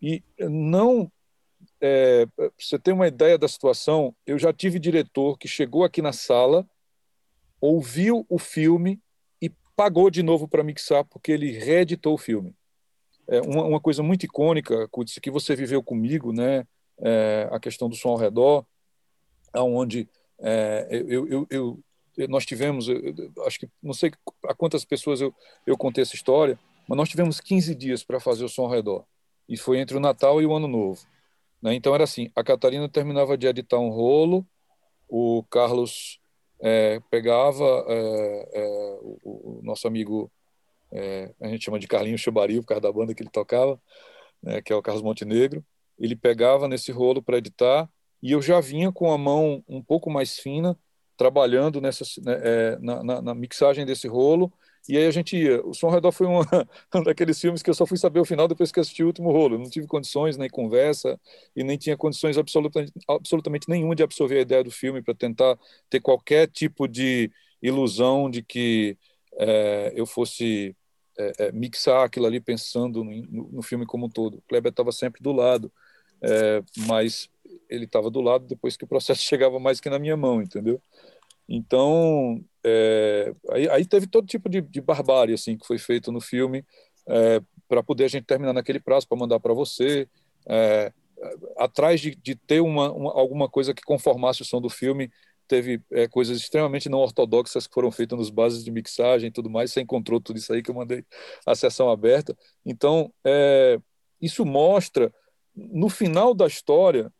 [0.00, 1.10] e não
[1.80, 2.26] é,
[2.58, 6.66] você ter uma ideia da situação, eu já tive diretor que chegou aqui na sala,
[7.60, 9.00] ouviu o filme
[9.42, 12.54] e pagou de novo para mixar porque ele reeditou o filme.
[13.28, 16.66] É uma, uma coisa muito icônica, Kutz, que você viveu comigo, né?
[17.02, 18.66] É, a questão do som ao redor,
[19.52, 20.08] aonde
[20.42, 22.86] é, eu, eu, eu, nós tivemos,
[23.46, 24.10] acho que não sei
[24.44, 25.34] a quantas pessoas eu,
[25.66, 29.04] eu contei essa história, mas nós tivemos 15 dias para fazer o som ao redor.
[29.48, 31.04] E foi entre o Natal e o Ano Novo.
[31.62, 31.74] Né?
[31.74, 34.46] Então era assim: a Catarina terminava de editar um rolo,
[35.08, 36.20] o Carlos
[36.60, 40.30] é, pegava é, é, o, o, nosso amigo,
[40.92, 43.80] é, a gente chama de Carlinhos Chubaril, por causa da banda que ele tocava,
[44.42, 45.64] né, que é o Carlos Montenegro.
[45.98, 47.88] Ele pegava nesse rolo para editar
[48.22, 50.78] e eu já vinha com a mão um pouco mais fina,
[51.16, 54.52] trabalhando nessa, né, é, na, na, na mixagem desse rolo
[54.88, 55.64] e aí a gente ia.
[55.64, 56.40] O Som Redor foi uma,
[56.94, 59.30] um daqueles filmes que eu só fui saber o final depois que assisti o último
[59.30, 59.54] rolo.
[59.54, 61.20] Eu não tive condições, nem conversa,
[61.54, 65.58] e nem tinha condições absolutamente, absolutamente nenhuma de absorver a ideia do filme para tentar
[65.88, 67.30] ter qualquer tipo de
[67.62, 68.96] ilusão de que
[69.34, 70.74] é, eu fosse
[71.18, 74.38] é, é, mixar aquilo ali pensando no, no, filme como um todo.
[74.38, 75.70] O Kleber estava sempre do lado,
[76.22, 77.28] é, mas
[77.68, 80.80] ele estava do lado depois que o processo chegava mais que na minha mão, entendeu?
[81.48, 86.20] Então, é, aí, aí, teve todo tipo de, de, barbárie assim que foi feito no
[86.20, 86.64] filme
[87.08, 90.08] é, para poder a gente terminar naquele prazo para mandar para você.
[90.48, 90.92] É,
[91.56, 95.10] atrás de, de ter uma, uma, alguma coisa que conformasse o som do filme,
[95.46, 99.50] teve é, coisas extremamente não ortodoxas que foram feitas nos bases de mixagem e tudo
[99.50, 99.72] mais.
[99.72, 101.04] Você encontrou tudo isso aí que eu mandei
[101.44, 102.36] a sessão aberta.
[102.64, 103.78] Então, é,
[104.20, 105.12] isso mostra,
[105.54, 107.12] no final da história,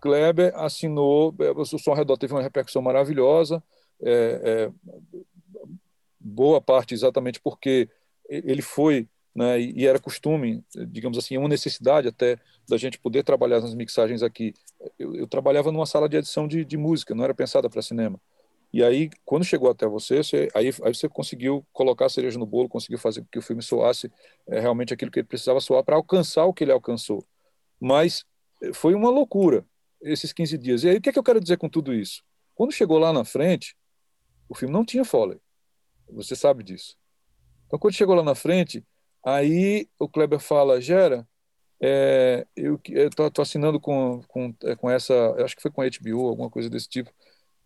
[0.00, 3.62] Kleber assinou, é, o Som Redor teve uma repercussão maravilhosa,
[4.02, 5.18] é, é,
[6.20, 7.88] boa parte exatamente porque
[8.28, 13.60] ele foi, né, e era costume, digamos assim, uma necessidade até da gente poder trabalhar
[13.60, 14.54] nas mixagens aqui.
[14.98, 18.18] Eu, eu trabalhava numa sala de edição de, de música, não era pensada para cinema.
[18.72, 22.44] E aí, quando chegou até você, você aí, aí, você conseguiu colocar a cereja no
[22.44, 24.10] bolo, conseguiu fazer com que o filme soasse
[24.48, 27.24] é, realmente aquilo que ele precisava soar para alcançar o que ele alcançou.
[27.84, 28.24] Mas
[28.72, 29.62] foi uma loucura
[30.00, 30.84] esses 15 dias.
[30.84, 32.22] E aí, o que, é que eu quero dizer com tudo isso?
[32.54, 33.76] Quando chegou lá na frente,
[34.48, 35.38] o filme não tinha Foley.
[36.08, 36.96] Você sabe disso.
[37.66, 38.82] Então, quando chegou lá na frente,
[39.22, 41.28] aí o Kleber fala, Gera,
[41.78, 46.28] é, eu estou assinando com, com, é, com essa, acho que foi com a HBO,
[46.28, 47.12] alguma coisa desse tipo,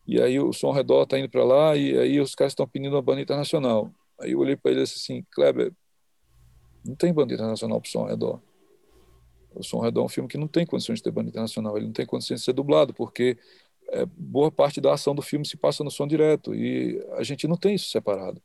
[0.04, 2.96] e aí o Som Redor está indo para lá, e aí os caras estão pedindo
[2.96, 3.88] uma banda internacional.
[4.20, 5.72] Aí eu olhei para ele e disse assim, Kleber,
[6.84, 8.40] não tem banda internacional para o Som Redor.
[9.58, 11.86] O Som Redor é um filme que não tem condições de ter banda internacional, ele
[11.86, 13.36] não tem condições de ser dublado, porque
[13.90, 17.48] é, boa parte da ação do filme se passa no som direto e a gente
[17.48, 18.40] não tem isso separado.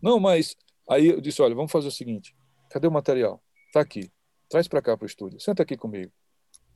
[0.00, 0.56] Não, mas
[0.88, 2.36] aí eu disse, olha, vamos fazer o seguinte,
[2.70, 3.42] cadê o material?
[3.72, 4.10] Tá aqui,
[4.48, 6.12] traz para cá para o estúdio, senta aqui comigo.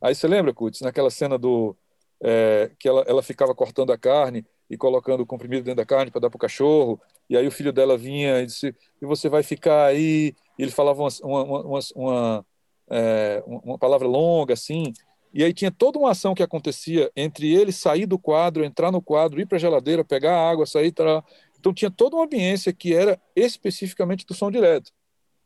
[0.01, 1.77] Aí você lembra, Kutz, naquela cena do
[2.23, 6.11] é, que ela, ela ficava cortando a carne e colocando o comprimido dentro da carne
[6.11, 9.29] para dar para o cachorro, e aí o filho dela vinha e disse, e você
[9.29, 12.47] vai ficar aí, e ele falava uma, uma, uma, uma,
[12.91, 14.93] é, uma palavra longa assim,
[15.33, 19.01] e aí tinha toda uma ação que acontecia entre ele sair do quadro, entrar no
[19.01, 20.91] quadro, ir para a geladeira, pegar água, sair.
[20.91, 21.23] Tra...
[21.59, 24.93] Então tinha toda uma ambiência que era especificamente do som direto.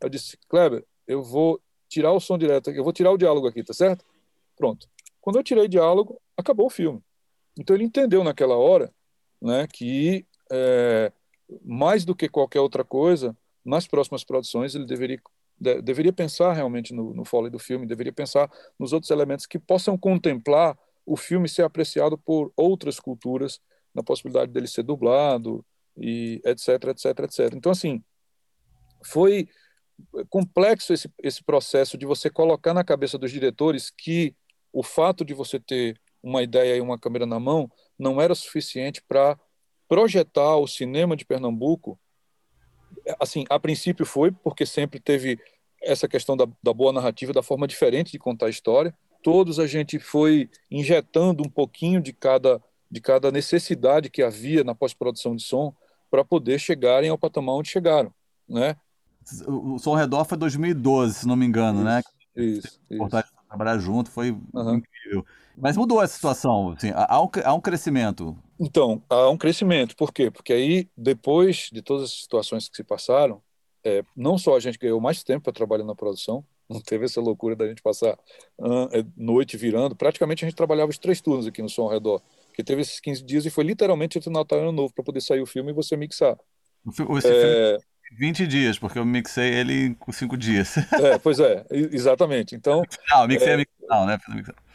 [0.00, 3.62] Eu disse, Kleber, eu vou tirar o som direto, eu vou tirar o diálogo aqui,
[3.62, 4.04] tá certo?
[4.56, 4.88] Pronto.
[5.20, 7.00] Quando eu tirei o diálogo, acabou o filme.
[7.58, 8.92] Então ele entendeu naquela hora,
[9.40, 11.12] né, que é,
[11.62, 15.20] mais do que qualquer outra coisa, nas próximas produções ele deveria
[15.58, 19.58] de, deveria pensar realmente no, no foley do filme, deveria pensar nos outros elementos que
[19.58, 20.76] possam contemplar
[21.06, 23.60] o filme ser apreciado por outras culturas,
[23.94, 25.64] na possibilidade dele ser dublado
[25.96, 27.54] e etc, etc, etc.
[27.54, 28.02] Então assim,
[29.04, 29.48] foi
[30.28, 34.34] complexo esse, esse processo de você colocar na cabeça dos diretores que
[34.72, 39.02] o fato de você ter uma ideia e uma câmera na mão não era suficiente
[39.06, 39.38] para
[39.88, 41.98] projetar o cinema de Pernambuco.
[43.20, 45.38] Assim, a princípio foi, porque sempre teve
[45.82, 48.94] essa questão da, da boa narrativa, da forma diferente de contar a história.
[49.22, 54.74] Todos a gente foi injetando um pouquinho de cada, de cada necessidade que havia na
[54.74, 55.74] pós-produção de som
[56.10, 58.12] para poder chegarem ao patamar onde chegaram,
[58.48, 58.76] né?
[59.46, 62.02] O Som Redor foi 2012, se não me engano, isso, né?
[62.36, 63.24] Isso, isso.
[63.48, 64.76] Trabalhar junto foi uhum.
[64.76, 65.24] incrível.
[65.56, 68.36] Mas mudou a situação, assim, há, um, há um crescimento.
[68.58, 69.96] Então, há um crescimento.
[69.96, 70.30] Por quê?
[70.30, 73.40] Porque aí, depois de todas as situações que se passaram,
[73.84, 77.20] é, não só a gente ganhou mais tempo para trabalhar na produção, não teve essa
[77.20, 78.18] loucura da gente passar
[78.58, 79.94] uh, noite virando.
[79.94, 83.00] Praticamente a gente trabalhava os três turnos aqui no Som ao Redor, porque teve esses
[83.00, 85.42] 15 dias e foi literalmente entre o Natal e o Ano Novo para poder sair
[85.42, 86.38] o filme e você mixar.
[86.86, 87.78] Esse é...
[87.78, 87.84] filme
[88.16, 90.74] 20 dias, porque eu mixei ele com 5 dias.
[91.04, 92.54] É, pois é, exatamente.
[92.54, 92.82] Então.
[93.10, 94.18] Não, mixei é, não, né?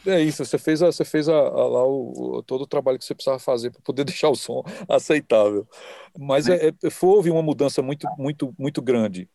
[0.05, 3.03] É isso, você fez, a, você fez a, a, lá o, todo o trabalho que
[3.03, 5.67] você precisava fazer para poder deixar o som aceitável.
[6.17, 9.29] Mas é, é, houve uma mudança muito, muito, muito grande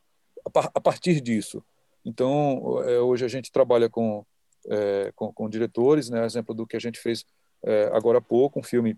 [0.44, 1.62] a, a partir disso.
[2.04, 4.24] Então, é, hoje a gente trabalha com,
[4.68, 6.24] é, com, com, diretores, né?
[6.24, 7.24] exemplo do que a gente fez
[7.64, 8.96] é, agora há pouco, um filme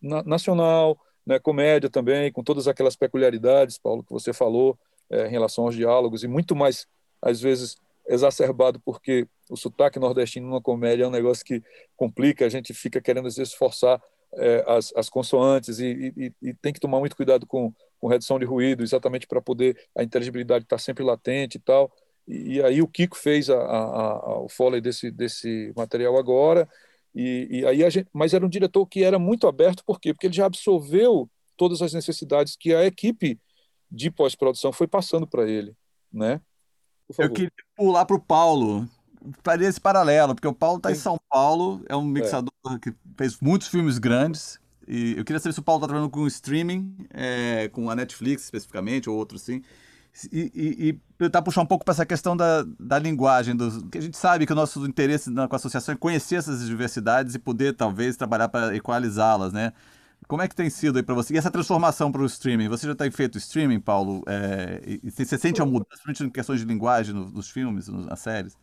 [0.00, 1.38] nacional, né?
[1.38, 4.78] comédia também, com todas aquelas peculiaridades, Paulo, que você falou
[5.10, 6.86] é, em relação aos diálogos, e muito mais,
[7.20, 7.76] às vezes,
[8.08, 11.62] exacerbado porque o sotaque nordestino numa comédia é um negócio que
[11.96, 14.00] complica, a gente fica querendo às vezes forçar
[14.34, 18.38] é, as, as consoantes e, e, e, tem que tomar muito cuidado com, com redução
[18.38, 21.90] de ruído, exatamente para poder a inteligibilidade estar tá sempre latente e tal.
[22.26, 26.68] E, e aí o Kiko fez a, a, a, o foley desse, desse material agora,
[27.16, 30.12] e, e aí a gente, mas era um diretor que era muito aberto, por quê?
[30.12, 33.40] Porque ele já absorveu todas as necessidades que a equipe
[33.90, 35.74] de pós-produção foi passando para ele,
[36.12, 36.42] né?
[37.16, 38.86] Eu queria pular para o Paulo,
[39.42, 42.78] faria esse paralelo, porque o Paulo está em São Paulo, é um mixador é.
[42.78, 44.60] que fez muitos filmes grandes.
[44.86, 48.44] E eu queria saber se o Paulo está trabalhando com streaming, é, com a Netflix
[48.44, 49.62] especificamente, ou outro sim.
[50.32, 54.00] E, e, tentar puxar um pouco para essa questão da, da linguagem, dos, que a
[54.00, 57.38] gente sabe que o nosso interesse na, com a associação é conhecer essas diversidades e
[57.38, 59.72] poder, talvez, trabalhar para equalizá-las, né?
[60.26, 61.34] Como é que tem sido aí para você?
[61.34, 62.68] E essa transformação para o streaming?
[62.68, 64.22] Você já tem feito streaming, Paulo?
[64.26, 68.20] É, e você sente uma mudança, principalmente em questões de linguagem nos, nos filmes, nas
[68.20, 68.56] séries?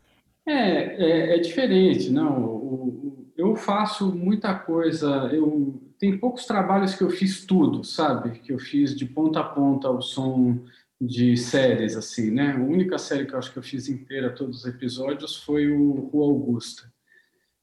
[0.46, 3.32] É, é, é diferente, não.
[3.38, 5.30] Eu faço muita coisa.
[5.32, 8.40] Eu tem poucos trabalhos que eu fiz tudo, sabe?
[8.40, 10.60] Que eu fiz de ponta a ponta o som
[11.06, 12.54] de séries, assim, né?
[12.54, 16.10] A única série que eu acho que eu fiz inteira, todos os episódios, foi o,
[16.14, 16.92] o Augusta.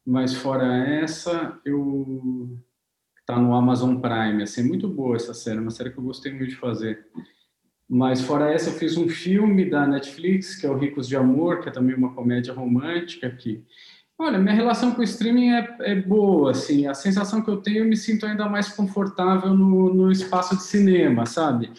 [0.06, 2.58] Mas fora essa, eu
[3.26, 6.50] tá no Amazon Prime, assim, muito boa essa série, uma série que eu gostei muito
[6.50, 7.06] de fazer.
[7.88, 11.60] Mas fora essa, eu fiz um filme da Netflix, que é o Ricos de Amor,
[11.60, 13.64] que é também uma comédia romântica que
[14.22, 17.78] Olha, minha relação com o streaming é, é, boa, assim, a sensação que eu tenho,
[17.78, 21.72] eu me sinto ainda mais confortável no, no espaço de cinema, sabe?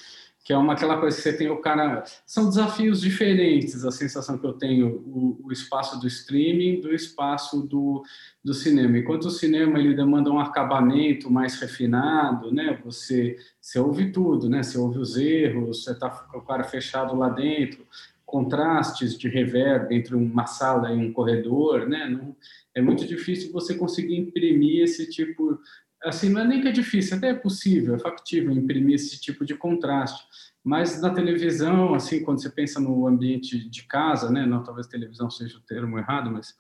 [0.44, 4.40] Que é uma aquela coisa que você tem o cara, são desafios diferentes, a sensação
[4.40, 8.04] que eu tenho, o, o espaço do streaming do espaço do,
[8.44, 8.98] do cinema.
[8.98, 12.80] Enquanto o cinema ele demanda um acabamento mais refinado, né?
[12.84, 14.64] Você, você ouve tudo, né?
[14.64, 17.86] Você ouve os erros, você tá com o cara fechado lá dentro,
[18.26, 22.08] contrastes de reverb entre uma sala e um corredor, né?
[22.08, 22.36] Não,
[22.74, 25.60] é muito difícil você conseguir imprimir esse tipo,
[26.04, 29.46] assim, não é nem que é difícil, até é possível, é factível imprimir esse tipo
[29.46, 30.24] de contraste.
[30.64, 34.46] Mas na televisão, assim, quando você pensa no ambiente de casa, né?
[34.46, 36.56] Não, talvez televisão seja o termo errado, mas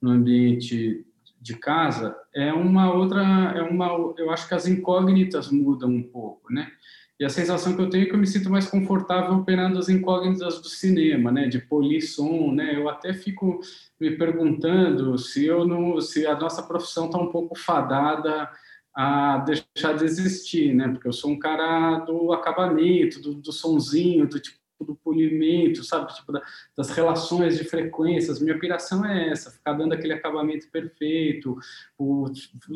[0.00, 1.06] no ambiente
[1.40, 3.22] de casa é uma outra,
[3.56, 6.70] é uma, eu acho que as incógnitas mudam um pouco, né?
[7.18, 9.88] E a sensação que eu tenho é que eu me sinto mais confortável operando as
[9.88, 12.76] incógnitas do cinema, né, de polir som, né?
[12.76, 13.58] Eu até fico
[13.98, 18.50] me perguntando se eu não, se a nossa profissão está um pouco fadada
[18.96, 20.88] a deixar de existir, né?
[20.88, 26.14] Porque eu sou um cara do acabamento, do, do sonzinho, do tipo do polimento, sabe?
[26.14, 26.42] Tipo, da,
[26.76, 28.40] das relações de frequências.
[28.40, 31.56] Minha piração é essa, ficar dando aquele acabamento perfeito,
[31.98, 32.26] o,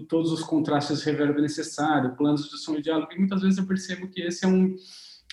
[0.09, 3.13] todos os contrastes de reverb necessário, planos de som e diálogo.
[3.13, 4.75] E muitas vezes eu percebo que esse é um,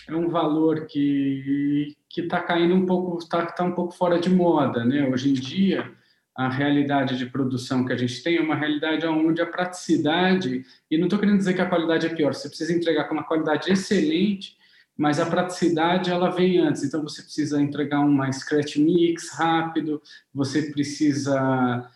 [0.10, 4.30] é um valor que que está caindo um pouco, está tá um pouco fora de
[4.30, 5.08] moda, né?
[5.08, 5.92] Hoje em dia,
[6.38, 10.96] a realidade de produção que a gente tem é uma realidade onde a praticidade, e
[10.96, 13.72] não estou querendo dizer que a qualidade é pior, você precisa entregar com uma qualidade
[13.72, 14.56] excelente,
[14.96, 20.00] mas a praticidade ela vem antes, então você precisa entregar uma scratch mix rápido,
[20.32, 21.90] você precisa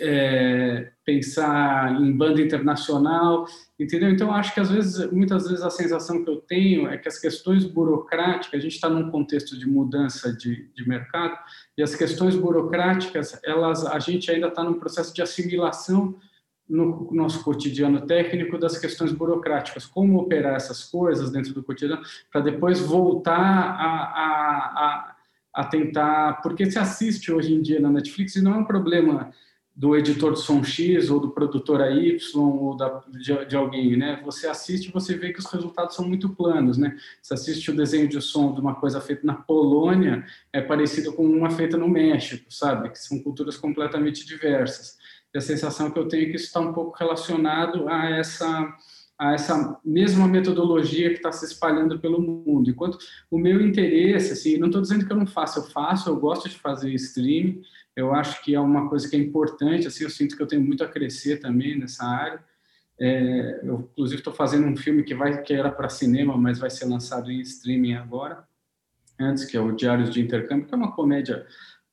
[0.00, 3.46] é, pensar em banda internacional,
[3.78, 4.10] entendeu?
[4.10, 7.18] Então acho que às vezes, muitas vezes a sensação que eu tenho é que as
[7.18, 11.36] questões burocráticas, a gente está num contexto de mudança de, de mercado
[11.76, 16.16] e as questões burocráticas, elas, a gente ainda está num processo de assimilação
[16.68, 22.02] no nosso cotidiano técnico das questões burocráticas, como operar essas coisas dentro do cotidiano,
[22.32, 25.16] para depois voltar a, a, a,
[25.54, 26.40] a, tentar.
[26.42, 29.32] Porque se assiste hoje em dia na Netflix, e não é um problema
[29.76, 34.22] do editor de som X ou do produtor Y ou da, de, de, alguém, né?
[34.24, 36.96] Você assiste e você vê que os resultados são muito planos, né?
[37.20, 41.26] Você assiste o desenho de som de uma coisa feita na Polônia é parecido com
[41.26, 42.88] uma feita no México, sabe?
[42.88, 44.96] Que são culturas completamente diversas.
[45.34, 48.74] E a sensação que eu tenho é que isso está um pouco relacionado a essa
[49.18, 52.68] a essa mesma metodologia que está se espalhando pelo mundo.
[52.68, 52.98] Enquanto
[53.30, 56.50] o meu interesse, assim, não estou dizendo que eu não faço, eu faço, eu gosto
[56.50, 57.62] de fazer streaming,
[57.96, 60.62] eu acho que é uma coisa que é importante, assim, eu sinto que eu tenho
[60.62, 62.44] muito a crescer também nessa área.
[63.00, 66.68] É, eu, inclusive, estou fazendo um filme que vai que era para cinema, mas vai
[66.68, 68.44] ser lançado em streaming agora,
[69.18, 71.46] antes, que é o Diários de Intercâmbio, que é uma comédia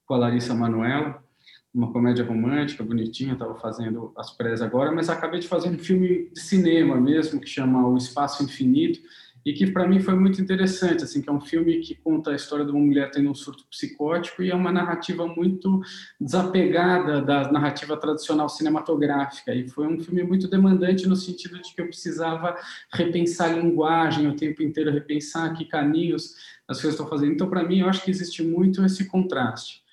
[0.06, 1.24] com a Larissa Manoela,
[1.74, 6.30] uma comédia romântica, bonitinha, estava fazendo as prés agora, mas acabei de fazer um filme
[6.30, 9.00] de cinema mesmo, que chama O Espaço Infinito,
[9.46, 12.36] e que para mim foi muito interessante, assim, que é um filme que conta a
[12.36, 15.82] história de uma mulher tendo um surto psicótico e é uma narrativa muito
[16.20, 21.82] desapegada da narrativa tradicional cinematográfica, e foi um filme muito demandante no sentido de que
[21.82, 22.56] eu precisava
[22.94, 26.36] repensar a linguagem o tempo inteiro, repensar que caminhos
[26.68, 27.34] as coisas estão fazendo.
[27.34, 29.84] Então, para mim, eu acho que existe muito esse contraste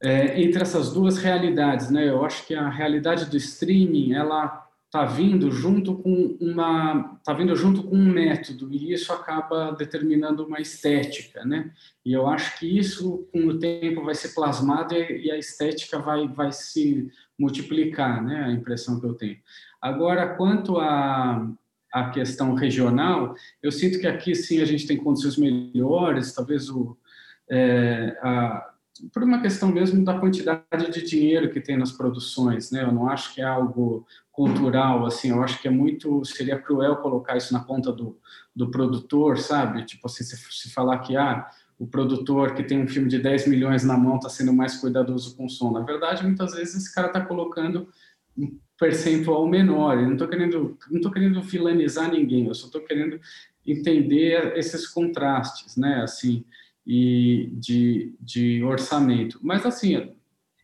[0.00, 2.08] é, entre essas duas realidades, né?
[2.08, 7.54] Eu acho que a realidade do streaming ela está vindo junto com uma está vindo
[7.54, 11.70] junto com um método e isso acaba determinando uma estética, né?
[12.04, 16.26] E eu acho que isso com o tempo vai ser plasmado e a estética vai
[16.26, 18.42] vai se multiplicar, né?
[18.46, 19.38] A impressão que eu tenho.
[19.80, 21.48] Agora, quanto a
[21.92, 26.96] a questão regional, eu sinto que aqui sim a gente tem condições melhores, talvez o
[27.48, 28.69] é, a,
[29.12, 32.82] por uma questão mesmo da quantidade de dinheiro que tem nas produções, né?
[32.82, 36.96] Eu não acho que é algo cultural, assim, eu acho que é muito, seria cruel
[36.96, 38.18] colocar isso na conta do,
[38.54, 39.84] do produtor, sabe?
[39.84, 41.48] Tipo assim, se, se falar que, ah,
[41.78, 45.34] o produtor que tem um filme de 10 milhões na mão está sendo mais cuidadoso
[45.34, 45.72] com o som.
[45.72, 47.88] Na verdade, muitas vezes esse cara está colocando
[48.36, 49.98] um percentual menor.
[49.98, 52.46] Eu não estou querendo, não estou querendo vilanizar ninguém.
[52.46, 53.18] Eu só estou querendo
[53.66, 56.02] entender esses contrastes, né?
[56.02, 56.44] Assim,
[56.86, 59.38] e de, de orçamento.
[59.42, 60.10] Mas, assim,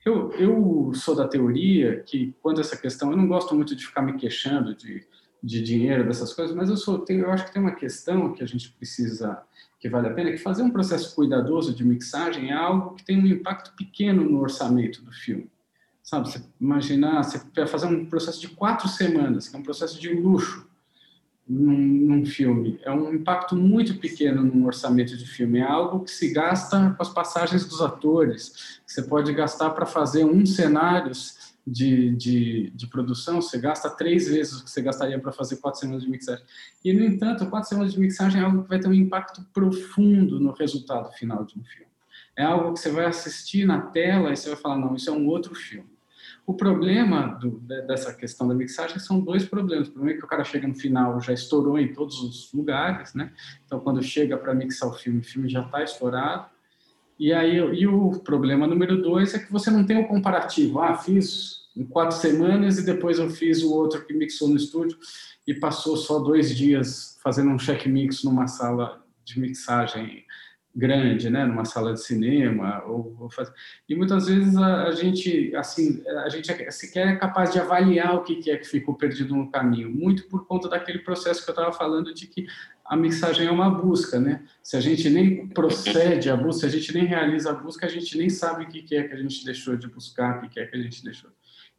[0.04, 4.02] eu, eu sou da teoria que, quando essa questão, eu não gosto muito de ficar
[4.02, 5.04] me queixando de,
[5.42, 8.46] de dinheiro, dessas coisas, mas eu, sou, eu acho que tem uma questão que a
[8.46, 9.42] gente precisa,
[9.78, 13.18] que vale a pena, que fazer um processo cuidadoso de mixagem é algo que tem
[13.18, 15.50] um impacto pequeno no orçamento do filme.
[16.02, 20.08] Sabe, você imaginar, você fazer um processo de quatro semanas, que é um processo de
[20.14, 20.65] luxo,
[21.48, 22.80] num, num, filme.
[22.82, 25.60] É um impacto muito pequeno num orçamento de filme.
[25.60, 28.80] É algo que se gasta com as passagens dos atores.
[28.86, 31.12] Você pode gastar para fazer um cenário
[31.66, 35.80] de, de, de, produção, você gasta três vezes o que você gastaria para fazer quatro
[35.80, 36.44] semanas de mixagem.
[36.84, 40.38] E, no entanto, quatro semanas de mixagem é algo que vai ter um impacto profundo
[40.38, 41.90] no resultado final de um filme.
[42.36, 45.12] É algo que você vai assistir na tela e você vai falar, não, isso é
[45.12, 45.95] um outro filme.
[46.46, 49.88] O problema do, dessa questão da mixagem são dois problemas.
[49.88, 53.14] O problema é que o cara chega no final, já estourou em todos os lugares,
[53.14, 53.32] né?
[53.66, 56.46] Então, quando chega para mixar o filme, o filme já está estourado.
[57.18, 60.80] E aí, e o problema número dois é que você não tem o um comparativo.
[60.80, 64.96] Ah, fiz em quatro semanas e depois eu fiz o outro que mixou no estúdio
[65.46, 70.24] e passou só dois dias fazendo um check mix numa sala de mixagem
[70.76, 73.50] grande, né, numa sala de cinema ou, ou faz...
[73.88, 78.14] e muitas vezes a, a, gente assim a gente é, sequer é capaz de avaliar
[78.14, 81.54] o que é que ficou perdido no caminho, muito por conta daquele processo que eu
[81.54, 82.46] estava falando de que
[82.84, 84.44] a mixagem é uma busca, né?
[84.62, 87.88] Se a gente nem procede à busca, se a gente nem realiza a busca, a
[87.88, 90.66] gente nem sabe o que é que a gente deixou de buscar, o que é
[90.66, 91.30] que a gente deixou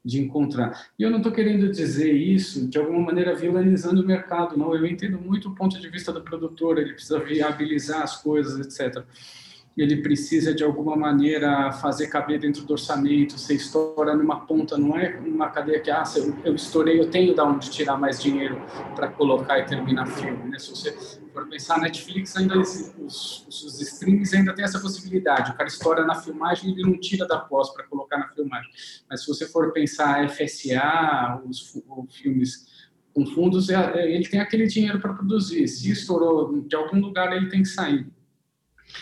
[0.08, 0.88] de encontrar.
[0.98, 4.74] E eu não estou querendo dizer isso de alguma maneira vilanizando o mercado, não.
[4.74, 9.04] Eu entendo muito o ponto de vista do produtor, ele precisa viabilizar as coisas, etc.
[9.82, 14.98] ele precisa de alguma maneira fazer caber dentro do orçamento, você estoura numa ponta, não
[14.98, 18.60] é uma cadeia que, ah, eu, eu estourei, eu tenho de onde tirar mais dinheiro
[18.96, 20.58] para colocar e terminar filme, né?
[20.58, 20.92] Se você
[21.32, 26.04] for pensar, Netflix ainda, os, os, os streams ainda tem essa possibilidade, o cara estoura
[26.04, 28.70] na filmagem e ele não tira da pós para colocar na filmagem,
[29.08, 34.40] mas se você for pensar FSA, os, os filmes com fundos, é, é, ele tem
[34.40, 38.08] aquele dinheiro para produzir, se estourou de algum lugar ele tem que sair.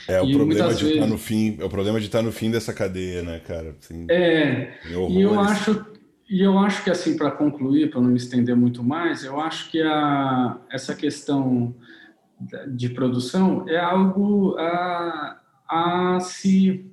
[0.07, 0.95] É o problema de vezes...
[0.95, 3.75] estar no fim, é o problema de estar no fim dessa cadeia, né, cara?
[3.79, 4.73] Assim, é.
[5.09, 5.85] E eu acho
[6.27, 9.69] e eu acho que assim para concluir, para não me estender muito mais, eu acho
[9.69, 11.75] que a essa questão
[12.67, 15.39] de produção é algo a,
[15.69, 16.85] a se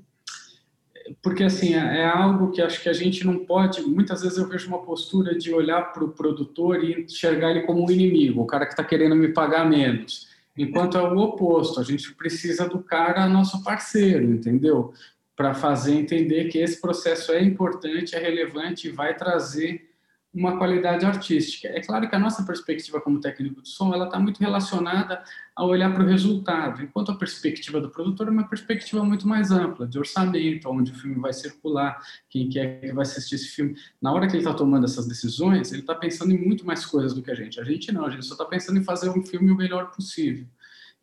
[1.20, 4.48] porque assim é, é algo que acho que a gente não pode muitas vezes eu
[4.48, 8.46] vejo uma postura de olhar para o produtor e enxergar ele como um inimigo o
[8.46, 12.82] cara que está querendo me pagar menos Enquanto é o oposto, a gente precisa do
[12.82, 14.92] cara nosso parceiro, entendeu?
[15.34, 19.91] Para fazer entender que esse processo é importante, é relevante e vai trazer
[20.34, 21.68] uma qualidade artística.
[21.68, 25.22] É claro que a nossa perspectiva como técnico de som, ela está muito relacionada
[25.54, 29.50] a olhar para o resultado, enquanto a perspectiva do produtor é uma perspectiva muito mais
[29.50, 33.48] ampla, de orçamento, onde o filme vai circular, quem que é que vai assistir esse
[33.48, 33.76] filme.
[34.00, 37.12] Na hora que ele está tomando essas decisões, ele está pensando em muito mais coisas
[37.12, 37.60] do que a gente.
[37.60, 40.46] A gente não, a gente só está pensando em fazer um filme o melhor possível.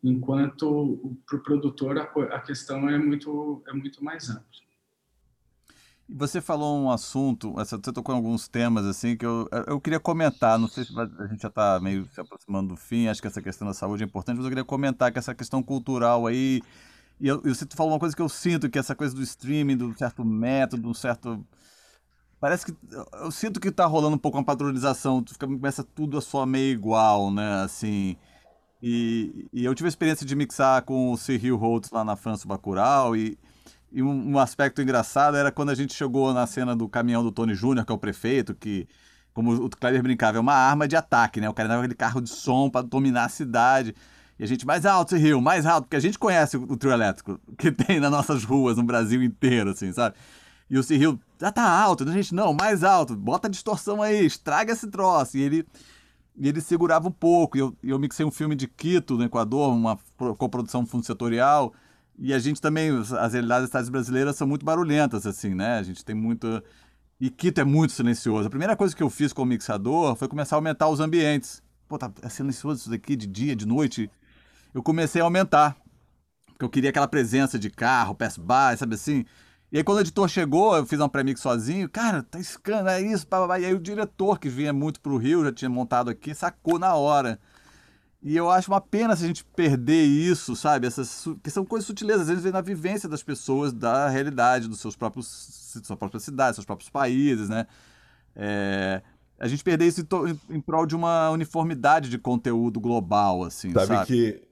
[0.02, 2.02] Enquanto para o produtor a,
[2.34, 4.69] a questão é muito, é muito mais ampla.
[6.12, 10.58] Você falou um assunto, você tocou em alguns temas assim que eu, eu queria comentar.
[10.58, 13.06] Não sei se a gente já está meio se aproximando do fim.
[13.06, 15.62] Acho que essa questão da saúde é importante, mas eu queria comentar que essa questão
[15.62, 16.62] cultural aí.
[17.20, 19.96] E eu, você falou uma coisa que eu sinto que essa coisa do streaming, do
[19.96, 21.44] certo método, um certo
[22.40, 22.74] parece que
[23.20, 25.22] eu sinto que está rolando um pouco uma padronização.
[25.26, 27.62] Fica, começa tudo a soar meio igual, né?
[27.62, 28.16] Assim.
[28.82, 32.46] E, e eu tive a experiência de mixar com o Cyril Holtz lá na França,
[32.46, 33.38] o Bacurau, e
[33.92, 37.54] e um, aspecto engraçado era quando a gente chegou na cena do caminhão do Tony
[37.54, 38.86] Júnior, que é o prefeito, que,
[39.34, 41.48] como o Kleber brincava, é uma arma de ataque, né?
[41.48, 43.94] O cara dava aquele carro de som para dominar a cidade.
[44.38, 47.40] E a gente, mais alto, Rio, mais alto, porque a gente conhece o, trio elétrico
[47.58, 50.14] que tem nas nossas ruas, no Brasil inteiro, assim, sabe?
[50.70, 54.24] E o Cyril, já tá alto, a gente, não, mais alto, bota a distorção aí,
[54.24, 55.36] estraga esse troço.
[55.36, 55.66] E ele,
[56.38, 57.56] e ele segurava um pouco.
[57.56, 59.98] E eu, eu mixei um filme de Quito, no Equador, uma
[60.38, 61.89] coprodução funcionatorial setorial
[62.22, 65.78] e a gente também, as realidades das cidades brasileiras são muito barulhentas, assim, né?
[65.78, 66.62] A gente tem muito.
[67.18, 68.46] E Quito é muito silencioso.
[68.46, 71.62] A primeira coisa que eu fiz com o mixador foi começar a aumentar os ambientes.
[71.88, 74.10] Pô, tá é silencioso isso daqui de dia, de noite.
[74.74, 75.76] Eu comecei a aumentar.
[76.48, 79.24] Porque eu queria aquela presença de carro, pass-by, sabe assim?
[79.72, 83.00] E aí quando o editor chegou, eu fiz um pré-mix sozinho, cara, tá escando, é
[83.00, 86.10] isso, pá, pá, E aí o diretor que vinha muito pro Rio, já tinha montado
[86.10, 87.40] aqui, sacou na hora.
[88.22, 90.86] E eu acho uma pena se a gente perder isso, sabe?
[90.86, 94.78] Essas, que são coisas sutilezas, às vezes vem na vivência das pessoas, da realidade, dos
[94.78, 95.26] seus próprios,
[95.82, 97.66] sua própria cidade, seus próprios países, né?
[98.36, 99.00] É,
[99.38, 103.86] a gente perder isso em, em, prol de uma uniformidade de conteúdo global, assim, sabe?
[103.86, 104.42] Sabe que,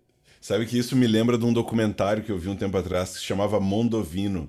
[0.41, 3.19] sabe que isso me lembra de um documentário que eu vi um tempo atrás que
[3.19, 4.49] se chamava Mondovino,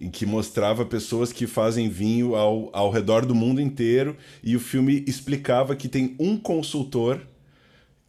[0.00, 4.60] em que mostrava pessoas que fazem vinho ao, ao redor do mundo inteiro e o
[4.60, 7.20] filme explicava que tem um consultor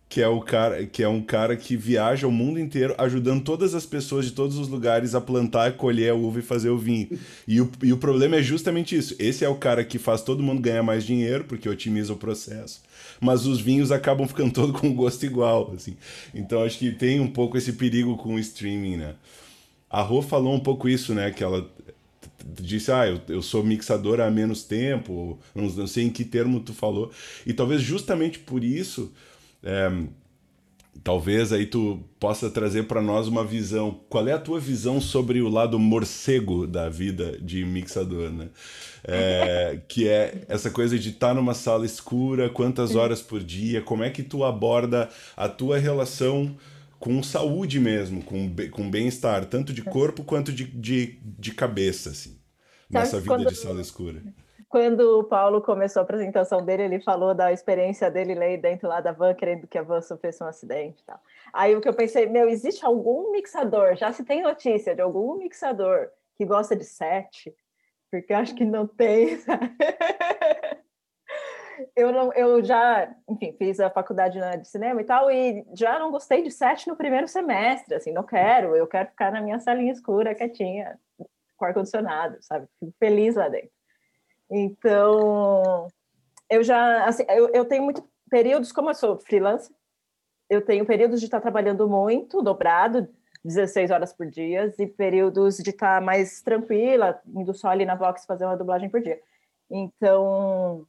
[0.09, 3.75] que é o cara que é um cara que viaja o mundo inteiro ajudando todas
[3.75, 7.07] as pessoas de todos os lugares a plantar, colher a uva e fazer o vinho.
[7.47, 9.15] E o, e o problema é justamente isso.
[9.19, 12.81] Esse é o cara que faz todo mundo ganhar mais dinheiro porque otimiza o processo.
[13.21, 15.95] Mas os vinhos acabam ficando todos com gosto igual, assim.
[16.33, 19.13] Então acho que tem um pouco esse perigo com o streaming, né?
[19.87, 21.29] A Rô falou um pouco isso, né?
[21.29, 21.69] Que ela
[22.59, 26.59] disse, ah, eu, eu sou mixadora há menos tempo, não, não sei em que termo
[26.61, 27.11] tu falou.
[27.45, 29.11] E talvez justamente por isso
[29.63, 29.91] é,
[31.03, 33.99] talvez aí tu possa trazer para nós uma visão.
[34.09, 38.49] Qual é a tua visão sobre o lado morcego da vida de mixador, né?
[39.03, 43.81] É, que é essa coisa de estar tá numa sala escura, quantas horas por dia,
[43.81, 46.55] como é que tu aborda a tua relação
[46.99, 52.37] com saúde mesmo, com, com bem-estar, tanto de corpo quanto de, de, de cabeça, assim,
[52.89, 54.21] nessa vida de sala escura
[54.69, 59.01] quando o Paulo começou a apresentação dele, ele falou da experiência dele lá dentro lá
[59.01, 61.19] da van, querendo que a van sofresse um acidente e tal.
[61.51, 65.37] Aí o que eu pensei, meu, existe algum mixador, já se tem notícia de algum
[65.37, 67.53] mixador que gosta de sete?
[68.11, 69.39] Porque acho que não tem?
[71.95, 76.11] Eu, não, eu já, enfim, fiz a faculdade de cinema e tal, e já não
[76.11, 79.93] gostei de sete no primeiro semestre, assim, não quero, eu quero ficar na minha salinha
[79.93, 80.99] escura, quietinha,
[81.55, 82.67] com ar-condicionado, sabe?
[82.79, 83.78] Fico feliz lá dentro.
[84.49, 85.87] Então,
[86.49, 89.75] eu já, assim, eu, eu tenho muitos períodos, como eu sou freelancer,
[90.49, 93.07] eu tenho períodos de estar trabalhando muito, dobrado,
[93.43, 98.25] 16 horas por dia e períodos de estar mais tranquila, indo só ali na Vox
[98.25, 99.21] fazer uma dublagem por dia.
[99.69, 100.85] Então,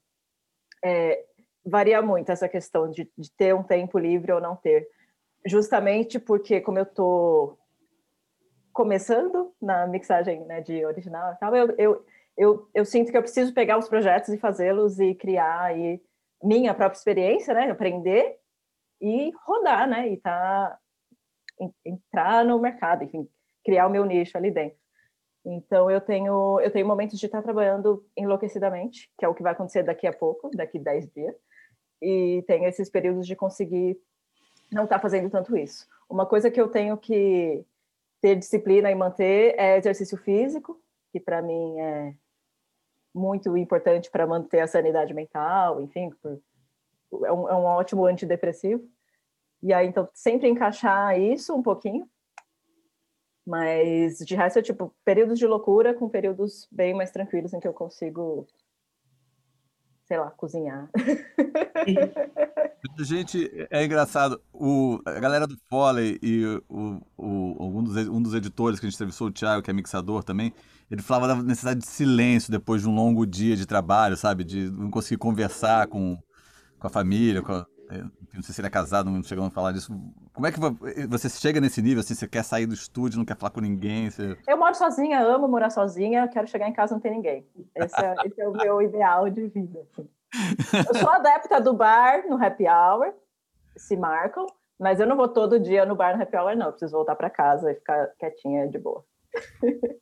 [0.82, 1.24] é,
[1.64, 4.88] varia muito essa questão de, de, ter um tempo livre ou não ter.
[5.44, 7.58] Justamente porque, como eu estou
[8.72, 12.04] começando na mixagem né, de original e tal, eu, eu,
[12.40, 16.02] eu, eu sinto que eu preciso pegar os projetos e fazê-los e criar e
[16.42, 18.38] minha própria experiência, né, aprender
[18.98, 20.78] e rodar, né, e tá
[21.84, 23.28] entrar no mercado, enfim,
[23.62, 24.78] criar o meu nicho ali dentro.
[25.44, 29.52] Então eu tenho eu tenho momentos de estar trabalhando enlouquecidamente, que é o que vai
[29.52, 31.36] acontecer daqui a pouco, daqui 10 dias,
[32.00, 34.00] e tenho esses períodos de conseguir
[34.72, 35.86] não estar fazendo tanto isso.
[36.08, 37.66] Uma coisa que eu tenho que
[38.22, 40.80] ter disciplina e manter é exercício físico,
[41.12, 42.14] que para mim é
[43.14, 46.10] muito importante para manter a sanidade mental, enfim,
[47.24, 48.88] é um, é um ótimo antidepressivo.
[49.62, 52.08] E aí, então, sempre encaixar isso um pouquinho.
[53.46, 57.66] Mas, de resto, é tipo, períodos de loucura com períodos bem mais tranquilos em que
[57.66, 58.46] eu consigo,
[60.10, 60.90] sei lá, cozinhar.
[62.98, 64.42] Gente, é engraçado.
[64.52, 68.88] O, a galera do Foley e o, o, um, dos, um dos editores que a
[68.88, 70.52] gente entrevistou, o Thiago, que é mixador também,
[70.90, 74.42] ele falava da necessidade de silêncio depois de um longo dia de trabalho, sabe?
[74.42, 76.18] De não conseguir conversar com,
[76.76, 77.64] com a família, com a,
[77.98, 79.92] não sei se ele é casado, não chegamos a falar disso.
[80.32, 80.60] Como é que
[81.08, 84.10] você chega nesse nível, assim, você quer sair do estúdio, não quer falar com ninguém?
[84.10, 84.36] Você...
[84.46, 87.46] Eu moro sozinha, amo morar sozinha, quero chegar em casa e não ter ninguém.
[87.74, 89.80] Esse é, esse é o meu ideal de vida.
[89.80, 90.08] Assim.
[90.88, 93.12] Eu sou adepta do bar no happy hour,
[93.76, 94.46] se marcam,
[94.78, 96.66] mas eu não vou todo dia no bar no happy hour, não.
[96.66, 99.04] Eu preciso voltar para casa e ficar quietinha de boa.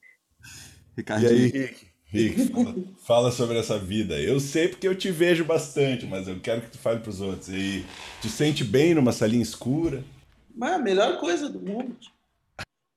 [0.97, 1.31] Ricardinho.
[1.31, 1.98] E aí, Rick?
[2.10, 4.18] Rick, fala, fala, sobre essa vida.
[4.18, 7.20] Eu sei porque eu te vejo bastante, mas eu quero que tu fale para os
[7.20, 7.48] outros.
[7.48, 7.85] E
[8.20, 10.02] te sente bem numa salinha escura?
[10.55, 11.97] Mas a melhor coisa do mundo.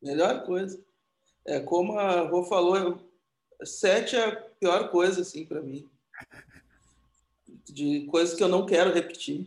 [0.01, 0.79] Melhor coisa.
[1.45, 2.99] É como a Rô falou,
[3.63, 5.87] sete é a pior coisa assim para mim.
[7.65, 9.45] De coisas que eu não quero repetir.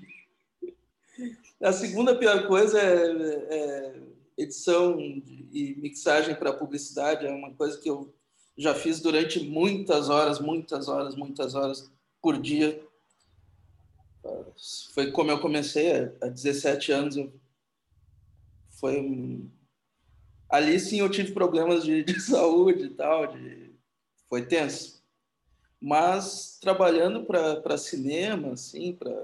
[1.63, 3.07] A segunda pior coisa é,
[3.51, 3.95] é
[4.37, 7.27] edição e mixagem para publicidade.
[7.27, 8.13] É uma coisa que eu
[8.57, 11.91] já fiz durante muitas horas, muitas horas, muitas horas
[12.23, 12.81] por dia.
[14.95, 17.17] Foi como eu comecei há 17 anos.
[18.71, 19.43] Foi
[20.49, 23.73] ali sim eu tive problemas de, de saúde e tal, de...
[24.29, 25.03] foi tenso.
[25.81, 29.15] Mas trabalhando para cinema, assim, para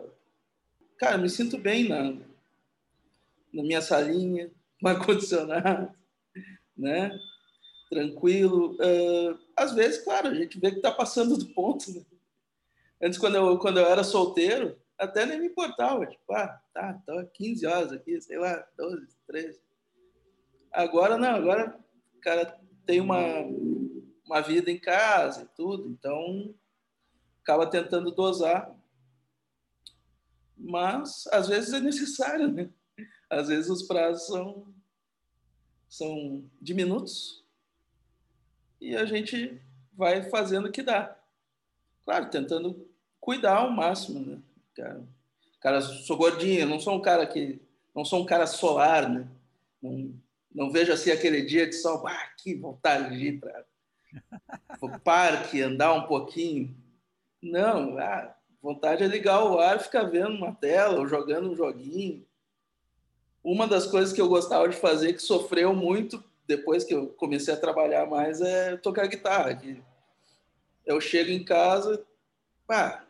[0.99, 2.13] cara, me sinto bem na
[3.53, 4.51] na minha salinha,
[4.81, 5.93] com ar condicionado,
[6.77, 7.11] né?
[7.91, 8.77] Tranquilo.
[8.77, 11.93] Uh, às vezes, claro, a gente vê que está passando do ponto.
[11.93, 12.03] Né?
[13.03, 16.07] Antes, quando eu, quando eu era solteiro, até nem me importava.
[16.07, 19.61] Tipo, ah, tá, tá 15 horas aqui, sei lá, 12, 13.
[20.73, 21.77] Agora não, agora
[22.15, 23.19] o cara tem uma,
[24.25, 26.55] uma vida em casa e tudo, então
[27.43, 28.73] acaba tentando dosar.
[30.57, 32.71] Mas às vezes é necessário, né?
[33.29, 34.73] Às vezes os prazos são,
[35.89, 37.40] são diminutos
[38.81, 39.61] e a gente
[39.93, 41.17] vai fazendo o que dá.
[42.05, 42.89] Claro, tentando
[43.21, 44.39] cuidar ao máximo, né?
[44.75, 45.05] Cara,
[45.61, 47.61] cara sou gordinho, não sou um cara que
[47.95, 49.29] não sou um cara solar, né?
[49.83, 50.15] Não,
[50.55, 53.65] não vejo assim aquele dia de sol, ah, que vontade de ir para
[54.81, 56.75] o parque, andar um pouquinho.
[57.43, 62.27] Não, ah, vontade é ligar o ar, ficar vendo uma tela ou jogando um joguinho.
[63.43, 67.55] Uma das coisas que eu gostava de fazer que sofreu muito depois que eu comecei
[67.55, 69.55] a trabalhar mais, é tocar guitarra.
[69.55, 69.81] Que
[70.85, 72.05] eu chego em casa,
[72.67, 73.07] pá,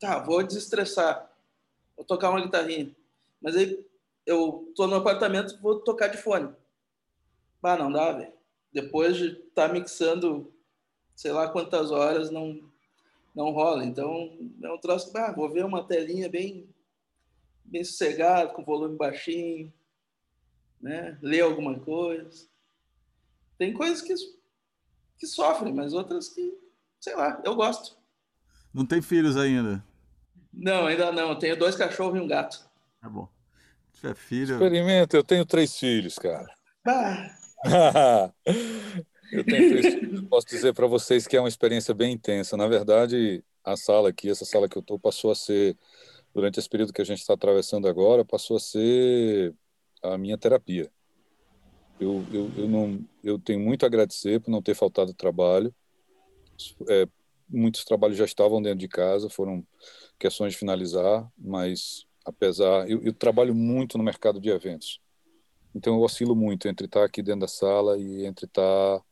[0.00, 1.30] tá, vou desestressar,
[1.96, 2.90] vou tocar uma guitarrinha.
[3.40, 3.86] Mas aí
[4.26, 6.52] eu tô no apartamento, vou tocar de fone.
[7.62, 8.32] Bah, não dá, velho.
[8.72, 10.52] Depois de estar tá mixando,
[11.14, 12.60] sei lá quantas horas, não,
[13.32, 13.84] não rola.
[13.84, 16.68] Então, é um troço, ah, vou ver uma telinha bem,
[17.64, 19.72] bem sossegado, com volume baixinho
[20.82, 21.16] né?
[21.22, 22.46] ler alguma coisa.
[23.56, 24.12] Tem coisas que,
[25.16, 26.58] que sofrem, mas outras que,
[27.00, 27.96] sei lá, eu gosto.
[28.74, 29.84] Não tem filhos ainda?
[30.52, 31.38] Não, ainda não.
[31.38, 32.68] tenho dois cachorros e um gato.
[33.00, 33.28] Tá bom.
[33.92, 34.54] Se tiver filho.
[34.54, 36.52] Experimenta, eu tenho três filhos, cara.
[39.32, 40.22] eu tenho três filhos.
[40.28, 42.56] Posso dizer para vocês que é uma experiência bem intensa.
[42.56, 45.76] Na verdade, a sala aqui, essa sala que eu estou, passou a ser,
[46.34, 49.54] durante esse período que a gente está atravessando agora, passou a ser
[50.02, 50.90] a minha terapia.
[52.00, 55.72] Eu, eu, eu, não, eu tenho muito a agradecer por não ter faltado trabalho.
[56.88, 57.06] É,
[57.48, 59.64] muitos trabalhos já estavam dentro de casa, foram
[60.18, 62.88] questões de finalizar, mas apesar.
[62.88, 65.00] Eu, eu trabalho muito no mercado de eventos.
[65.74, 69.02] Então eu oscilo muito entre estar aqui dentro da sala e entre estar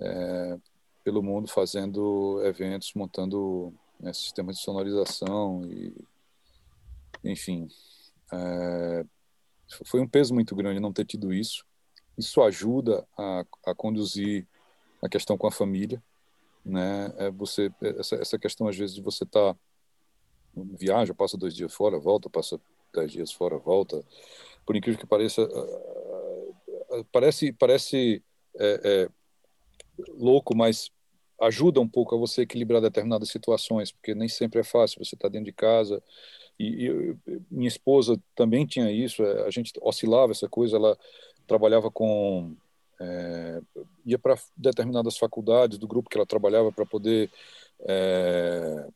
[0.00, 0.58] é,
[1.02, 5.94] pelo mundo fazendo eventos, montando né, sistemas de sonorização e,
[7.24, 7.68] enfim,
[8.32, 9.04] é,
[9.84, 11.64] foi um peso muito grande não ter tido isso.
[12.16, 14.46] Isso ajuda a, a conduzir
[15.02, 16.02] a questão com a família,
[16.64, 17.12] né?
[17.16, 19.60] É você essa, essa questão às vezes de você estar tá,
[20.54, 22.60] viaja, passa dois dias fora, volta, passa
[22.92, 24.04] dez dias fora, volta.
[24.66, 25.48] Por incrível que pareça,
[27.12, 28.22] parece parece
[28.58, 29.08] é, é,
[30.08, 30.90] louco, mas
[31.40, 35.04] ajuda um pouco a você equilibrar determinadas situações, porque nem sempre é fácil.
[35.04, 36.02] Você está dentro de casa
[36.58, 37.16] e,
[37.50, 39.22] minha esposa também tinha isso.
[39.22, 40.76] É, a gente oscilava essa coisa.
[40.76, 40.98] Ela
[41.46, 42.54] trabalhava com
[43.00, 43.60] é,
[44.04, 47.30] ia para determinadas faculdades do grupo que ela trabalhava para poder
[47.80, 48.86] é,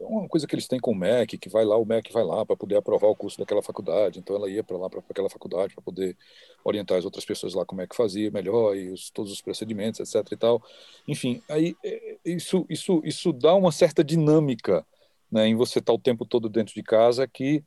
[0.00, 2.44] uma coisa que eles têm com o MEC, que vai lá, o MEC vai lá
[2.44, 4.18] para poder aprovar o curso daquela faculdade.
[4.18, 6.16] Então ela ia para lá, para aquela faculdade, para poder
[6.64, 10.00] orientar as outras pessoas lá como é que fazia melhor e os, todos os procedimentos,
[10.00, 10.32] etc.
[10.32, 10.62] e tal.
[11.06, 14.84] Enfim, aí é, isso, isso, isso dá uma certa dinâmica
[15.34, 17.64] né, em você estar tá o tempo todo dentro de casa que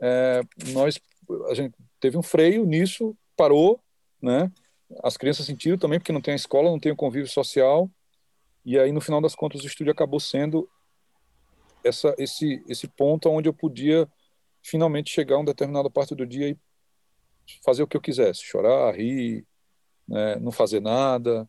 [0.00, 0.40] é,
[0.72, 0.98] nós,
[1.50, 3.78] a gente teve um freio nisso, parou,
[4.22, 4.50] né?
[5.04, 7.90] As crianças sentiram também, porque não tem a escola, não tem o convívio social,
[8.64, 10.66] e aí, no final das contas, o estúdio acabou sendo
[11.84, 14.08] essa, esse, esse ponto onde eu podia
[14.62, 16.58] finalmente chegar a uma determinada parte do dia e
[17.62, 19.46] fazer o que eu quisesse, chorar, rir,
[20.08, 21.46] né, não fazer nada,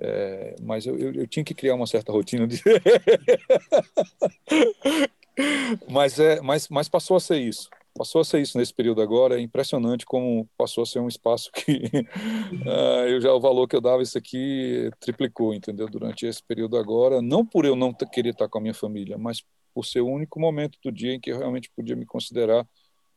[0.00, 2.62] é, mas eu, eu, eu, tinha que criar uma certa rotina de...
[5.90, 7.68] mas é mas, mas passou a ser isso.
[7.96, 9.38] Passou a ser isso nesse período agora.
[9.38, 13.74] É impressionante como passou a ser um espaço que uh, eu já o valor que
[13.74, 15.88] eu dava isso aqui triplicou entendeu?
[15.88, 19.42] Durante esse período agora não por eu não querer estar com a minha família mas
[19.74, 22.66] por ser o único momento do dia em que eu realmente podia me considerar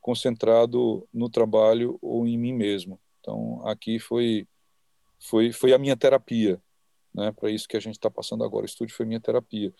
[0.01, 2.99] concentrado no trabalho ou em mim mesmo.
[3.19, 4.47] Então, aqui foi
[5.19, 6.61] foi foi a minha terapia,
[7.14, 7.31] né?
[7.31, 9.73] Para isso que a gente está passando agora, o estúdio foi minha terapia.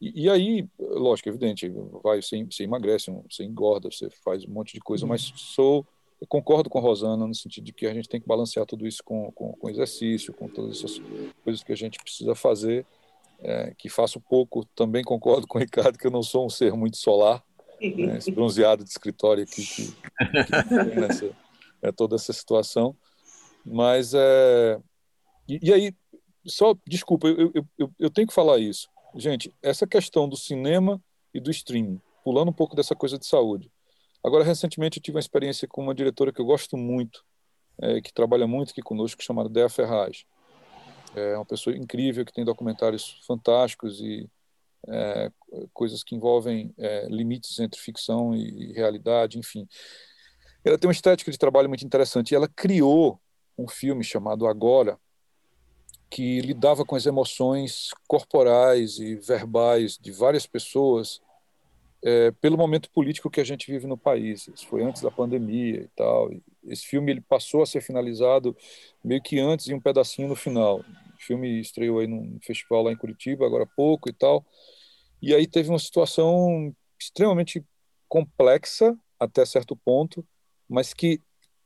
[0.00, 1.68] E, e aí, lógico, evidente,
[2.02, 5.86] vai você, você emagrece, você engorda, você faz um monte de coisa, mas sou
[6.20, 8.86] eu concordo com a Rosana no sentido de que a gente tem que balancear tudo
[8.86, 11.02] isso com, com, com exercício, com todas essas
[11.42, 12.86] coisas que a gente precisa fazer
[13.42, 16.72] é, que faço pouco, também concordo com o Ricardo que eu não sou um ser
[16.74, 17.42] muito solar,
[17.80, 21.30] né, esse bronzeado de escritório aqui que, que tem nessa,
[21.82, 22.96] é, toda essa situação.
[23.64, 24.80] Mas, é,
[25.48, 25.94] e, e aí,
[26.46, 28.88] só, desculpa, eu, eu, eu, eu tenho que falar isso.
[29.14, 31.02] Gente, essa questão do cinema
[31.34, 33.70] e do streaming, pulando um pouco dessa coisa de saúde.
[34.24, 37.24] Agora, recentemente, eu tive uma experiência com uma diretora que eu gosto muito,
[37.80, 40.24] é, que trabalha muito aqui conosco, chamada Dea Ferraz.
[41.14, 44.28] É uma pessoa incrível que tem documentários fantásticos e
[44.88, 45.30] é,
[45.72, 49.66] coisas que envolvem é, limites entre ficção e realidade, enfim.
[50.64, 53.20] Ela tem uma estética de trabalho muito interessante e ela criou
[53.58, 54.98] um filme chamado Agora,
[56.12, 61.22] que lidava com as emoções corporais e verbais de várias pessoas
[62.04, 64.46] é, pelo momento político que a gente vive no país.
[64.48, 66.30] Isso foi antes da pandemia e tal.
[66.66, 68.54] Esse filme ele passou a ser finalizado
[69.02, 70.80] meio que antes e um pedacinho no final.
[70.80, 74.44] O filme estreou aí num festival lá em Curitiba agora há pouco e tal.
[75.22, 77.64] E aí teve uma situação extremamente
[78.06, 80.22] complexa até certo ponto,
[80.68, 81.22] mas que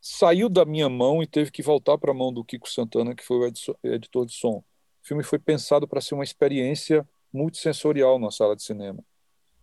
[0.08, 3.24] saiu da minha mão e teve que voltar para a mão do Kiko Santana, que
[3.24, 4.58] foi o editor de som.
[4.58, 9.04] O filme foi pensado para ser uma experiência multissensorial na sala de cinema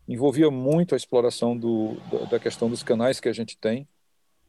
[0.07, 1.95] envolvia muito a exploração do,
[2.29, 3.87] da questão dos canais que a gente tem,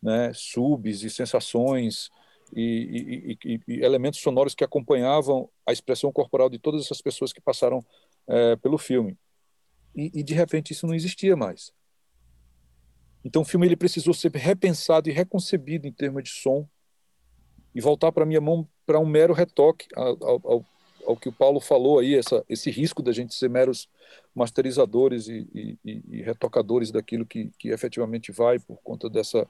[0.02, 2.10] né, subs e sensações
[2.54, 7.32] e, e, e, e, elementos sonoros que acompanhavam a expressão corporal de todas essas pessoas
[7.32, 7.84] que passaram
[8.26, 9.16] é, pelo filme.
[9.94, 11.72] E, de repente isso não existia mais.
[13.24, 16.68] Então o filme ele precisou ser repensado e reconcebido em termos de som
[17.74, 20.64] e voltar para minha mão para um mero retoque ao, ao,
[21.06, 23.88] ao que o Paulo falou aí, essa, esse risco da gente ser meros
[24.34, 29.46] masterizadores e, e, e retocadores daquilo que, que efetivamente vai por conta dessa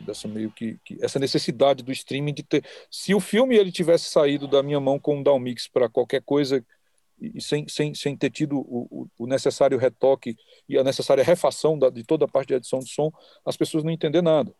[0.00, 4.10] dessa meio que, que, essa necessidade do streaming de ter se o filme ele tivesse
[4.10, 6.64] saído da minha mão com um down mix para qualquer coisa
[7.34, 10.36] e sem, sem, sem ter tido o, o, necessário retoque
[10.68, 13.10] e a necessária refação da, de toda a parte de edição de som
[13.44, 14.52] as pessoas não entender nada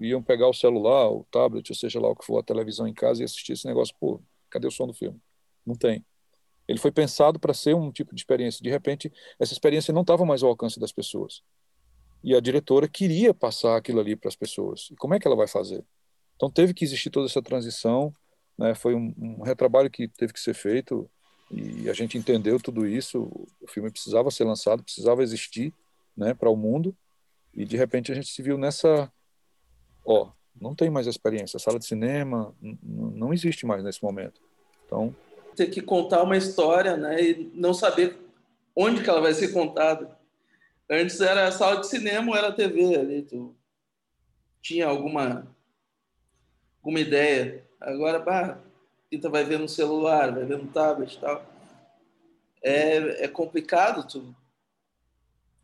[0.00, 2.94] iam pegar o celular o tablet ou seja lá o que for a televisão em
[2.94, 4.20] casa e assistir esse negócio pô
[4.50, 5.20] cadê o som do filme
[5.66, 6.04] não tem.
[6.68, 8.62] Ele foi pensado para ser um tipo de experiência.
[8.62, 11.42] De repente, essa experiência não estava mais ao alcance das pessoas.
[12.22, 14.88] E a diretora queria passar aquilo ali para as pessoas.
[14.90, 15.84] E como é que ela vai fazer?
[16.36, 18.12] Então teve que existir toda essa transição.
[18.58, 18.74] Né?
[18.74, 21.10] Foi um, um retrabalho que teve que ser feito
[21.50, 23.22] e a gente entendeu tudo isso.
[23.60, 25.72] O filme precisava ser lançado, precisava existir,
[26.16, 26.96] né, para o mundo.
[27.54, 29.10] E de repente a gente se viu nessa,
[30.04, 31.58] ó, não tem mais experiência.
[31.58, 34.40] Sala de cinema não existe mais nesse momento.
[34.84, 35.14] Então
[35.56, 38.18] ter que contar uma história, né, e não saber
[38.74, 40.16] onde que ela vai ser contada.
[40.88, 43.56] Antes era sala de cinema ou era TV ali, tu
[44.60, 45.50] tinha alguma
[46.78, 47.66] alguma ideia.
[47.80, 48.60] Agora, bah,
[49.10, 51.44] Tita vai ver no celular, vai ver no tablet e tal.
[52.62, 54.34] É, é complicado tu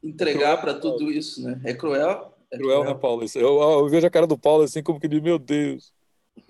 [0.03, 1.61] entregar para tudo isso, né?
[1.65, 2.33] É cruel.
[2.51, 3.25] É cruel, cruel, né, Paulo?
[3.35, 5.93] Eu, eu, vejo a cara do Paulo assim como que diz, meu Deus.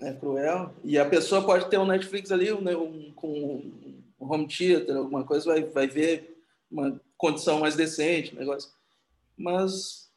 [0.01, 0.73] É cruel.
[0.83, 3.71] E a pessoa pode ter um Netflix ali um, um, com
[4.19, 6.37] um home theater, alguma coisa, vai, vai ver
[6.69, 8.69] uma condição mais decente, negócio.
[9.37, 10.09] Mas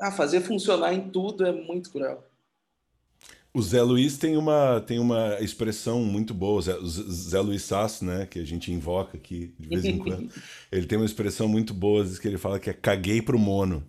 [0.00, 2.24] ah, fazer funcionar em tudo é muito cruel.
[3.52, 8.26] O Zé Luiz tem uma, tem uma expressão muito boa, Zé, Zé Luiz Sasso, né,
[8.26, 10.28] que a gente invoca aqui de vez em quando.
[10.70, 13.82] ele tem uma expressão muito boa, diz que ele fala que é caguei pro mono.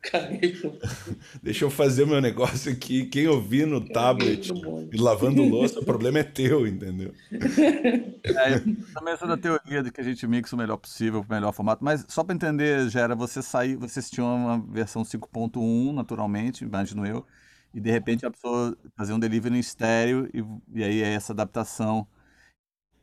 [0.00, 0.78] Caguei pro
[1.42, 3.06] Deixa eu fazer meu negócio aqui.
[3.06, 4.52] Quem ouvir no tablet
[4.92, 7.12] e lavando louça, o problema é teu, entendeu?
[8.26, 8.58] É,
[8.94, 11.84] também sou da teoria de que a gente mixa o melhor possível, o melhor formato.
[11.84, 17.26] Mas só para entender, Gera, você saiu, vocês tinham uma versão 5.1, naturalmente, imagino eu
[17.74, 20.44] e de repente a pessoa fazer um delivery em estéreo e,
[20.78, 22.06] e aí é essa adaptação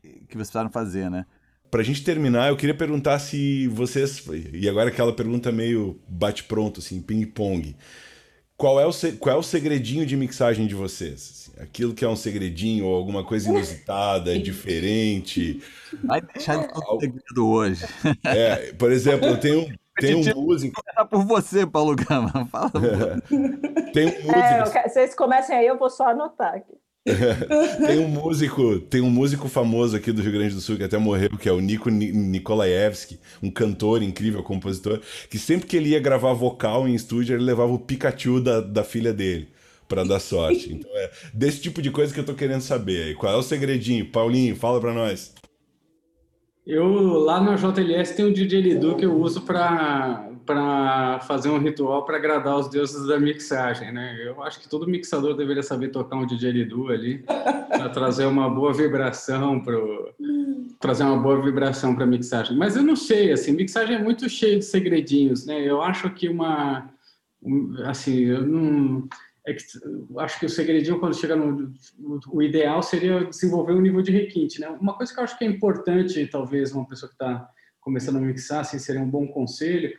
[0.02, 1.26] que vocês precisaram fazer, né?
[1.70, 4.22] Pra gente terminar, eu queria perguntar se vocês.
[4.52, 7.74] E agora aquela pergunta meio bate-pronto, assim, ping-pong.
[8.56, 11.50] Qual é, o, qual é o segredinho de mixagem de vocês?
[11.50, 15.62] Assim, aquilo que é um segredinho ou alguma coisa inusitada, diferente.
[16.04, 17.84] Vai deixar de todo segredo hoje.
[18.24, 19.66] É, por exemplo, eu tenho,
[20.06, 20.82] tem um músico.
[20.96, 22.46] Vou por você, Paulo Gama.
[22.50, 22.70] Fala.
[23.92, 24.38] tem um músico.
[24.38, 24.90] É, quero...
[24.90, 26.74] vocês comecem aí, eu vou só anotar aqui.
[27.84, 30.96] tem um músico, tem um músico famoso aqui do Rio Grande do Sul que até
[30.98, 36.00] morreu, que é o Nico Nikolaevski, um cantor incrível, compositor, que sempre que ele ia
[36.00, 39.48] gravar vocal em estúdio, ele levava o Pikachu da, da filha dele
[39.88, 40.72] para dar sorte.
[40.72, 43.16] Então é desse tipo de coisa que eu tô querendo saber.
[43.16, 44.06] Qual é o segredinho?
[44.06, 45.34] Paulinho, fala para nós.
[46.64, 52.04] Eu, lá na JLS, tem um DJ Lidu que eu uso para fazer um ritual
[52.04, 54.16] para agradar os deuses da mixagem, né?
[54.24, 58.48] Eu acho que todo mixador deveria saber tocar um DJ Lidu ali, para trazer uma
[58.48, 59.76] boa vibração para
[60.78, 62.56] trazer uma boa vibração para mixagem.
[62.56, 65.60] Mas eu não sei, assim, mixagem é muito cheio de segredinhos, né?
[65.60, 66.90] Eu acho que uma
[67.86, 69.08] assim, eu não
[69.46, 69.62] é que
[70.18, 71.72] acho que o segredinho quando chega no
[72.28, 74.68] o ideal seria desenvolver um nível de requinte, né?
[74.80, 77.48] Uma coisa que eu acho que é importante, talvez uma pessoa que está
[77.80, 79.92] começando a mixar, assim, seria um bom conselho.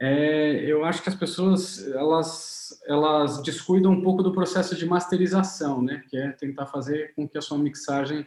[0.00, 5.80] É, eu acho que as pessoas elas elas descuidam um pouco do processo de masterização,
[5.80, 6.02] né?
[6.08, 8.26] Que é tentar fazer com que a sua mixagem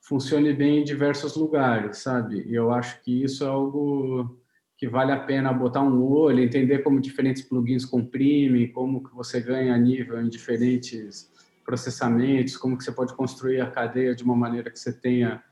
[0.00, 2.44] funcione bem em diversos lugares, sabe?
[2.46, 4.38] E eu acho que isso é algo
[4.84, 9.40] que vale a pena botar um olho, entender como diferentes plugins comprimem, como que você
[9.40, 11.32] ganha nível em diferentes
[11.64, 15.42] processamentos, como que você pode construir a cadeia de uma maneira que você tenha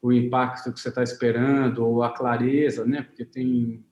[0.00, 3.02] o impacto que você está esperando ou a clareza, né?
[3.02, 3.84] Porque tem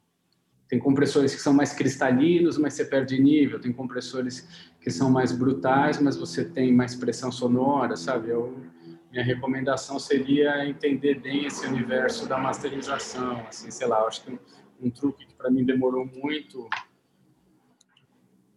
[0.67, 3.61] tem compressores que são mais cristalinos, mas você perde nível.
[3.61, 4.49] Tem compressores
[4.81, 8.31] que são mais brutais, mas você tem mais pressão sonora, sabe?
[8.31, 8.65] Eu,
[9.13, 14.37] minha recomendação seria entender bem esse universo da masterização, assim, sei lá, acho que
[14.81, 16.69] um truque que para mim demorou muito.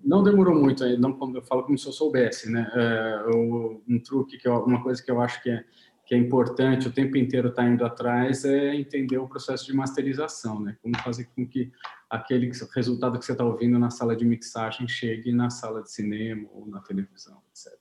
[0.04, 2.72] Não demorou muito, não como eu falo como se eu soubesse, né?
[2.74, 5.66] É, um truque que eu, uma coisa que eu acho que é
[6.10, 9.74] que é importante o tempo inteiro estar tá indo atrás é entender o processo de
[9.74, 10.76] masterização, né?
[10.82, 11.72] Como fazer com que
[12.10, 16.50] aquele resultado que você está ouvindo na sala de mixagem chegue na sala de cinema
[16.52, 17.72] ou na televisão, etc.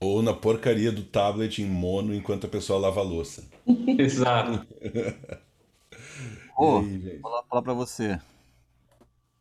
[0.00, 3.46] Ou na porcaria do tablet em mono enquanto a pessoa lava a louça.
[3.98, 4.66] Exato.
[6.56, 6.82] Oh,
[7.20, 8.18] vou falar para você.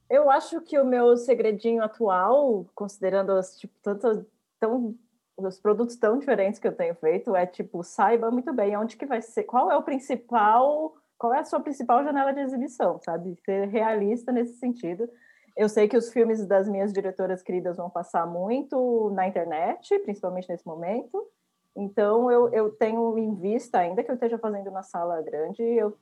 [0.10, 4.23] Eu acho que o meu segredinho atual, considerando as, tipo, tantas,
[4.60, 4.95] tão,
[5.38, 9.06] os produtos tão diferentes que eu tenho feito, é tipo, saiba muito bem onde que
[9.06, 13.35] vai ser, qual é o principal, qual é a sua principal janela de exibição, sabe?
[13.45, 15.10] Ser realista nesse sentido.
[15.56, 20.49] Eu sei que os filmes das minhas diretoras queridas vão passar muito na internet, principalmente
[20.49, 21.27] nesse momento.
[21.76, 25.95] Então, eu, eu tenho em vista, ainda que eu esteja fazendo na sala grande, eu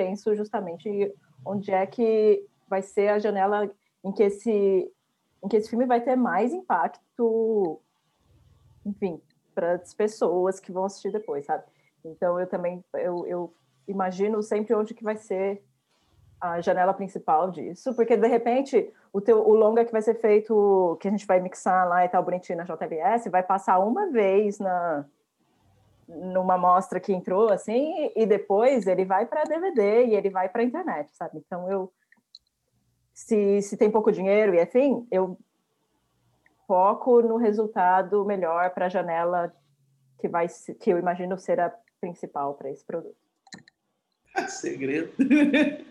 [0.00, 1.14] penso justamente
[1.44, 3.70] onde é que vai ser a janela
[4.02, 4.90] em que esse,
[5.44, 7.78] em que esse filme vai ter mais impacto,
[8.86, 9.20] enfim,
[9.54, 11.64] para as pessoas que vão assistir depois, sabe?
[12.02, 13.54] Então eu também eu, eu
[13.86, 15.62] imagino sempre onde que vai ser
[16.40, 20.96] a janela principal disso, porque de repente o teu o longa que vai ser feito,
[20.98, 24.58] que a gente vai mixar lá e tal bonitinho na JBS, vai passar uma vez
[24.58, 25.04] na
[26.16, 30.62] numa mostra que entrou assim e depois ele vai para DVD e ele vai para
[30.62, 31.38] internet, sabe?
[31.38, 31.92] Então eu
[33.12, 35.38] se, se tem pouco dinheiro e assim, eu
[36.66, 39.52] foco no resultado melhor para a janela
[40.18, 40.46] que vai
[40.80, 43.16] que eu imagino ser a principal para esse produto.
[44.48, 45.12] Segredo.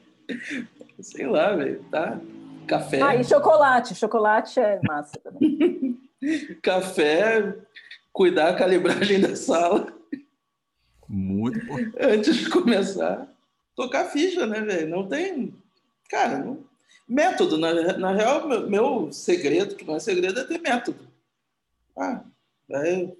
[1.02, 2.20] Sei lá, velho, tá?
[2.68, 3.02] Café.
[3.02, 3.96] Ah, e chocolate.
[3.96, 6.00] Chocolate é massa também.
[6.62, 7.56] Café,
[8.12, 9.99] cuidar a calibragem da sala.
[11.40, 11.95] Muito importante.
[11.99, 13.28] Antes de começar,
[13.76, 14.90] tocar ficha, né, velho?
[14.90, 15.53] Não tem.
[16.10, 16.64] Cara, não...
[17.07, 17.57] método.
[17.57, 21.07] Na, na real, meu, meu, segredo, que não é segredo, é ter método.
[21.98, 22.24] Ah,
[22.72, 23.11] é...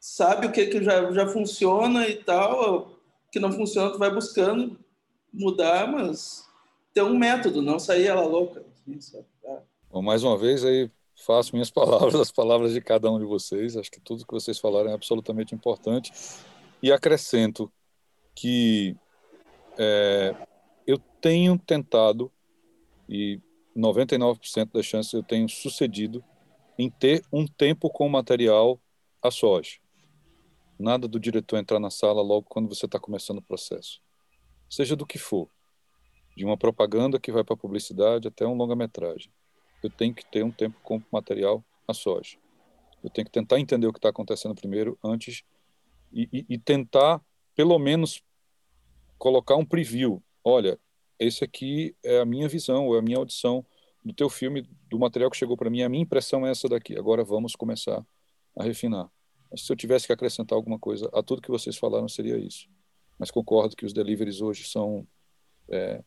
[0.00, 2.98] sabe o que, que já, já funciona e tal,
[3.30, 4.78] que não funciona, tu vai buscando
[5.32, 6.48] mudar, mas
[6.92, 8.64] ter um método, não sair ela louca.
[8.88, 9.24] Assim,
[9.90, 10.90] Bom, mais uma vez aí
[11.24, 13.76] faço minhas palavras, as palavras de cada um de vocês.
[13.76, 16.12] Acho que tudo que vocês falaram é absolutamente importante.
[16.84, 17.72] E acrescento
[18.34, 18.94] que
[19.78, 20.36] é,
[20.86, 22.30] eu tenho tentado,
[23.08, 23.40] e
[23.74, 26.22] 99% das chances eu tenho sucedido,
[26.78, 28.78] em ter um tempo com o material
[29.22, 29.80] a sós.
[30.78, 34.02] Nada do diretor entrar na sala logo quando você está começando o processo.
[34.68, 35.48] Seja do que for.
[36.36, 39.32] De uma propaganda que vai para publicidade até um longa-metragem.
[39.82, 42.36] Eu tenho que ter um tempo com o material a sós.
[43.02, 45.44] Eu tenho que tentar entender o que está acontecendo primeiro, antes,
[46.14, 47.20] e, e, tentar,
[47.54, 48.22] pelo menos,
[49.18, 50.22] colocar um preview.
[50.42, 50.78] Olha,
[51.18, 53.64] esse aqui é a minha visão, é a minha audição
[54.04, 55.82] do teu filme, do material que chegou para mim.
[55.82, 56.96] A minha impressão é essa daqui.
[56.96, 58.04] Agora vamos começar
[58.56, 59.10] a refinar.
[59.56, 62.68] Se eu tivesse que acrescentar alguma coisa a tudo que vocês falaram, seria isso.
[63.18, 65.06] Mas concordo que os deliveries hoje são
[65.68, 66.02] é,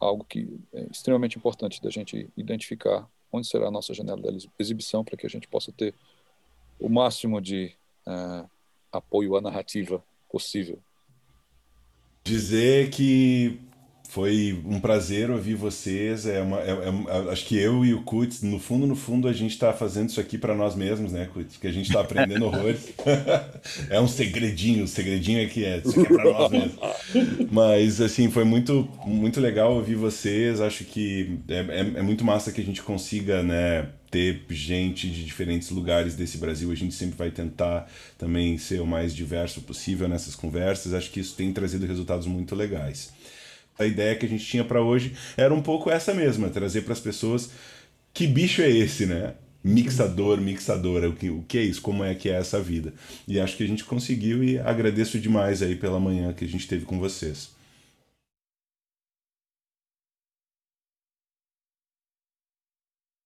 [0.00, 5.04] algo que é extremamente importante da gente identificar onde será a nossa janela de exibição
[5.04, 5.94] para que a gente possa ter
[6.78, 7.74] o máximo de
[8.06, 8.48] uh,
[8.92, 10.78] apoio à narrativa possível.
[12.24, 13.60] Dizer que
[14.08, 16.26] foi um prazer ouvir vocês.
[16.26, 19.32] É, uma, é, é acho que eu e o Kutz, no fundo, no fundo, a
[19.32, 21.54] gente está fazendo isso aqui para nós mesmos, né, Kutz?
[21.54, 22.92] Porque a gente está aprendendo horrores.
[23.90, 26.78] é um segredinho, o segredinho é que é, isso aqui é para nós mesmos.
[27.50, 30.60] Mas, assim, foi muito, muito legal ouvir vocês.
[30.60, 35.24] Acho que é, é, é muito massa que a gente consiga, né, ter gente de
[35.24, 36.70] diferentes lugares desse Brasil.
[36.70, 40.94] A gente sempre vai tentar também ser o mais diverso possível nessas conversas.
[40.94, 43.15] Acho que isso tem trazido resultados muito legais
[43.78, 46.92] a ideia que a gente tinha para hoje era um pouco essa mesma, trazer para
[46.92, 47.50] as pessoas
[48.12, 49.34] que bicho é esse, né?
[49.62, 51.82] Mixador, mixadora, o que, o que é isso?
[51.82, 52.94] Como é que é essa vida?
[53.28, 56.66] E acho que a gente conseguiu e agradeço demais aí pela manhã que a gente
[56.66, 57.55] teve com vocês.